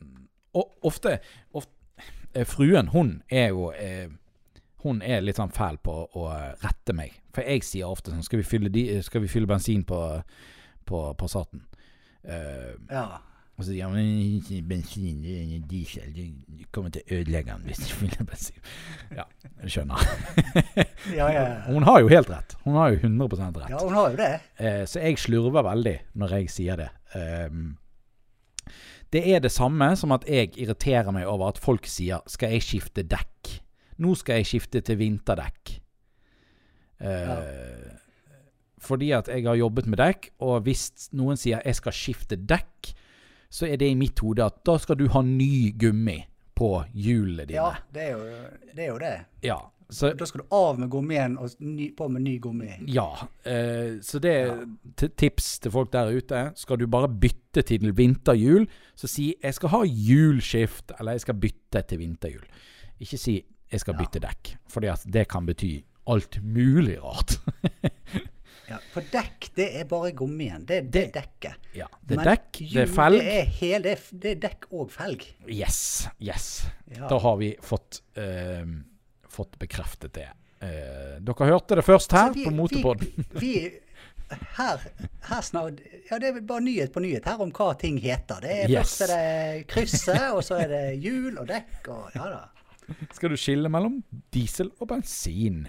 og 0.57 0.87
ofte, 0.89 1.19
ofte 1.53 2.45
Fruen, 2.49 2.89
hun 2.89 3.23
er 3.31 3.53
jo 3.53 3.73
Hun 4.83 5.03
er 5.03 5.21
litt 5.21 5.37
sånn 5.37 5.53
fæl 5.53 5.77
på 5.85 5.93
å 6.17 6.27
rette 6.63 6.95
meg. 6.97 7.13
For 7.35 7.45
jeg 7.45 7.63
sier 7.63 7.87
ofte 7.87 8.11
sånn 8.11 8.25
Skal 8.25 8.41
vi 8.41 8.49
fylle, 8.49 8.73
de, 8.73 9.03
skal 9.03 9.23
vi 9.23 9.29
fylle 9.29 9.47
bensin 9.47 9.85
på, 9.85 10.01
på 10.89 11.15
Passaten? 11.15 11.69
Uh, 12.25 12.75
ja. 12.91 13.21
Og 13.59 13.65
så 13.65 13.73
sier 13.73 13.89
han 13.89 13.95
"Men 13.95 14.69
bensin, 14.69 15.23
det 15.23 15.35
er 15.57 15.65
diesel. 15.67 16.13
Det 16.15 16.69
kommer 16.71 16.91
til 16.95 17.03
å 17.03 17.17
ødelegge 17.19 17.51
den 17.57 17.65
hvis 17.67 17.81
du 17.83 17.95
fyller 17.99 18.25
bensin. 18.29 18.61
Ja, 19.17 19.25
jeg 19.65 19.71
skjønner. 19.75 20.05
Ja, 21.19 21.27
ja, 21.33 21.43
ja. 21.43 21.61
Hun 21.73 21.83
har 21.83 22.01
jo 22.01 22.09
helt 22.09 22.31
rett. 22.31 22.55
Hun 22.65 22.75
har 22.77 22.93
jo 22.93 22.99
100% 23.03 23.57
rett. 23.59 23.71
ja, 23.71 23.79
hun 23.83 23.95
har 23.95 24.11
jo 24.11 24.17
det. 24.17 24.31
Eh, 24.59 24.85
så 24.87 25.01
jeg 25.03 25.19
slurver 25.19 25.63
veldig 25.67 25.97
når 26.15 26.35
jeg 26.39 26.51
sier 26.51 26.77
det. 26.77 26.89
Um, 27.15 27.77
det 29.11 29.23
er 29.35 29.41
det 29.41 29.51
samme 29.51 29.97
som 29.97 30.13
at 30.13 30.27
jeg 30.29 30.53
irriterer 30.61 31.11
meg 31.17 31.27
over 31.27 31.49
at 31.49 31.59
folk 31.59 31.87
sier 31.87 32.21
'skal 32.27 32.51
jeg 32.53 32.63
skifte 32.63 33.03
dekk'? 33.03 33.61
Nå 33.99 34.15
skal 34.15 34.37
jeg 34.37 34.47
skifte 34.47 34.81
til 34.81 34.97
vinterdekk. 34.99 35.81
Eh, 37.01 37.97
Fordi 38.79 39.11
at 39.11 39.27
jeg 39.29 39.43
har 39.45 39.57
jobbet 39.59 39.87
med 39.87 39.99
dekk, 39.99 40.29
og 40.41 40.63
hvis 40.63 41.09
noen 41.13 41.37
sier 41.37 41.61
'jeg 41.65 41.75
skal 41.75 41.93
skifte 41.93 42.37
dekk', 42.37 42.93
så 43.51 43.67
er 43.67 43.81
det 43.81 43.89
i 43.89 43.97
mitt 43.99 44.21
hode 44.21 44.45
at 44.45 44.61
da 44.67 44.77
skal 44.79 44.99
du 45.01 45.07
ha 45.13 45.23
ny 45.25 45.73
gummi 45.79 46.21
på 46.59 46.73
hjulene 46.93 47.47
dine. 47.47 47.59
Ja, 47.59 47.75
det 47.95 48.03
er 48.03 48.15
jo 48.17 48.25
det. 48.29 48.79
Er 48.83 48.89
jo 48.89 48.99
det. 49.03 49.17
Ja, 49.47 49.59
så 49.91 50.13
Da 50.13 50.27
skal 50.27 50.43
du 50.43 50.55
av 50.55 50.79
med 50.79 50.91
gummien 50.93 51.39
og 51.41 51.55
ny, 51.65 51.89
på 51.97 52.09
med 52.13 52.23
ny 52.23 52.37
gummi. 52.45 52.69
Ja, 52.93 53.09
eh, 53.49 53.97
så 54.05 54.21
det 54.21 54.33
er 54.35 54.51
ja. 54.53 55.09
tips 55.09 55.59
til 55.65 55.73
folk 55.73 55.93
der 55.93 56.13
ute. 56.13 56.43
Skal 56.61 56.81
du 56.81 56.87
bare 56.87 57.09
bytte 57.09 57.63
til 57.65 57.97
vinterhjul, 57.97 58.69
så 58.95 59.09
si 59.09 59.35
'jeg 59.43 59.55
skal 59.55 59.69
ha 59.69 59.85
hjulskift', 59.85 60.93
eller 60.99 61.13
'jeg 61.13 61.21
skal 61.21 61.35
bytte 61.35 61.83
til 61.89 61.99
vinterhjul'. 61.99 62.49
Ikke 63.01 63.17
si 63.17 63.45
'jeg 63.73 63.81
skal 63.81 63.95
bytte 63.95 64.21
dekk', 64.21 64.57
for 64.69 64.81
det 64.81 65.29
kan 65.29 65.47
bety 65.47 65.85
alt 66.07 66.43
mulig 66.43 67.03
rart. 67.03 67.41
Ja, 68.69 68.79
for 68.93 69.07
dekk, 69.13 69.47
det 69.57 69.67
er 69.81 69.85
bare 69.89 70.11
gummien. 70.13 70.65
Det, 70.69 70.83
det 70.93 71.07
er 71.07 71.13
dekket. 71.15 71.69
ja, 71.77 71.87
det 72.03 72.15
er 72.17 72.21
Men 72.21 72.29
dekk, 72.29 72.59
det 72.75 72.83
er 72.83 72.93
felg. 72.93 73.21
Det 73.25 73.37
er, 73.39 73.47
hel, 73.61 73.83
det, 73.87 73.95
er, 73.97 74.19
det 74.25 74.31
er 74.35 74.41
dekk 74.43 74.67
og 74.77 74.91
felg. 74.93 75.25
Yes, 75.49 75.79
yes. 76.21 76.49
Ja. 76.93 77.07
Da 77.09 77.19
har 77.25 77.39
vi 77.41 77.55
fått, 77.65 78.03
uh, 78.21 78.69
fått 79.33 79.57
bekreftet 79.63 80.13
det. 80.21 80.29
Uh, 80.61 81.17
dere 81.23 81.49
hørte 81.53 81.79
det 81.81 81.87
først 81.87 82.13
her 82.13 82.33
vi- 82.37 82.45
på 82.45 82.53
Motorpodden. 82.59 83.27
Vi, 83.41 83.55
vi, 83.57 84.39
her, 84.59 84.83
her 85.31 85.41
snart, 85.47 85.81
ja, 86.11 86.19
det 86.21 86.35
er 86.35 86.41
bare 86.45 86.61
nyhet 86.67 86.93
på 86.93 87.01
nyhet 87.01 87.25
her 87.31 87.41
om 87.41 87.53
hva 87.57 87.71
ting 87.81 87.97
heter. 88.05 88.43
Det 88.45 88.53
er, 88.67 88.69
Yes. 88.69 88.99
Først 88.99 89.05
er 89.07 89.13
det 89.15 89.67
krysset, 89.73 90.25
og 90.35 90.43
så 90.45 90.59
er 90.61 90.69
det 90.75 90.83
hjul 91.01 91.39
og 91.41 91.49
dekk 91.49 91.89
og 91.95 92.11
ja 92.19 92.29
da. 92.37 92.43
Skal 93.17 93.33
du 93.33 93.37
skille 93.41 93.69
mellom 93.73 94.03
diesel 94.33 94.69
og 94.81 94.89
bensin? 94.93 95.63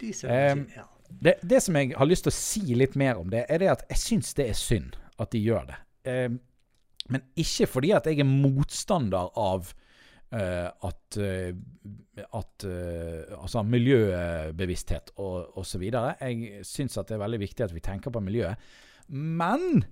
Diesel, 0.00 0.30
og 0.30 0.36
bensin, 0.36 0.62
um, 0.62 0.68
ja. 0.76 0.86
Det, 1.10 1.36
det 1.42 1.62
som 1.64 1.76
jeg 1.78 1.94
har 1.96 2.08
lyst 2.08 2.26
til 2.26 2.32
å 2.32 2.36
si 2.36 2.76
litt 2.78 2.96
mer 2.98 3.20
om 3.20 3.30
det, 3.32 3.44
er 3.48 3.62
det 3.62 3.72
at 3.72 3.86
jeg 3.92 4.02
syns 4.02 4.34
det 4.38 4.50
er 4.50 4.58
synd 4.58 4.96
at 5.22 5.32
de 5.32 5.40
gjør 5.40 5.68
det. 5.70 5.80
Eh, 6.10 6.30
men 7.12 7.26
ikke 7.38 7.68
fordi 7.70 7.92
at 7.94 8.08
jeg 8.10 8.22
er 8.22 8.28
motstander 8.28 9.30
av 9.38 9.68
eh, 10.34 10.66
at, 10.66 11.18
eh, 11.22 11.52
at 12.26 12.66
eh, 12.66 13.36
Altså 13.36 13.62
miljøbevissthet 13.66 15.14
og 15.22 15.60
osv. 15.60 15.86
Jeg 15.86 16.64
syns 16.66 16.98
at 16.98 17.08
det 17.08 17.18
er 17.18 17.24
veldig 17.24 17.42
viktig 17.44 17.66
at 17.66 17.76
vi 17.76 17.84
tenker 17.84 18.14
på 18.14 18.24
miljøet. 18.24 18.58
Men 19.08 19.84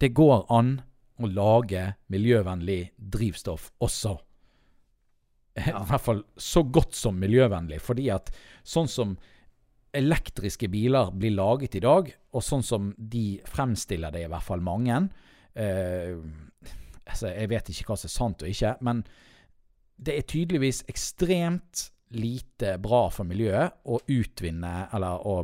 det 0.00 0.14
går 0.16 0.46
an 0.54 0.78
å 1.20 1.28
lage 1.28 1.82
miljøvennlig 2.12 2.94
drivstoff 2.96 3.70
også. 3.84 4.14
I 5.60 5.74
hvert 5.74 6.04
fall 6.04 6.22
så 6.40 6.62
godt 6.64 6.94
som 6.96 7.18
miljøvennlig. 7.20 7.80
Fordi 7.82 8.08
at 8.14 8.30
sånn 8.62 8.88
som 8.88 9.18
elektriske 9.96 10.68
biler 10.70 11.10
blir 11.16 11.34
laget 11.34 11.74
i 11.78 11.82
dag, 11.82 12.10
og 12.32 12.44
sånn 12.44 12.62
som 12.62 12.92
de 12.96 13.40
fremstiller 13.50 14.12
det, 14.14 14.24
i 14.26 14.30
hvert 14.30 14.46
fall 14.46 14.62
mange 14.62 15.00
eh, 15.58 16.14
altså 17.10 17.32
Jeg 17.34 17.50
vet 17.50 17.70
ikke 17.72 17.88
hva 17.90 17.96
som 17.98 18.06
er 18.06 18.14
sant 18.14 18.44
og 18.44 18.52
ikke, 18.52 18.76
men 18.86 19.02
det 20.00 20.14
er 20.16 20.28
tydeligvis 20.30 20.84
ekstremt 20.88 21.88
lite 22.16 22.76
bra 22.82 23.08
for 23.12 23.26
miljøet 23.28 23.82
å 23.90 23.98
utvinne, 24.10 24.86
eller 24.94 25.26
å, 25.26 25.34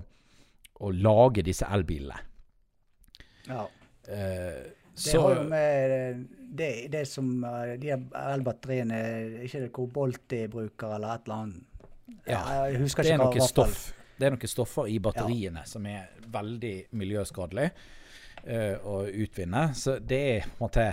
å 0.80 0.92
lage 0.94 1.44
disse 1.46 1.66
elbilene. 1.66 2.18
ja. 3.50 3.66
Eh, 4.06 4.62
Det 4.96 5.10
så 5.10 5.20
har 5.20 5.34
jo 5.36 5.42
med 5.50 6.20
det, 6.56 6.70
det 6.92 7.02
som 7.10 7.26
eh, 7.44 7.72
De 7.82 7.90
elbatteriene 7.90 9.00
Ikke 9.42 9.64
det 9.64 9.72
kobolt 9.74 10.22
de 10.30 10.44
bruker, 10.48 10.94
eller 10.94 11.16
et 11.18 11.26
eller 11.26 11.42
annet. 11.42 11.88
Ja, 12.30 12.38
jeg 12.70 12.78
husker 12.84 13.02
det 13.02 13.16
er 13.16 13.18
ikke 13.18 13.42
noe 13.42 13.48
stoff 13.50 13.82
Det 14.18 14.26
er 14.26 14.32
noen 14.34 14.48
stoffer 14.48 14.88
i 14.88 14.98
batteriene 15.02 15.62
som 15.68 15.84
er 15.86 16.06
veldig 16.32 16.74
miljøskadelig 16.96 17.66
uh, 18.46 18.74
å 18.88 18.96
utvinne. 19.12 19.68
Så 19.76 19.98
det 20.00 20.20
er 20.36 20.46
på 20.48 20.56
en 20.56 20.66
måte 20.68 20.88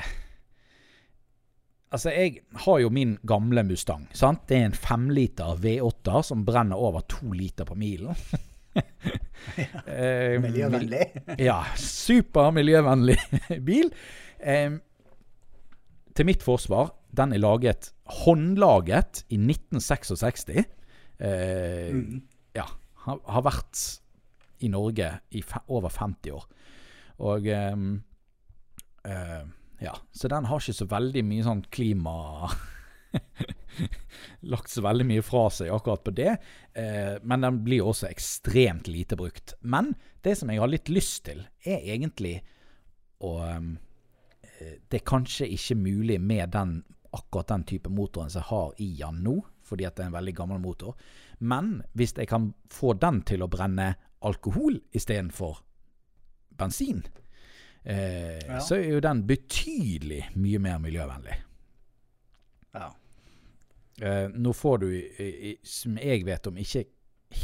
Altså, 1.94 2.10
jeg 2.10 2.40
har 2.64 2.80
jo 2.82 2.90
min 2.90 3.20
gamle 3.22 3.62
Mustang. 3.64 4.08
sant? 4.18 4.48
Det 4.50 4.58
er 4.58 4.64
en 4.66 4.74
femliter 4.74 5.60
V8 5.62 6.24
som 6.26 6.42
brenner 6.46 6.80
over 6.82 7.04
to 7.06 7.30
liter 7.38 7.66
på 7.70 7.76
milen. 7.78 8.16
Eh, 9.86 10.40
Miljøvennlig. 10.42 11.04
ja, 11.38 11.60
supermiljøvennlig 11.78 13.18
bil. 13.68 13.90
Um, 14.40 14.78
til 16.16 16.26
mitt 16.30 16.46
forsvar, 16.46 16.94
den 17.12 17.36
er 17.36 17.42
laget 17.44 17.92
håndlaget 18.24 19.26
i 19.30 19.38
1966. 19.38 20.48
Uh, 21.20 21.92
Mm. 21.94 22.22
Ja. 22.56 22.66
Har, 23.04 23.20
har 23.26 23.46
vært 23.46 23.80
i 24.64 24.70
Norge 24.72 25.10
i 25.36 25.44
over 25.68 25.92
50 25.92 26.32
år. 26.38 26.46
Og 27.24 27.48
eh, 27.48 27.76
Ja. 29.84 29.98
Så 30.16 30.30
den 30.32 30.46
har 30.48 30.62
ikke 30.62 30.78
så 30.78 30.88
veldig 30.88 31.24
mye 31.28 31.44
sånn 31.44 31.66
klima 31.74 32.14
Lagt 34.54 34.72
så 34.72 34.84
veldig 34.86 35.06
mye 35.10 35.24
fra 35.26 35.48
seg 35.52 35.72
akkurat 35.74 36.04
på 36.06 36.14
det. 36.16 36.38
Eh, 36.80 37.16
men 37.22 37.44
den 37.44 37.60
blir 37.66 37.86
også 37.86 38.08
ekstremt 38.10 38.88
lite 38.88 39.18
brukt. 39.20 39.56
Men 39.62 39.94
det 40.24 40.38
som 40.40 40.52
jeg 40.52 40.62
har 40.62 40.72
litt 40.72 40.92
lyst 40.94 41.26
til, 41.28 41.44
er 41.66 41.84
egentlig 41.84 42.38
å 43.24 43.38
eh, 43.44 43.74
Det 44.88 45.02
er 45.02 45.10
kanskje 45.10 45.50
ikke 45.52 45.76
mulig 45.76 46.20
med 46.22 46.54
den 46.54 46.78
akkurat 47.14 47.52
den 47.52 47.64
type 47.68 47.90
motoren 47.92 48.32
som 48.32 48.42
jeg 48.42 48.50
har 48.50 48.72
i 48.82 48.90
den 49.02 49.20
nå, 49.26 49.36
fordi 49.64 49.86
at 49.86 49.98
det 49.98 50.06
er 50.06 50.12
en 50.12 50.16
veldig 50.16 50.36
gammel 50.38 50.62
motor. 50.64 50.96
Men 51.44 51.82
hvis 51.98 52.14
jeg 52.18 52.28
kan 52.32 52.52
få 52.72 52.94
den 53.02 53.22
til 53.28 53.44
å 53.44 53.50
brenne 53.52 53.90
alkohol 54.24 54.78
istedenfor 54.96 55.60
bensin, 56.58 57.02
eh, 57.84 58.40
Ja. 58.48 58.60
så 58.64 58.78
er 58.78 58.94
jo 58.94 59.00
den 59.04 59.26
betydelig 59.28 60.22
mye 60.40 60.60
mer 60.64 60.80
miljøvennlig. 60.80 61.36
Ja. 62.74 62.88
Eh, 64.02 64.28
nå 64.34 64.54
får 64.56 64.78
du, 64.80 64.88
som 65.64 65.98
jeg 65.98 66.24
vet 66.26 66.48
om, 66.48 66.56
ikke 66.58 66.86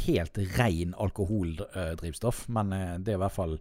helt 0.06 0.38
ren 0.58 0.94
alkoholdrivstoff, 0.94 2.48
men 2.48 2.72
eh, 2.72 2.96
det 2.98 3.12
er 3.14 3.18
i 3.18 3.22
hvert 3.24 3.36
fall 3.36 3.56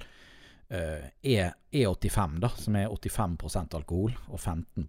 eh, 0.70 1.10
E- 1.24 1.54
E85, 1.74 2.40
da, 2.40 2.50
som 2.56 2.76
er 2.80 2.88
85% 2.90 3.76
alkohol 3.78 4.16
og 4.30 4.40
15 4.40 4.86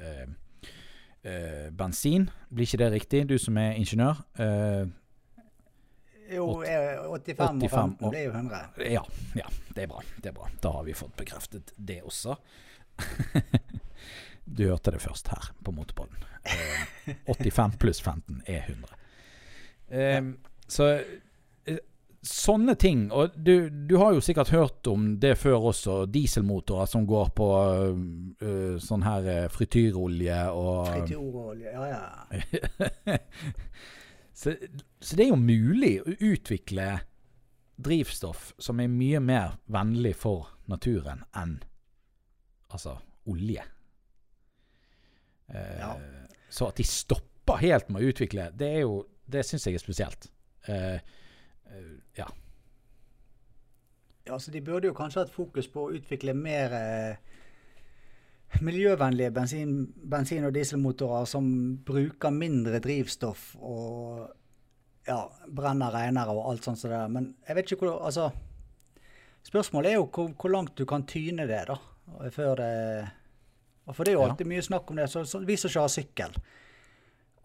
eh, 0.00 0.26
eh, 1.24 1.68
bensin. 1.70 2.28
Blir 2.54 2.66
ikke 2.66 2.78
det 2.84 2.92
riktig, 2.92 3.24
du 3.28 3.36
som 3.38 3.56
er 3.58 3.72
ingeniør? 3.80 4.24
Eh, 4.38 4.86
Jo, 6.28 6.44
Åt- 6.60 6.66
eh, 6.68 6.98
85 7.08 7.62
og 7.64 7.70
15 7.70 8.10
blir 8.10 8.24
jo 8.26 8.32
100. 8.34 8.58
ja, 8.92 9.00
ja, 9.34 9.46
det 9.74 9.82
er 9.82 9.86
bra. 9.88 10.02
Det 10.20 10.26
er 10.26 10.32
bra. 10.36 10.48
Da 10.62 10.70
har 10.74 10.82
vi 10.84 10.92
fått 10.92 11.14
bekreftet 11.16 11.72
det 11.78 12.02
også. 12.04 12.34
du 14.44 14.66
hørte 14.68 14.90
det 14.92 15.00
først 15.00 15.28
her 15.32 15.48
på 15.64 15.72
Motorpodden. 15.72 16.20
Eh, 16.44 17.14
85 17.32 17.78
pluss 17.80 18.00
15 18.04 18.42
er 18.46 18.62
100. 18.68 18.94
Eh, 19.90 20.22
så 20.68 20.90
eh, 20.98 21.16
sånne 22.28 22.74
ting 22.78 23.06
Og 23.14 23.34
du, 23.36 23.68
du 23.70 23.96
har 24.00 24.14
jo 24.14 24.22
sikkert 24.24 24.52
hørt 24.54 24.88
om 24.90 25.10
det 25.20 25.34
før 25.40 25.70
også. 25.72 25.98
Dieselmotorer 26.12 26.88
som 26.90 27.06
går 27.08 27.30
på 27.36 27.48
uh, 27.58 28.76
sånn 28.82 29.06
her 29.06 29.28
eh, 29.32 29.46
frityrolje 29.52 30.40
og 30.52 30.88
Frityrolje, 30.92 31.72
ja 31.72 31.88
ja. 31.90 33.18
så, 34.40 34.54
så 35.00 35.18
det 35.18 35.26
er 35.26 35.32
jo 35.32 35.40
mulig 35.40 35.94
å 36.02 36.16
utvikle 36.30 36.90
drivstoff 37.78 38.52
som 38.58 38.80
er 38.82 38.90
mye 38.90 39.20
mer 39.22 39.58
vennlig 39.70 40.16
for 40.18 40.50
naturen 40.70 41.22
enn 41.38 41.58
altså 42.68 42.98
olje. 43.28 43.64
Uh, 45.48 45.76
Ja. 45.78 45.92
Så 46.48 46.64
at 46.70 46.78
de 46.80 46.84
stopper 46.88 47.60
helt 47.60 47.90
med 47.92 48.02
å 48.02 48.10
utvikle, 48.10 48.50
det 48.56 48.68
er 48.78 48.84
jo 48.86 49.02
Det 49.28 49.42
syns 49.44 49.66
jeg 49.66 49.76
er 49.76 49.82
spesielt. 49.82 50.30
Uh, 50.64 50.96
ja. 52.16 52.26
Ja, 54.28 54.38
så 54.38 54.50
De 54.52 54.60
burde 54.60 54.86
jo 54.90 54.94
kanskje 54.94 55.22
hatt 55.24 55.32
fokus 55.32 55.68
på 55.72 55.86
å 55.86 55.92
utvikle 55.96 56.34
mer 56.36 56.72
eh, 56.76 57.16
miljøvennlige 58.64 59.30
bensin, 59.32 59.70
bensin- 60.10 60.44
og 60.48 60.52
dieselmotorer 60.56 61.24
som 61.28 61.46
bruker 61.86 62.30
mindre 62.34 62.80
drivstoff 62.84 63.54
og 63.60 64.26
ja, 65.08 65.22
brenner 65.48 65.92
renere 65.94 66.34
og 66.34 66.50
alt 66.50 66.64
sånt 66.68 66.80
som 66.80 66.90
det 66.90 66.98
der. 66.98 67.08
Men 67.12 67.30
jeg 67.48 67.56
vet 67.56 67.72
ikke 67.72 67.86
hvor 67.86 68.02
Altså, 68.04 68.30
spørsmålet 69.48 69.92
er 69.92 69.96
jo 69.96 70.08
hvor, 70.12 70.28
hvor 70.36 70.52
langt 70.52 70.74
du 70.76 70.84
kan 70.88 71.06
tyne 71.08 71.46
det, 71.48 71.62
da. 71.70 71.78
Før 72.32 72.54
det 72.60 72.72
For 73.94 74.04
det 74.04 74.12
er 74.12 74.18
jo 74.18 74.22
Ja. 74.26 74.28
alltid 74.30 74.46
mye 74.46 74.62
snakk 74.62 74.90
om 74.90 74.96
det. 74.96 75.08
Så, 75.08 75.24
så 75.24 75.38
vi 75.40 75.56
som 75.56 75.68
ikke 75.70 75.80
har 75.80 75.88
sykkel. 75.88 76.34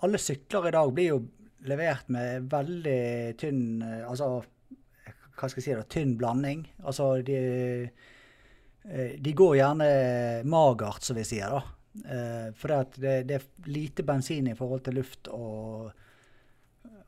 Alle 0.03 0.17
sykler 0.19 0.67
i 0.67 0.71
dag 0.75 0.91
blir 0.93 1.07
jo 1.07 1.21
levert 1.67 2.09
med 2.13 2.49
veldig 2.51 3.35
tynn 3.39 3.81
eh, 3.81 4.01
Altså 4.07 4.41
hva 5.33 5.49
skal 5.49 5.59
jeg 5.59 5.65
si 5.65 5.73
da, 5.73 5.85
tynn 5.89 6.11
blanding. 6.19 6.59
Altså 6.85 7.07
de, 7.25 7.37
eh, 8.85 9.15
de 9.17 9.33
går 9.33 9.55
gjerne 9.57 9.87
magert, 10.45 11.01
som 11.03 11.17
vi 11.17 11.25
sier, 11.25 11.49
da. 11.49 11.63
Eh, 12.05 12.51
For 12.57 12.69
det, 13.01 13.15
det, 13.27 13.39
er 13.39 13.69
lite 13.73 14.05
bensin 14.05 14.51
i 14.51 14.55
forhold 14.55 14.85
til 14.85 14.99
luft, 15.01 15.31
og, 15.33 15.89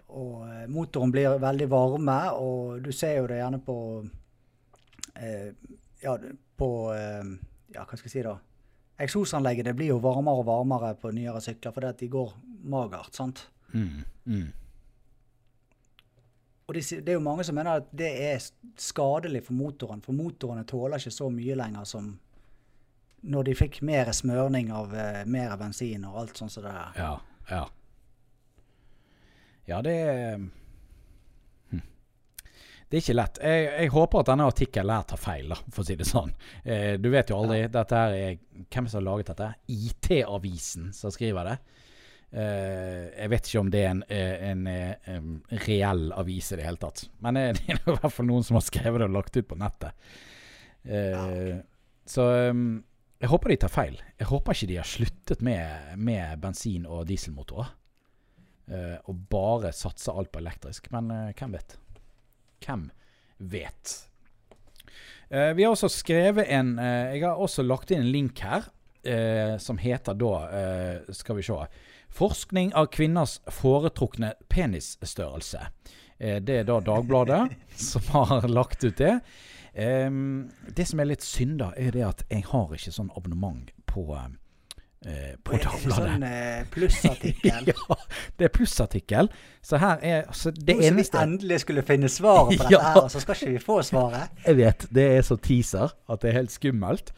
og 0.09 0.67
motoren 0.73 1.13
blir 1.13 1.37
veldig 1.41 1.69
varme, 1.69 2.17
og 2.33 2.81
du 2.81 2.91
ser 2.91 3.19
jo 3.19 3.29
det 3.29 3.39
gjerne 3.43 3.61
på 3.65 3.77
Ja, 6.01 6.17
på 6.57 6.69
Ja, 6.91 7.85
hva 7.85 7.95
skal 7.95 8.09
jeg 8.09 8.17
si, 8.17 8.25
da? 8.25 8.35
Eksosanlegget 9.05 9.69
blir 9.77 9.93
jo 9.93 10.01
varmere 10.03 10.41
og 10.41 10.49
varmere 10.49 10.95
på 10.99 11.13
nyere 11.13 11.41
sykler 11.43 11.73
fordi 11.75 11.93
at 11.93 12.01
de 12.01 12.09
går 12.11 12.33
magert. 12.63 13.13
sant? 13.15 13.45
Mm, 13.73 14.03
mm. 14.25 14.45
Og 16.65 16.73
det, 16.73 16.81
det 17.05 17.13
er 17.13 17.19
jo 17.19 17.25
mange 17.25 17.45
som 17.45 17.57
mener 17.57 17.81
at 17.81 17.89
det 17.93 18.11
er 18.25 18.45
skadelig 18.81 19.43
for 19.45 19.57
motoren, 19.57 20.01
for 20.01 20.17
motorene 20.17 20.65
tåler 20.67 21.01
ikke 21.01 21.13
så 21.13 21.29
mye 21.33 21.57
lenger 21.59 21.89
som 21.89 22.13
når 23.25 23.47
de 23.47 23.55
fikk 23.57 23.79
mer 23.85 24.11
smørning 24.13 24.69
av 24.73 24.93
uh, 24.93 25.23
mer 25.29 25.55
bensin 25.57 26.05
og 26.05 26.19
alt 26.21 26.37
sånt 26.41 26.53
som 26.53 26.65
det 26.65 26.73
der. 26.73 26.99
Ja, 26.99 27.13
ja. 27.49 27.63
Ja, 29.65 29.79
det 29.81 29.93
er 29.97 30.35
hm. 31.71 31.81
Det 32.85 32.99
er 32.99 33.01
ikke 33.01 33.15
lett. 33.17 33.39
Jeg, 33.41 33.69
jeg 33.81 33.93
håper 33.95 34.21
at 34.21 34.29
denne 34.29 34.49
artikkelen 34.49 34.93
her 34.93 35.07
tar 35.09 35.21
feil, 35.21 35.49
da, 35.53 35.57
for 35.71 35.81
å 35.81 35.87
si 35.87 35.97
det 35.97 36.05
sånn. 36.09 36.35
Eh, 36.61 36.93
du 37.01 37.09
vet 37.13 37.33
jo 37.33 37.39
aldri. 37.41 37.63
Dette 37.73 38.01
her 38.03 38.13
er 38.17 38.37
Hvem 38.69 38.89
som 38.89 39.01
har 39.01 39.07
laget 39.07 39.33
dette? 39.33 39.49
IT-avisen 39.73 40.91
som 40.93 41.13
skriver 41.13 41.49
det. 41.49 41.57
Eh, 42.35 43.05
jeg 43.15 43.31
vet 43.31 43.47
ikke 43.47 43.61
om 43.61 43.69
det 43.71 43.81
er 43.85 43.91
en, 43.93 44.01
eh, 44.11 44.41
en, 44.49 44.65
eh, 44.67 44.95
em, 45.13 45.29
reell 45.63 46.09
avis 46.19 46.49
i 46.51 46.57
det 46.59 46.65
hele 46.67 46.81
tatt. 46.81 47.05
Men 47.23 47.37
det 47.39 47.61
er 47.69 47.77
i 47.79 47.93
hvert 47.93 48.11
fall 48.11 48.27
noen 48.27 48.43
som 48.43 48.57
har 48.59 48.65
skrevet 48.65 48.99
det 48.99 49.07
og 49.07 49.15
lagt 49.15 49.37
ut 49.39 49.47
på 49.47 49.59
nettet. 49.61 49.95
Eh, 50.83 51.55
Så 52.05 52.25
em, 52.49 52.65
jeg 53.23 53.31
håper 53.31 53.49
de 53.53 53.57
tar 53.63 53.71
feil. 53.73 53.95
Jeg 54.19 54.27
håper 54.29 54.53
ikke 54.53 54.67
de 54.73 54.75
har 54.81 54.89
sluttet 54.89 55.41
med, 55.41 55.95
med 55.97 56.41
bensin- 56.43 56.85
og 56.85 57.07
dieselmotorer. 57.09 57.71
og 59.05 59.15
bare 59.29 59.69
satser 59.73 60.13
alt 60.17 60.31
på 60.33 60.39
elektrisk. 60.41 60.91
Men 60.91 61.09
hvem 61.37 61.51
vet? 61.53 61.75
Hvem 62.65 62.87
vet? 63.39 63.91
Vi 65.29 65.63
har 65.63 65.71
også 65.71 65.89
skrevet 65.89 66.49
en 66.49 66.75
Jeg 66.77 67.21
har 67.23 67.37
også 67.41 67.61
lagt 67.65 67.91
inn 67.91 68.01
en 68.01 68.11
link 68.11 68.39
her, 68.41 68.65
som 69.61 69.77
heter 69.77 70.17
da 70.17 70.33
Skal 71.13 71.37
vi 71.37 71.45
se 71.45 71.59
Forskning 72.15 72.71
av 72.79 72.87
kvinners 72.95 73.41
foretrukne 73.51 74.33
penisstørrelse. 74.51 75.67
Eh, 76.17 76.39
det 76.39 76.61
er 76.61 76.69
da 76.69 76.79
Dagbladet 76.79 77.41
som 77.89 78.07
har 78.15 78.47
lagt 78.47 78.83
ut 78.83 78.97
det. 78.97 79.19
Det 79.75 80.85
som 80.87 81.01
er 81.03 81.09
litt 81.09 81.23
synd, 81.27 81.57
da, 81.59 81.73
er 81.75 81.91
det 81.91 82.03
at 82.07 82.21
jeg 82.31 82.45
har 82.47 82.69
ikke 82.71 82.93
sånn 82.95 83.09
abonnement 83.19 83.73
på, 83.91 84.05
eh, 85.05 85.35
på 85.43 85.55
Dagbladet. 85.61 85.95
Sånn 85.95 86.25
eh, 86.27 86.65
plussartikkel. 86.73 87.69
ja, 87.71 87.97
det 88.37 88.47
er 88.49 88.53
plussartikkel. 88.55 89.29
Så 89.65 89.79
her 89.81 90.01
er 90.01 90.19
altså, 90.25 90.51
Det 90.55 90.75
Nå 90.77 90.85
som 90.89 90.99
vi 90.99 91.07
endelig 91.21 91.61
skulle 91.63 91.85
finne 91.87 92.09
svaret 92.11 92.57
på 92.57 92.57
dette, 92.67 92.73
Ja. 92.75 92.81
her, 92.89 93.01
og 93.05 93.11
så 93.13 93.23
skal 93.23 93.39
ikke 93.39 93.55
vi 93.55 93.63
få 93.63 93.79
svaret. 93.85 94.35
Jeg 94.49 94.59
vet, 94.61 94.87
det 94.95 95.07
er 95.17 95.25
så 95.25 95.37
teaser 95.37 95.95
at 96.09 96.21
det 96.21 96.31
er 96.31 96.39
helt 96.41 96.53
skummelt. 96.55 97.13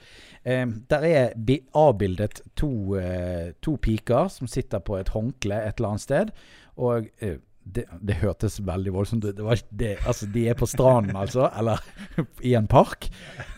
Eh, 0.48 0.66
der 0.92 1.10
er 1.10 1.34
avbildet 1.76 2.42
to, 2.56 2.72
eh, 3.00 3.52
to 3.62 3.76
piker 3.82 4.30
som 4.32 4.48
sitter 4.48 4.80
på 4.80 5.00
et 5.02 5.10
håndkle 5.16 5.60
et 5.64 5.80
eller 5.80 5.96
annet 5.96 6.06
sted. 6.06 6.32
Og 6.78 7.10
eh, 7.20 7.40
det, 7.68 7.84
det 8.00 8.16
hørtes 8.22 8.62
veldig 8.64 8.94
voldsomt 8.96 9.26
ut. 9.26 9.36
Det 9.36 9.44
var 9.44 9.60
altså, 10.08 10.28
de 10.32 10.46
er 10.48 10.56
på 10.56 10.66
stranden, 10.70 11.18
altså. 11.20 11.50
Eller 11.60 11.82
i 12.42 12.54
en 12.56 12.68
park. 12.72 13.10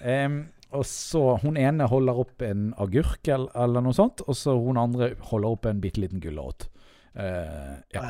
Um, 0.01 0.47
og 0.69 0.85
så 0.85 1.37
Hun 1.41 1.57
ene 1.57 1.87
holder 1.89 2.19
opp 2.21 2.43
en 2.45 2.73
agurk 2.77 3.27
eller, 3.27 3.49
eller 3.57 3.81
noe 3.81 3.95
sånt, 3.97 4.21
og 4.27 4.37
så 4.37 4.53
hun 4.53 4.77
andre 4.77 5.15
holder 5.31 5.55
opp 5.55 5.65
en 5.65 5.81
bitte 5.81 6.01
liten 6.03 6.21
gulrot. 6.21 6.67
Uh, 7.17 7.79
ja. 7.95 8.03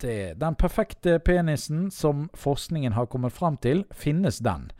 Det, 0.00 0.38
den 0.40 0.56
perfekte 0.56 1.18
penisen 1.20 1.90
som 1.92 2.30
forskningen 2.32 2.96
har 2.96 3.10
kommet 3.12 3.36
fram 3.36 3.58
til, 3.60 3.84
finnes 3.92 4.40
den? 4.40 4.70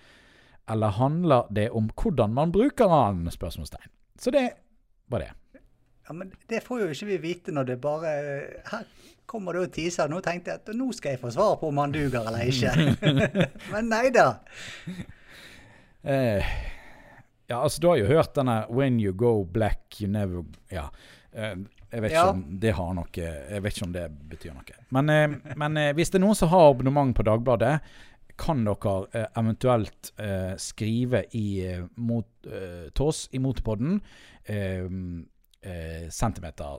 Eller 0.71 0.97
handler 0.97 1.51
det 1.53 1.69
om 1.77 1.91
hvordan 1.93 2.33
man 2.33 2.53
bruker 2.53 2.89
den? 2.89 3.29
Spørsmålstegn. 3.31 3.93
Så 4.21 4.33
det 4.33 4.47
var 5.13 5.27
det. 5.27 5.33
Ja, 6.09 6.15
men 6.17 6.33
det 6.49 6.63
får 6.65 6.81
jo 6.81 6.89
ikke 6.95 7.07
vi 7.07 7.17
vite 7.23 7.53
når 7.53 7.69
det 7.69 7.81
bare 7.81 8.13
Her 8.71 8.87
kommer 9.31 9.53
det 9.53 9.61
og 9.61 9.73
teaser. 9.77 10.09
Nå 10.11 10.19
tenkte 10.25 10.51
jeg 10.51 10.63
at 10.63 10.73
nå 10.75 10.89
skal 10.97 11.15
jeg 11.15 11.21
få 11.23 11.31
svar 11.31 11.55
på 11.61 11.69
om 11.69 11.79
han 11.79 11.93
duger 11.95 12.25
eller 12.27 12.49
ikke. 12.49 12.73
men 13.75 13.91
nei 13.93 14.09
da. 14.15 14.33
Eh, 16.03 16.45
ja, 17.47 17.63
altså, 17.63 17.81
du 17.81 17.89
har 17.89 17.97
jo 17.97 18.07
hørt 18.07 18.35
denne 18.35 18.67
'When 18.69 19.01
you 19.01 19.13
go 19.13 19.45
black, 19.45 20.01
you 20.01 20.09
never' 20.09 20.45
Ja. 20.71 20.89
Eh, 21.33 21.57
jeg 21.93 22.03
vet 22.03 22.11
ikke 22.11 22.29
om 22.29 22.45
det 22.61 22.73
har 22.75 22.95
noe 22.95 23.07
Jeg 23.15 23.63
vet 23.63 23.77
ikke 23.77 23.87
om 23.87 23.93
det 23.93 24.07
betyr 24.31 24.55
noe. 24.55 24.79
Men, 24.91 25.11
eh, 25.11 25.55
men 25.57 25.77
eh, 25.77 25.93
hvis 25.93 26.11
det 26.11 26.21
er 26.21 26.27
noen 26.27 26.39
som 26.39 26.49
har 26.49 26.71
abonnement 26.71 27.17
på 27.17 27.27
Dagbladet, 27.27 27.81
kan 28.41 28.65
dere 28.65 29.27
eventuelt 29.37 30.13
eh, 30.19 30.57
skrive 30.57 31.25
i, 31.37 31.77
mot, 31.97 32.27
til 32.43 33.05
oss 33.05 33.29
i 33.33 33.39
Motorpodden 33.39 34.01
eh, 34.49 34.87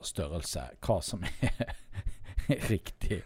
størrelse, 0.02 0.64
hva 0.82 0.96
som 1.06 1.22
er 1.22 1.76
riktig 2.72 3.22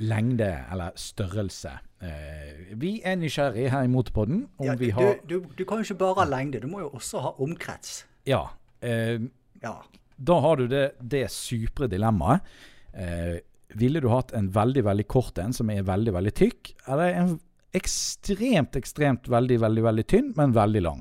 lengde 0.00 0.50
eller 0.72 0.92
størrelse. 1.00 1.72
Eh, 2.04 2.74
vi 2.80 3.00
er 3.04 3.16
nysgjerrige 3.16 3.70
her 3.72 3.86
i 3.86 3.90
Motorpodden 3.92 4.42
om 4.58 4.66
Ja, 4.66 4.74
vi 4.80 4.90
har 4.94 5.16
du, 5.26 5.40
du, 5.40 5.48
du 5.56 5.64
kan 5.64 5.80
jo 5.80 5.86
ikke 5.88 5.98
bare 6.02 6.18
ha 6.22 6.26
lengde, 6.28 6.60
du 6.60 6.68
må 6.68 6.80
jo 6.84 6.90
også 6.96 7.22
ha 7.24 7.34
omkrets. 7.44 8.04
Ja. 8.28 8.46
Eh, 8.82 9.18
Ja. 9.64 9.78
da 10.20 10.40
har 10.40 10.56
du 10.60 10.66
det, 10.68 10.84
det 11.00 11.26
supre 11.32 11.88
dilemmaet. 11.88 12.40
Eh, 12.92 13.38
ville 13.74 14.00
du 14.00 14.08
hatt 14.12 14.32
en 14.36 14.50
veldig, 14.54 14.84
veldig 14.84 15.06
kort 15.08 15.38
en 15.38 15.52
som 15.56 15.70
er 15.70 15.82
veldig, 15.82 16.12
veldig 16.14 16.34
tykk, 16.34 16.74
eller 16.86 17.14
en 17.14 17.32
ekstremt, 17.74 18.76
ekstremt 18.78 19.26
veldig, 19.28 19.56
veldig, 19.64 19.82
veldig 19.82 20.04
tynn, 20.06 20.32
men 20.36 20.52
veldig 20.54 20.82
lang? 20.84 21.00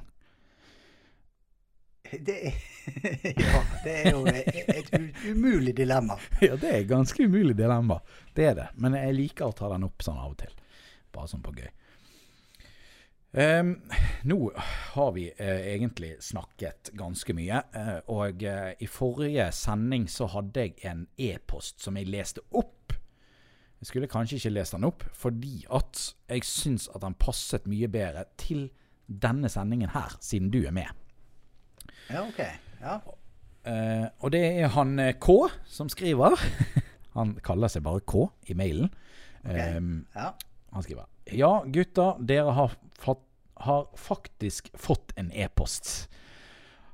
Det, 2.22 2.36
er- 2.47 2.61
ja, 3.45 3.61
det 3.84 3.93
er 4.05 4.11
jo 4.11 4.26
et 4.28 4.91
umulig 5.32 5.74
dilemma. 5.78 6.18
Ja, 6.43 6.55
det 6.59 6.70
er 6.70 6.82
et 6.82 6.89
ganske 6.89 7.24
umulig 7.26 7.55
dilemma. 7.57 7.99
Det 8.36 8.45
er 8.51 8.57
det. 8.59 8.68
Men 8.76 8.93
jeg 8.99 9.16
liker 9.18 9.47
å 9.49 9.55
ta 9.57 9.70
den 9.74 9.86
opp 9.88 10.03
sånn 10.03 10.20
av 10.20 10.34
og 10.34 10.38
til. 10.43 10.53
Bare 11.14 11.30
sånn 11.32 11.43
på 11.45 11.53
gøy. 11.57 11.70
Um, 13.34 13.72
nå 14.30 14.38
har 14.93 15.11
vi 15.16 15.24
uh, 15.39 15.61
egentlig 15.74 16.11
snakket 16.22 16.91
ganske 16.99 17.34
mye, 17.34 17.64
Uh, 17.74 17.97
og 18.14 18.43
uh, 18.45 18.76
i 18.78 18.86
forrige 18.86 19.47
sending 19.57 20.05
så 20.11 20.28
hadde 20.30 20.68
jeg 20.68 20.76
en 20.86 21.07
e-post 21.18 21.82
som 21.82 21.97
jeg 21.97 22.11
leste 22.14 22.43
opp. 22.53 22.93
Jeg 23.82 23.89
skulle 23.89 24.07
kanskje 24.11 24.38
ikke 24.38 24.53
lest 24.53 24.76
den 24.78 24.86
opp, 24.88 25.01
fordi 25.18 25.64
at 25.74 26.03
jeg 26.30 26.45
syns 26.47 26.86
at 26.93 27.01
den 27.03 27.18
passet 27.20 27.66
mye 27.68 27.89
bedre 27.91 28.28
til 28.39 28.68
denne 29.09 29.49
sendingen 29.51 29.89
her, 29.95 30.14
siden 30.24 30.51
du 30.53 30.61
er 30.61 30.72
med. 30.72 30.88
Ja, 32.10 32.24
OK. 32.26 32.39
Ja. 32.82 32.99
Uh, 33.64 34.08
og 34.20 34.34
det 34.36 34.41
er 34.43 34.74
han 34.76 34.97
eh, 34.99 35.14
K 35.24 35.47
som 35.70 35.91
skriver. 35.91 36.36
han 37.18 37.36
kaller 37.45 37.72
seg 37.72 37.86
bare 37.86 38.04
K 38.08 38.26
i 38.51 38.58
mailen. 38.60 38.91
Ehm, 39.43 40.06
ja. 40.16 40.32
han 40.72 40.84
skriver 40.84 41.08
Ja, 41.36 41.64
gutter, 41.68 42.20
dere 42.24 42.56
har, 42.56 42.76
fatt, 42.99 43.24
har 43.66 43.88
faktisk 43.99 44.70
fått 44.80 45.12
en 45.20 45.32
e-post. 45.32 46.10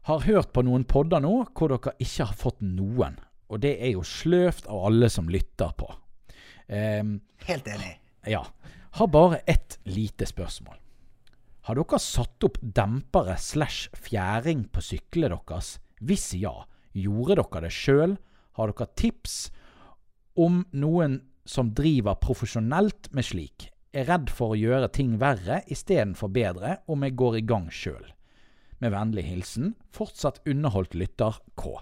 Har 0.10 0.26
hørt 0.26 0.54
på 0.54 0.64
noen 0.66 0.86
podder 0.90 1.22
nå 1.22 1.34
hvor 1.54 1.74
dere 1.74 1.94
ikke 2.02 2.30
har 2.32 2.38
fått 2.38 2.62
noen. 2.66 3.20
Og 3.50 3.62
det 3.62 3.76
er 3.82 3.94
jo 3.96 4.06
sløvt 4.06 4.70
av 4.70 4.90
alle 4.90 5.10
som 5.10 5.30
lytter 5.30 5.74
på. 5.78 5.90
Um, 6.70 7.18
Helt 7.50 7.68
enig. 7.70 7.96
ja. 8.30 8.46
Har 8.98 9.08
bare 9.08 9.38
ett 9.46 9.78
lite 9.84 10.26
spørsmål. 10.26 10.78
Har 11.70 11.78
dere 11.78 12.00
satt 12.02 12.42
opp 12.48 12.56
dempere 12.66 13.36
slash 13.38 13.92
fjæring 13.94 14.64
på 14.74 14.82
syklene 14.82 15.38
deres? 15.38 15.76
Hvis 16.02 16.32
ja, 16.42 16.64
gjorde 16.98 17.36
dere 17.38 17.60
det 17.68 17.70
sjøl? 17.76 18.16
Har 18.58 18.72
dere 18.72 18.88
tips 18.98 19.36
om 20.34 20.64
noen 20.74 21.20
som 21.46 21.70
driver 21.78 22.18
profesjonelt 22.18 23.12
med 23.14 23.28
slik? 23.28 23.68
Er 23.94 24.10
redd 24.10 24.34
for 24.34 24.56
å 24.56 24.58
gjøre 24.58 24.90
ting 24.98 25.20
verre 25.22 25.60
istedenfor 25.70 26.34
bedre 26.34 26.80
om 26.90 27.06
jeg 27.06 27.14
går 27.22 27.38
i 27.38 27.46
gang 27.54 27.70
sjøl. 27.70 28.16
Med 28.82 28.96
vennlig 28.96 29.28
hilsen 29.30 29.76
fortsatt 29.94 30.42
underholdt 30.50 30.98
lytter 30.98 31.38
K. 31.54 31.76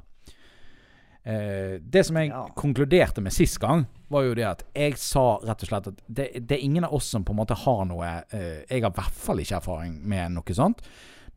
Eh, 1.23 1.79
det 1.79 2.03
som 2.03 2.19
jeg 2.19 2.35
Ja. 2.35 2.43
konkluderte 2.59 3.23
med 3.23 3.31
sist 3.31 3.61
gang, 3.63 3.87
var 4.07 4.23
jo 4.23 4.33
det 4.37 4.47
at 4.47 4.63
jeg 4.75 4.97
sa 5.01 5.25
rett 5.43 5.63
og 5.63 5.69
slett 5.69 5.89
at 5.91 6.01
det, 6.07 6.27
det 6.47 6.57
er 6.57 6.63
ingen 6.63 6.87
av 6.87 6.95
oss 6.95 7.09
som 7.11 7.25
på 7.27 7.33
en 7.35 7.41
måte 7.41 7.57
har 7.65 7.83
noe 7.89 8.07
eh, 8.31 8.63
Jeg 8.69 8.83
har 8.83 8.91
i 8.91 8.99
hvert 8.99 9.21
fall 9.25 9.41
ikke 9.43 9.59
erfaring 9.59 9.97
med 10.07 10.37
noe 10.37 10.55
sånt. 10.55 10.83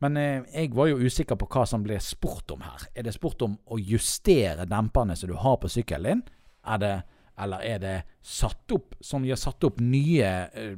Men 0.01 0.17
eh, 0.17 0.45
jeg 0.53 0.71
var 0.77 0.89
jo 0.89 1.01
usikker 1.01 1.37
på 1.37 1.49
hva 1.51 1.65
som 1.69 1.83
ble 1.85 1.99
spurt 2.01 2.53
om 2.55 2.63
her. 2.65 2.87
Er 2.95 3.05
det 3.05 3.15
spurt 3.17 3.43
om 3.45 3.57
å 3.69 3.77
justere 3.77 4.65
demperne 4.69 5.17
som 5.17 5.29
du 5.29 5.35
har 5.37 5.59
på 5.61 5.69
sykkelen 5.69 6.23
din? 6.23 6.23
Er 6.71 6.81
det, 6.81 6.95
eller 7.41 7.65
er 7.65 7.83
det 7.83 7.97
satt 8.21 8.73
opp 8.73 8.97
som 9.01 9.23
de 9.23 9.33
har 9.33 9.41
satt 9.41 9.63
opp 9.67 9.81
nye 9.83 10.31
eh, 10.49 10.75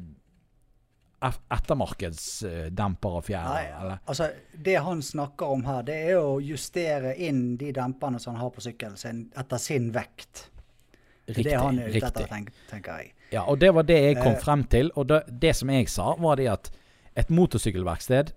ettermarkedsdemper 1.23 3.19
og 3.19 3.27
fjær? 3.29 3.47
Nei, 3.47 3.67
eller? 3.79 4.01
altså, 4.03 4.29
det 4.65 4.75
han 4.83 5.03
snakker 5.03 5.55
om 5.55 5.63
her, 5.67 5.85
det 5.87 5.99
er 6.09 6.19
å 6.19 6.39
justere 6.43 7.15
inn 7.15 7.53
de 7.59 7.71
demperne 7.75 8.19
som 8.19 8.35
han 8.35 8.43
har 8.43 8.51
på 8.55 8.63
sykkelen 8.65 8.99
sin, 8.99 9.27
etter 9.39 9.61
sin 9.61 9.91
vekt. 9.95 10.49
Det 11.25 11.37
Riktig. 11.37 11.45
det 11.53 11.59
han 11.59 11.77
er 11.79 11.87
ute 11.87 12.05
etter, 12.07 12.25
tenk, 12.27 12.49
tenker 12.69 12.97
jeg. 12.99 13.13
Ja, 13.31 13.43
og 13.47 13.59
det 13.59 13.69
var 13.73 13.83
det 13.87 13.95
jeg 14.03 14.17
kom 14.19 14.33
Eh. 14.33 14.39
frem 14.43 14.63
til. 14.67 14.91
Og 14.95 15.07
det, 15.07 15.21
det 15.39 15.55
som 15.55 15.69
jeg 15.69 15.87
sa, 15.89 16.15
var 16.19 16.35
det 16.35 16.47
at 16.51 16.71
et 17.15 17.29
motorsykkelverksted 17.29 18.33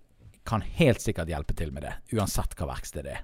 kan 0.46 0.62
helt 0.62 1.00
sikkert 1.02 1.26
hjelpe 1.28 1.56
til 1.58 1.72
med 1.72 1.82
det. 1.82 1.94
Uansett 2.14 2.54
hva 2.54 2.68
verksted 2.70 3.02
det 3.04 3.12
er. 3.16 3.22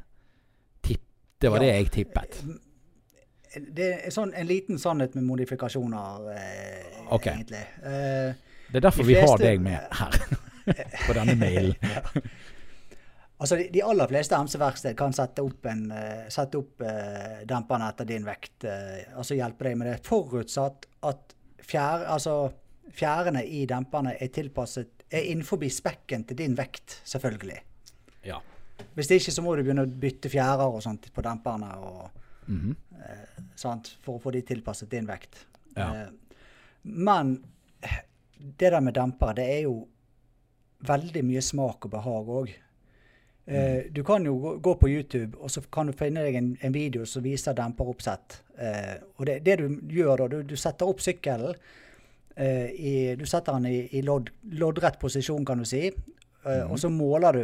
Tipp, 0.83 1.01
det 1.41 1.51
var 1.51 1.63
Ja. 1.63 1.63
det 1.63 1.75
jeg 1.77 1.91
tippet. 1.93 2.43
Det 3.75 4.07
er 4.07 4.11
sånn, 4.11 4.33
en 4.35 4.47
liten 4.47 4.79
sannhet 4.79 5.15
med 5.15 5.25
modifikasjoner, 5.25 6.31
eh, 6.35 7.07
okay. 7.15 7.35
egentlig. 7.35 7.67
Eh, 7.85 8.35
Det 8.73 8.77
er 8.77 8.81
derfor 8.81 9.03
De 9.03 9.09
vi 9.09 9.15
har 9.21 9.37
deg 9.39 9.61
med 9.61 9.79
her. 9.93 10.19
På 11.07 11.13
denne 11.13 11.35
mailen. 11.37 11.75
altså, 13.43 13.59
de, 13.59 13.67
de 13.75 13.83
aller 13.85 14.11
fleste 14.11 14.39
MC-verksted 14.47 14.97
kan 14.99 15.15
sette 15.17 15.43
opp, 15.45 15.67
en, 15.71 15.85
uh, 15.93 16.25
sette 16.33 16.59
opp 16.61 16.83
uh, 16.87 17.43
demperne 17.51 17.89
etter 17.93 18.09
din 18.09 18.25
vekt. 18.27 18.65
Uh, 18.65 19.19
altså 19.19 19.37
hjelpe 19.39 19.67
deg 19.69 19.77
med 19.81 19.91
det. 19.91 19.99
Forutsatt 20.07 20.87
at 21.11 21.35
fjær, 21.67 22.07
altså, 22.15 22.37
fjærene 22.95 23.45
i 23.47 23.65
demperne 23.71 24.15
er 24.19 24.33
tilpasset 24.35 25.05
er 25.13 25.29
innenfor 25.29 25.61
spekken 25.69 26.25
til 26.25 26.39
din 26.39 26.55
vekt, 26.57 27.01
selvfølgelig. 27.05 27.59
Ja. 28.25 28.39
Hvis 28.97 29.11
det 29.11 29.21
ikke, 29.21 29.35
så 29.37 29.43
må 29.45 29.53
du 29.57 29.63
begynne 29.67 29.85
å 29.85 29.91
bytte 30.07 30.31
fjærer 30.33 30.65
og 30.73 30.81
sånt 30.83 31.11
på 31.13 31.23
demperne. 31.23 31.75
og 31.79 32.11
Mhm. 32.49 32.77
sant? 33.55 33.97
For 34.03 34.17
å 34.19 34.23
få 34.23 34.33
de 34.33 34.41
tilpasset 34.43 34.89
din 34.91 35.07
vekt. 35.07 35.45
Ja. 35.77 35.95
Eh, 35.95 36.09
Men 36.85 37.45
det 38.59 38.71
der 38.71 38.81
med 38.81 38.95
dempere, 38.95 39.35
det 39.35 39.45
er 39.49 39.61
jo 39.63 39.87
veldig 40.83 41.23
mye 41.25 41.43
smak 41.43 41.85
og 41.87 41.91
behag 41.93 42.27
òg. 42.27 42.55
Mm. 43.47 43.93
Du 43.93 44.05
kan 44.07 44.25
jo 44.25 44.37
gå- 44.39 44.59
gå 44.63 44.75
på 44.79 44.89
YouTube, 44.89 45.37
og 45.39 45.51
så 45.51 45.61
kan 45.73 45.87
du 45.87 45.93
finne 45.93 46.23
deg 46.23 46.35
en, 46.39 46.53
en 46.63 46.73
video 46.73 47.05
som 47.05 47.23
viser 47.25 47.53
demperoppsett. 47.59 48.37
Eh, 48.59 48.95
og 49.19 49.27
det, 49.27 49.41
det 49.45 49.57
du 49.59 49.81
gjør 49.91 50.17
da, 50.23 50.29
du, 50.29 50.43
du 50.43 50.55
setter 50.57 50.87
opp 50.87 51.01
sykkelen. 51.03 51.55
eh, 52.37 52.71
i, 52.71 52.93
du 53.19 53.27
setter 53.27 53.53
den 53.59 53.67
i, 53.67 53.89
i 53.99 54.03
lodd, 54.03 54.31
loddrett 54.53 55.01
posisjon, 55.03 55.45
kan 55.45 55.59
du 55.59 55.65
si. 55.65 55.87
eh, 55.89 56.63
Mm. 56.63 56.71
Og 56.71 56.79
så 56.79 56.89
måler 56.91 57.33
du 57.33 57.43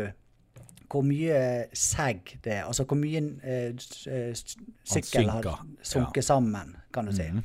hvor 0.89 1.03
mye 1.05 1.67
segg 1.77 2.37
det 2.43 2.53
er. 2.61 2.63
Altså 2.65 2.85
hvor 2.89 2.97
mye 2.97 3.21
eh, 3.43 3.75
s- 3.77 4.07
eh, 4.07 4.31
s- 4.33 4.57
sykkelen 4.85 5.29
har 5.31 5.43
sunket 5.83 6.17
ja. 6.23 6.23
sammen, 6.31 6.77
kan 6.95 7.07
du 7.07 7.13
si. 7.13 7.27
Mm. 7.29 7.43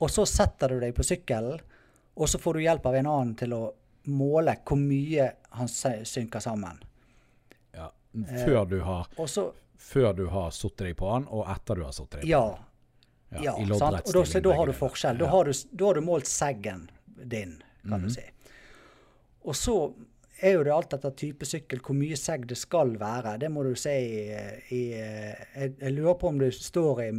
Og 0.00 0.10
så 0.10 0.24
setter 0.26 0.68
du 0.68 0.80
deg 0.80 0.94
på 0.94 1.04
sykkelen, 1.04 1.60
og 2.16 2.28
så 2.28 2.38
får 2.40 2.54
du 2.54 2.60
hjelp 2.64 2.86
av 2.86 2.94
en 2.94 3.06
annen 3.06 3.34
til 3.36 3.52
å 3.52 3.62
måle 4.06 4.56
hvor 4.64 4.76
mye 4.80 5.30
han 5.50 5.68
synker 5.68 6.40
sammen. 6.40 6.80
Eh. 8.16 8.44
Før 8.46 8.64
du 8.68 8.78
har 8.80 9.06
Og 9.18 9.28
Før 9.78 10.12
du 10.16 10.26
har 10.32 10.50
satt 10.56 10.76
deg 10.80 10.96
på 10.96 11.10
den, 11.12 11.26
og 11.28 11.46
etter 11.52 11.76
du 11.76 11.82
har 11.84 11.92
satt 11.92 12.10
deg 12.16 12.22
på 12.22 12.28
Ja. 12.28 12.56
den. 13.30 13.42
ja 13.42 13.52
ja 13.58 13.78
sant? 13.78 14.06
Og 14.06 14.12
da, 14.14 14.22
så 14.24 14.40
da 14.42 14.54
har 14.56 14.66
du 14.66 14.72
forskjell. 14.72 15.18
Da 15.18 15.24
Ja. 15.26 15.30
har 15.30 15.44
du, 15.44 15.52
da 15.72 15.84
har 15.90 15.94
du 15.94 16.00
målt 16.00 16.26
seggen 16.26 16.88
din, 17.28 17.62
kan 17.88 18.02
du 18.02 18.08
si. 18.10 18.22
Og 19.44 19.54
så 19.54 19.92
er 20.42 20.52
jo 20.52 20.64
det 20.64 20.72
alt 20.72 20.92
etter 20.92 21.10
type 21.16 21.46
sykkel 21.48 21.78
hvor 21.80 21.94
mye 21.96 22.16
segg 22.16 22.46
det 22.46 22.56
skal 22.58 22.90
være. 23.00 23.38
Det 23.38 23.48
må 23.50 23.62
du 23.64 23.74
se 23.74 23.90
i, 23.90 24.24
i 24.74 24.80
jeg, 24.92 25.76
jeg 25.80 25.92
lurer 25.94 26.14
på 26.20 26.28
om 26.28 26.38
det 26.38 26.50
står 26.54 27.00
i 27.06 27.10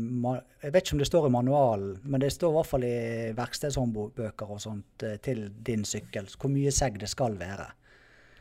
Jeg 0.63 0.71
vet 0.73 0.83
ikke 0.83 0.93
om 0.93 0.99
det 0.99 1.07
står 1.07 1.27
i 1.27 1.29
manualen, 1.33 1.99
men 2.03 2.21
det 2.21 2.31
står 2.33 2.51
i 2.51 2.57
hvert 2.57 2.69
fall 2.73 2.83
i 2.83 3.33
verkstedshåndbøker 3.37 4.49
og 4.53 4.59
sånt 4.61 5.03
eh, 5.03 5.17
til 5.17 5.47
din 5.65 5.83
sykkel 5.85 6.25
hvor 6.37 6.49
mye 6.53 6.71
segg 6.71 6.99
det 6.99 7.09
skal 7.09 7.37
være. 7.39 7.71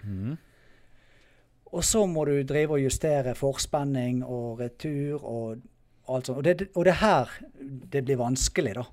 Mhm. 0.05 0.37
Og 1.75 1.83
så 1.85 2.05
må 2.07 2.25
du 2.29 2.37
drive 2.47 2.77
og 2.77 2.85
justere 2.85 3.35
forspenning 3.35 4.23
og 4.23 4.61
retur 4.61 5.23
og 5.23 5.65
alt 6.13 6.29
sånt. 6.29 6.39
Og 6.39 6.45
det, 6.47 6.69
og 6.75 6.87
det 6.87 6.95
er 6.95 7.03
her 7.03 7.35
det 7.93 8.05
blir 8.07 8.21
vanskelig, 8.21 8.77
da. 8.79 8.85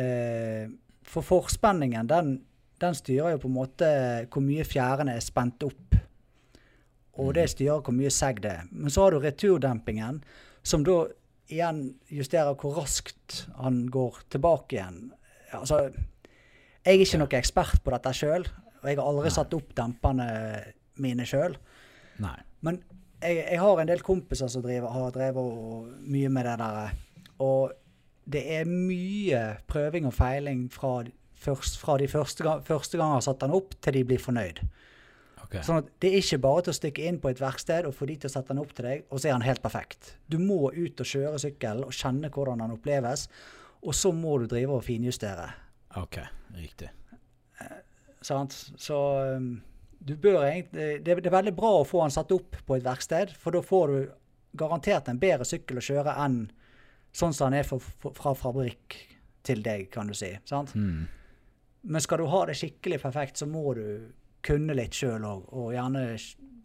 Eh, 0.00 0.66
for 1.10 1.26
forspenningen, 1.26 2.08
den, 2.10 2.34
den 2.80 2.94
styrer 2.94 3.34
jo 3.34 3.42
på 3.44 3.48
en 3.50 3.56
måte 3.56 3.88
hvor 4.30 4.44
mye 4.44 4.66
fjærene 4.68 5.16
er 5.16 5.24
spent 5.24 5.64
opp. 5.66 5.96
og 7.20 7.34
det 7.36 7.50
styrer 7.52 7.82
hvor 7.84 7.92
mye 7.92 8.12
segg 8.14 8.38
det 8.44 8.50
er. 8.50 8.68
Men 8.70 8.92
så 8.92 9.02
har 9.04 9.12
du 9.12 9.20
returdempingen, 9.20 10.22
som 10.62 10.84
da 10.86 11.02
igjen 11.50 11.82
justerer 12.08 12.54
hvor 12.54 12.78
raskt 12.78 13.42
han 13.58 13.82
går 13.92 14.22
tilbake 14.32 14.76
igjen. 14.78 15.10
Altså, 15.52 15.90
jeg 16.84 16.94
er 16.94 17.02
ikke 17.02 17.20
noen 17.20 17.36
ekspert 17.40 17.82
på 17.84 17.92
dette 17.92 18.12
sjøl, 18.16 18.46
og 18.80 18.88
jeg 18.88 18.96
har 18.96 19.04
aldri 19.04 19.32
satt 19.34 19.56
opp 19.56 19.74
dempene 19.76 20.28
mine 21.02 21.26
sjøl. 21.28 21.58
Nei. 22.20 22.36
Men 22.66 22.80
jeg, 23.20 23.38
jeg 23.42 23.60
har 23.60 23.80
en 23.80 23.90
del 23.90 24.02
kompiser 24.04 24.50
som 24.52 24.64
driver, 24.64 24.92
har 24.94 25.14
drevet 25.14 26.02
mye 26.08 26.32
med 26.32 26.48
det 26.48 26.56
der. 26.60 26.98
Og 27.40 27.72
det 28.30 28.44
er 28.58 28.68
mye 28.68 29.40
prøving 29.70 30.06
og 30.08 30.14
feiling 30.14 30.66
fra, 30.72 31.00
først, 31.34 31.80
fra 31.80 31.96
de 32.00 32.08
første, 32.08 32.44
gang, 32.46 32.62
første 32.66 33.00
har 33.00 33.24
satt 33.24 33.42
den 33.42 33.56
opp, 33.56 33.74
til 33.82 33.96
de 33.96 34.04
blir 34.06 34.22
fornøyd. 34.22 34.62
Okay. 35.50 35.64
Sånn 35.66 35.80
at 35.80 35.88
Det 35.98 36.12
er 36.12 36.20
ikke 36.20 36.42
bare 36.44 36.62
til 36.62 36.70
å 36.70 36.78
stikke 36.78 37.06
inn 37.10 37.18
på 37.18 37.32
et 37.32 37.40
verksted 37.42 37.88
og 37.88 37.96
få 37.96 38.06
de 38.06 38.14
til 38.22 38.30
å 38.30 38.34
sette 38.36 38.52
den 38.52 38.62
opp 38.62 38.70
til 38.76 38.86
deg, 38.86 39.02
og 39.10 39.18
så 39.18 39.30
er 39.30 39.34
den 39.34 39.48
helt 39.48 39.62
perfekt. 39.64 40.14
Du 40.30 40.38
må 40.38 40.68
ut 40.70 41.02
og 41.02 41.10
kjøre 41.10 41.40
sykkelen 41.42 41.88
og 41.88 41.96
kjenne 41.96 42.30
hvordan 42.30 42.62
den 42.62 42.76
oppleves, 42.76 43.26
og 43.80 43.96
så 43.96 44.12
må 44.14 44.36
du 44.38 44.46
drive 44.46 44.76
og 44.76 44.86
finjustere. 44.86 45.48
ok, 45.96 46.20
riktig. 46.54 46.92
Sant? 48.22 48.52
Så 48.76 48.96
um, 49.36 49.54
egentlig 50.00 51.04
det, 51.04 51.14
det 51.20 51.28
er 51.28 51.34
veldig 51.34 51.54
bra 51.56 51.74
å 51.80 51.86
få 51.86 52.02
den 52.04 52.14
satt 52.14 52.32
opp 52.32 52.56
på 52.66 52.76
et 52.76 52.84
verksted, 52.86 53.34
for 53.36 53.54
da 53.54 53.62
får 53.64 53.92
du 53.92 53.98
garantert 54.58 55.08
en 55.08 55.20
bedre 55.20 55.46
sykkel 55.46 55.78
å 55.78 55.84
kjøre 55.84 56.16
enn 56.24 56.42
sånn 57.12 57.34
som 57.34 57.50
den 57.50 57.60
er 57.60 57.68
for, 57.68 57.82
fra 58.16 58.34
fabrikk 58.38 58.96
til 59.46 59.62
deg, 59.64 59.88
kan 59.92 60.10
du 60.10 60.14
si. 60.16 60.30
Sant? 60.48 60.74
Mm. 60.74 61.06
Men 61.80 62.04
skal 62.04 62.20
du 62.20 62.28
ha 62.30 62.44
det 62.48 62.58
skikkelig 62.60 63.00
perfekt, 63.02 63.40
så 63.40 63.48
må 63.48 63.74
du 63.78 63.84
kunne 64.44 64.76
litt 64.76 64.96
sjøl 64.96 65.24
òg, 65.26 65.50
og 65.52 65.74
gjerne 65.74 66.04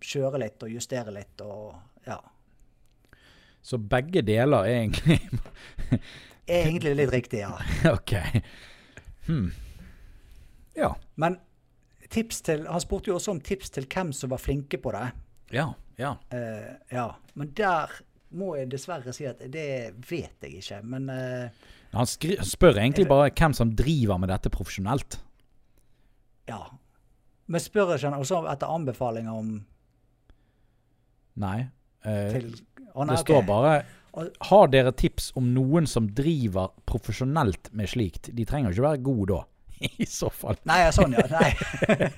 kjøre 0.06 0.42
litt 0.44 0.64
og 0.64 0.72
justere 0.72 1.14
litt 1.16 1.44
og 1.44 1.76
ja. 2.06 2.20
Så 3.66 3.80
begge 3.82 4.22
deler 4.22 4.68
er 4.68 4.82
egentlig 4.84 5.18
Er 6.46 6.68
egentlig 6.68 6.94
litt 7.00 7.14
riktig, 7.14 7.42
ja. 7.42 7.56
Ok. 7.96 8.14
Hmm. 9.26 9.50
Ja. 10.78 10.92
Men 11.18 11.40
tips 12.12 12.42
til 12.46 12.66
Han 12.68 12.82
spurte 12.84 13.12
jo 13.12 13.18
også 13.20 13.34
om 13.36 13.42
tips 13.42 13.74
til 13.76 13.88
hvem 13.90 14.12
som 14.14 14.34
var 14.34 14.42
flinke 14.42 14.78
på 14.82 14.94
det. 14.96 15.08
Ja. 15.54 15.72
Ja. 16.00 16.16
Uh, 16.34 16.76
ja. 16.92 17.10
Men 17.34 17.52
der 17.58 17.92
må 18.36 18.56
jeg 18.58 18.72
dessverre 18.72 19.14
si 19.16 19.28
at 19.30 19.40
det 19.52 19.68
vet 20.10 20.44
jeg 20.44 20.60
ikke. 20.62 20.82
Men 20.84 21.10
uh, 21.10 21.48
Han, 21.96 22.08
han 22.08 22.50
spør 22.50 22.82
egentlig 22.82 23.08
bare 23.08 23.32
hvem 23.32 23.54
som 23.56 23.72
driver 23.76 24.20
med 24.20 24.34
dette 24.34 24.52
profesjonelt. 24.52 25.20
ja. 26.50 26.64
Men 27.46 27.62
spør 27.62 27.94
ikke 27.94 28.10
han 28.10 28.18
også 28.18 28.42
etter 28.50 28.72
anbefalinger 28.74 29.36
om 29.38 29.50
Nei. 31.36 31.68
Uh, 32.06 32.32
til 32.32 32.48
oh, 32.94 33.04
nei, 33.04 33.12
det 33.12 33.22
står 33.22 33.42
står 33.42 33.48
bare 33.50 33.74
Har 34.48 34.70
dere 34.72 34.94
tips 34.96 35.32
om 35.36 35.50
noen 35.54 35.86
som 35.90 36.08
driver 36.16 36.72
profesjonelt 36.88 37.70
med 37.76 37.92
slikt? 37.92 38.32
De 38.34 38.46
trenger 38.48 38.72
ikke 38.72 38.86
være 38.88 39.04
gode 39.06 39.28
da, 39.34 39.42
i 40.04 40.06
så 40.10 40.30
fall. 40.34 40.56
Nei, 40.70 40.80
ja, 40.86 40.92
sånn, 40.96 41.14
ja. 41.18 41.26
Nei. 41.36 41.52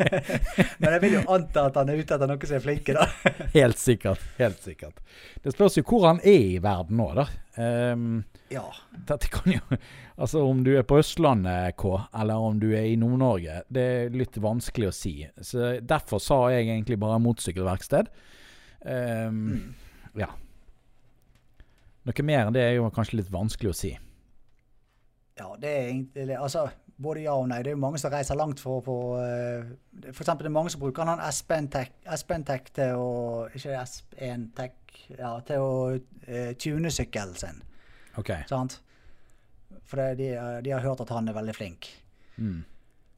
Men 0.82 0.94
jeg 0.96 1.02
vil 1.04 1.16
jo 1.18 1.22
anta 1.34 1.68
at 1.70 1.78
han 1.80 1.90
er 1.94 2.00
ute 2.02 2.16
etter 2.18 2.30
noen 2.30 2.46
som 2.50 2.58
er 2.60 2.64
flinke, 2.64 2.96
da. 2.98 3.08
Helt 3.56 3.80
sikkert. 3.82 4.24
Helt 4.38 4.62
sikkert. 4.64 5.00
Det 5.44 5.54
spørs 5.56 5.78
jo 5.80 5.86
hvor 5.90 6.06
han 6.10 6.22
er 6.24 6.38
i 6.54 6.58
verden 6.64 7.00
nå, 7.02 7.10
da. 7.18 7.28
Um, 7.58 8.24
Ja. 8.54 8.62
dette 9.10 9.32
kan 9.34 9.50
jo 9.50 9.78
Altså 10.18 10.44
om 10.46 10.60
du 10.64 10.70
er 10.78 10.86
på 10.88 11.00
Østlandet, 11.02 11.74
K, 11.82 11.90
eller 12.16 12.38
om 12.42 12.60
du 12.62 12.68
er 12.78 12.86
i 12.92 12.96
Nord-Norge, 12.98 13.64
det 13.74 13.84
er 13.96 14.14
litt 14.14 14.38
vanskelig 14.42 14.88
å 14.92 14.94
si. 14.96 15.16
Så 15.42 15.76
Derfor 15.86 16.22
sa 16.24 16.38
jeg 16.54 16.68
egentlig 16.70 16.98
bare 17.02 17.20
motorsykkelverksted. 17.22 18.10
Ehm, 18.86 19.74
Ja. 20.18 20.30
Noe 22.08 22.24
mer 22.26 22.46
enn 22.48 22.56
det 22.56 22.64
er 22.64 22.76
jo 22.78 22.88
kanskje 22.94 23.20
litt 23.20 23.30
vanskelig 23.34 23.74
å 23.74 23.78
si. 23.78 23.92
Ja, 25.38 25.52
det 25.60 25.70
er 25.70 25.90
egentlig 25.92 26.38
Altså, 26.40 26.64
både 26.98 27.24
ja 27.26 27.36
og 27.38 27.48
nei. 27.52 27.60
Det 27.64 27.72
er 27.72 27.78
jo 27.78 27.82
mange 27.84 28.00
som 28.02 28.12
reiser 28.14 28.38
langt 28.40 28.62
for 28.64 28.80
å 28.80 28.84
få 28.86 28.98
F.eks. 30.10 30.32
Det 30.40 30.50
er 30.50 30.54
mange 30.54 30.74
som 30.74 30.82
bruker 30.82 31.06
han 31.08 31.22
SPN-tech 31.22 31.92
SPN-tech 32.18 32.72
til 32.78 32.98
å 32.98 33.12
Ikke 33.54 33.78
S1-tech 33.84 35.04
Ja, 35.14 35.36
til 35.46 35.62
å 35.62 35.72
uh, 35.94 36.52
tune 36.58 36.90
sykkelen 36.94 37.36
sin. 37.38 37.62
OK. 38.18 38.32
Sant? 38.50 38.80
For 39.88 40.02
det, 40.02 40.18
de, 40.20 40.32
de 40.66 40.74
har 40.74 40.84
hørt 40.84 41.04
at 41.04 41.12
han 41.14 41.30
er 41.30 41.38
veldig 41.38 41.54
flink. 41.56 41.90
Mm. 42.42 42.64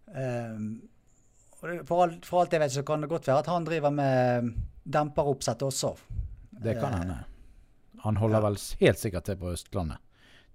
Um, 0.10 0.66
for, 1.60 2.02
alt, 2.04 2.26
for 2.28 2.44
alt 2.44 2.54
jeg 2.54 2.62
vet, 2.64 2.74
så 2.74 2.84
kan 2.88 3.04
det 3.04 3.10
godt 3.12 3.30
være 3.30 3.44
at 3.46 3.50
han 3.52 3.66
driver 3.68 3.94
med 3.96 4.52
demperoppsett 4.84 5.64
også. 5.66 5.94
Det 6.60 6.76
kan 6.80 6.94
Eh, 6.94 7.00
hende. 7.00 7.18
Han 8.04 8.18
holder 8.18 8.38
ja. 8.38 8.44
vel 8.50 8.58
helt 8.80 9.00
sikkert 9.00 9.26
til 9.28 9.40
på 9.40 9.54
Østlandet. 9.54 10.04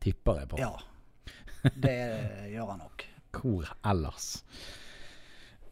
Tipper 0.01 0.43
jeg 0.43 0.49
på. 0.53 0.61
Ja. 0.61 0.73
Det 1.85 1.97
gjør 2.53 2.71
han 2.75 2.85
nok. 2.85 3.05
Hvor 3.35 3.69
ellers? 3.87 4.45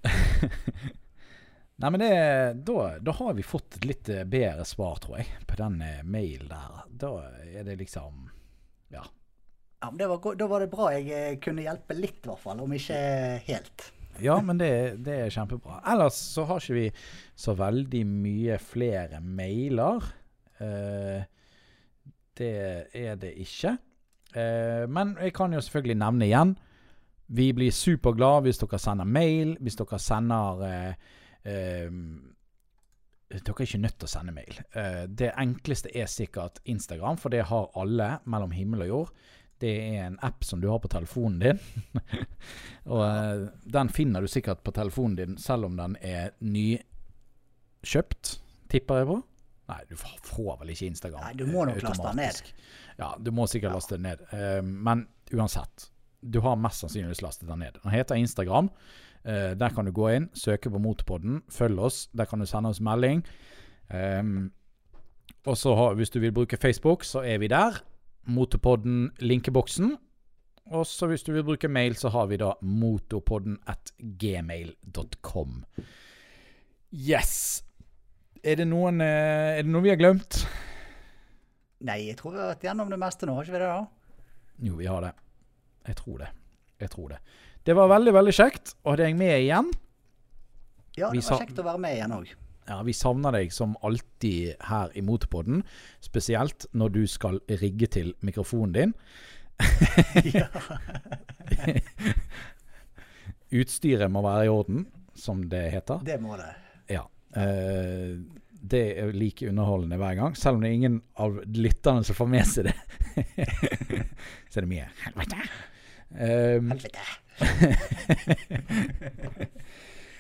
Nei, 1.82 1.90
men 1.90 1.98
det, 2.02 2.10
da, 2.66 2.98
da 3.02 3.14
har 3.16 3.34
vi 3.34 3.42
fått 3.46 3.80
litt 3.86 4.08
eh, 4.12 4.26
bedre 4.28 4.64
svar, 4.68 5.00
tror 5.02 5.18
jeg, 5.18 5.32
på 5.48 5.56
den 5.58 5.80
eh, 5.82 6.04
mailen 6.06 6.50
der. 6.52 6.84
Da 7.06 7.10
er 7.42 7.66
det 7.66 7.78
liksom 7.80 8.28
Ja. 8.92 9.02
Ja, 9.82 9.88
men 9.90 9.98
det 9.98 10.06
var, 10.12 10.36
da 10.38 10.46
var 10.46 10.62
det 10.62 10.70
bra 10.70 10.92
jeg 10.94 11.08
eh, 11.10 11.40
kunne 11.42 11.64
hjelpe 11.64 11.96
litt, 11.98 12.20
i 12.22 12.30
hvert 12.30 12.42
fall. 12.44 12.60
Om 12.62 12.76
ikke 12.76 13.00
helt. 13.48 13.88
Ja, 14.22 14.36
men 14.44 14.60
det, 14.60 14.72
det 15.02 15.16
er 15.24 15.32
kjempebra. 15.32 15.80
Ellers 15.90 16.18
så 16.34 16.44
har 16.46 16.60
ikke 16.60 16.76
vi 16.76 16.88
så 17.38 17.54
veldig 17.58 18.02
mye 18.06 18.58
flere 18.62 19.18
mailer. 19.24 20.04
Eh, 20.62 21.24
det 22.38 22.52
er 22.94 23.16
det 23.20 23.32
ikke. 23.42 23.74
Eh, 24.38 24.84
men 24.86 25.16
jeg 25.20 25.34
kan 25.36 25.56
jo 25.56 25.64
selvfølgelig 25.64 25.98
nevne 26.04 26.28
igjen. 26.28 26.54
Vi 27.26 27.52
blir 27.56 27.70
superglade 27.72 28.42
hvis 28.48 28.58
dere 28.60 28.78
sender 28.82 29.04
mail, 29.08 29.56
hvis 29.60 29.76
dere 29.78 29.98
sender 30.02 30.62
eh, 30.68 30.94
eh, 31.48 31.90
Dere 33.32 33.54
er 33.56 33.64
ikke 33.64 33.78
nødt 33.80 33.96
til 33.96 34.04
å 34.04 34.12
sende 34.12 34.32
mail. 34.36 34.58
Eh, 34.76 35.04
det 35.08 35.30
enkleste 35.40 35.88
er 35.96 36.06
sikkert 36.12 36.58
Instagram, 36.68 37.16
for 37.16 37.32
det 37.32 37.46
har 37.48 37.70
alle 37.80 38.18
mellom 38.28 38.50
himmel 38.52 38.82
og 38.84 38.88
jord. 38.90 39.08
Det 39.62 39.70
er 39.94 40.02
en 40.08 40.18
app 40.26 40.44
som 40.44 40.60
du 40.60 40.66
har 40.68 40.80
på 40.82 40.90
telefonen 40.92 41.38
din. 41.40 41.58
og 42.92 43.02
eh, 43.06 43.46
den 43.72 43.88
finner 43.94 44.20
du 44.20 44.28
sikkert 44.28 44.60
på 44.66 44.74
telefonen 44.76 45.16
din, 45.16 45.38
selv 45.40 45.64
om 45.70 45.76
den 45.78 45.96
er 46.04 46.34
nykjøpt, 46.44 48.34
tipper 48.72 49.00
jeg 49.00 49.08
på. 49.14 49.18
Nei, 49.72 49.80
du 49.88 49.94
får 49.96 50.56
vel 50.60 50.72
ikke 50.74 50.88
Instagram 50.90 51.22
Nei, 51.22 51.34
du 51.38 51.46
må 51.48 51.64
nok 51.68 51.78
eh, 51.78 51.84
laste 51.86 52.08
den 52.10 52.18
ned. 52.20 52.52
Ja, 52.98 53.12
du 53.16 53.30
må 53.32 53.46
sikkert 53.48 53.70
Ja. 53.70 53.74
laste 53.78 53.96
den 53.96 54.04
ned. 54.10 54.18
Eh, 54.34 54.60
men 54.60 55.06
uansett, 55.32 55.88
du 56.22 56.40
har 56.40 56.56
mest 56.56 56.84
sannsynligvis 56.84 57.22
lastet 57.22 57.48
den 57.50 57.62
ned. 57.64 57.78
Den 57.82 57.94
heter 57.94 58.18
Instagram. 58.18 58.70
Eh, 59.24 59.52
der 59.58 59.74
kan 59.74 59.86
du 59.86 59.92
gå 59.94 60.08
inn, 60.14 60.30
søke 60.34 60.70
på 60.70 60.80
Motorpodden, 60.82 61.42
følg 61.50 61.78
oss. 61.78 62.06
Der 62.16 62.26
kan 62.30 62.42
du 62.42 62.46
sende 62.46 62.72
oss 62.72 62.80
melding. 62.82 63.24
Um, 63.92 64.52
og 65.44 65.58
så 65.58 65.74
har, 65.76 65.94
hvis 65.98 66.10
du 66.10 66.20
vil 66.22 66.32
bruke 66.32 66.56
Facebook, 66.56 67.04
så 67.04 67.24
er 67.26 67.38
vi 67.42 67.50
der. 67.50 67.82
Motorpodden 68.24 69.10
linkeboksen. 69.18 69.96
Og 70.72 70.86
så 70.86 71.08
hvis 71.10 71.24
du 71.26 71.32
vil 71.34 71.44
bruke 71.44 71.68
mail, 71.68 71.96
så 71.98 72.08
har 72.14 72.28
vi 72.30 72.38
da 72.38 72.52
motorpodden 72.62 73.58
at 73.66 73.92
gmail.com. 73.98 75.64
Yes. 76.92 77.64
Er 78.42 78.58
det, 78.58 78.66
noen, 78.70 79.00
eh, 79.00 79.58
er 79.58 79.66
det 79.66 79.70
noe 79.70 79.82
vi 79.82 79.90
har 79.90 79.98
glemt? 79.98 80.44
Nei, 81.82 81.98
jeg 82.08 82.18
tror 82.18 82.34
vi 82.34 82.40
har 82.42 82.54
vært 82.54 82.64
gjennom 82.68 82.90
det 82.90 82.98
meste 83.02 83.26
nå, 83.26 83.34
har 83.34 83.46
ikke 83.46 83.58
vi 83.58 83.62
det? 83.62 83.70
da? 83.70 84.22
Jo, 84.62 84.78
vi 84.78 84.86
har 84.86 85.02
det. 85.02 85.12
Jeg 85.86 85.98
tror 85.98 86.22
det. 86.22 86.30
Jeg 86.82 86.90
tror 86.92 87.14
det. 87.14 87.18
Det 87.62 87.74
var 87.78 87.90
veldig, 87.92 88.12
veldig 88.14 88.34
kjekt 88.34 88.74
å 88.82 88.92
ha 88.92 88.98
deg 88.98 89.16
med 89.18 89.34
igjen. 89.44 89.68
Ja, 90.98 91.10
det 91.14 91.22
var 91.24 91.40
kjekt 91.40 91.60
å 91.62 91.66
være 91.66 91.80
med 91.82 91.96
igjen 91.96 92.14
òg. 92.16 92.32
Ja, 92.68 92.78
Vi 92.86 92.94
savner 92.94 93.34
deg 93.34 93.52
som 93.54 93.74
alltid 93.82 94.54
her 94.68 94.92
i 94.94 95.02
Motorpodden. 95.02 95.62
Spesielt 96.04 96.66
når 96.72 96.92
du 96.94 97.02
skal 97.10 97.40
rigge 97.48 97.88
til 97.90 98.12
mikrofonen 98.22 98.74
din. 98.76 98.92
ja. 100.34 100.46
Utstyret 103.52 104.08
må 104.10 104.22
være 104.24 104.46
i 104.46 104.52
orden, 104.52 104.86
som 105.18 105.42
det 105.50 105.66
heter. 105.74 106.00
Det 106.06 106.16
må 106.22 106.38
det. 106.40 106.52
Ja. 106.94 107.02
Eh, 107.36 108.14
det 108.62 108.84
er 109.02 109.10
like 109.16 109.48
underholdende 109.50 109.98
hver 110.00 110.14
gang. 110.20 110.36
Selv 110.38 110.56
om 110.56 110.62
det 110.64 110.70
er 110.70 110.78
ingen 110.78 111.00
av 111.20 111.40
lytterne 111.50 112.06
som 112.06 112.16
får 112.16 112.30
med 112.30 112.48
seg 112.48 112.70
det. 112.70 112.76
Så 114.50 114.60
er 114.60 114.64
det 114.64 114.70
mye 114.70 114.88
helvete. 115.02 115.42
Um, 116.12 116.72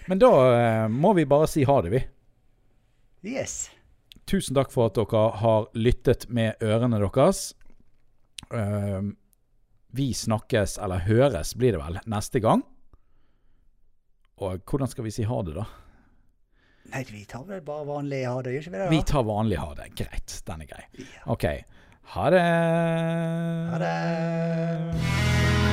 men 0.08 0.18
da 0.22 0.30
uh, 0.32 0.88
må 0.88 1.12
vi 1.18 1.26
bare 1.28 1.48
si 1.50 1.64
ha 1.68 1.78
det, 1.84 1.92
vi. 1.92 2.02
Yes. 3.34 3.70
Tusen 4.26 4.56
takk 4.56 4.72
for 4.72 4.88
at 4.88 4.98
dere 4.98 5.24
har 5.42 5.68
lyttet 5.76 6.28
med 6.32 6.62
ørene 6.64 6.98
deres. 7.02 7.52
Uh, 8.52 9.12
vi 9.92 10.12
snakkes, 10.16 10.78
eller 10.80 11.04
høres 11.04 11.54
blir 11.58 11.76
det 11.76 11.82
vel, 11.82 12.00
neste 12.08 12.40
gang. 12.40 12.64
Og 14.42 14.64
hvordan 14.66 14.88
skal 14.90 15.04
vi 15.06 15.12
si 15.14 15.26
ha 15.28 15.42
det, 15.44 15.54
da? 15.58 15.66
Nei, 16.92 17.04
vi 17.08 17.22
tar 17.28 17.44
vel 17.48 17.62
bare 17.64 17.86
vanlig 17.88 18.24
ha 18.26 18.40
det, 18.42 18.56
gjør 18.56 18.64
ikke 18.66 18.72
vi 18.74 18.80
det? 18.80 18.88
Vi 18.90 19.02
tar 19.12 19.22
vanlig 19.28 19.60
ha 19.60 19.70
det. 19.78 19.90
Greit, 20.00 20.34
den 20.48 20.64
er 20.64 20.72
grei. 20.72 20.84
Ja. 20.98 21.22
OK. 21.36 21.46
Ha 22.14 22.30
det. 22.34 22.42
Ha 23.72 23.78
det. 23.84 25.71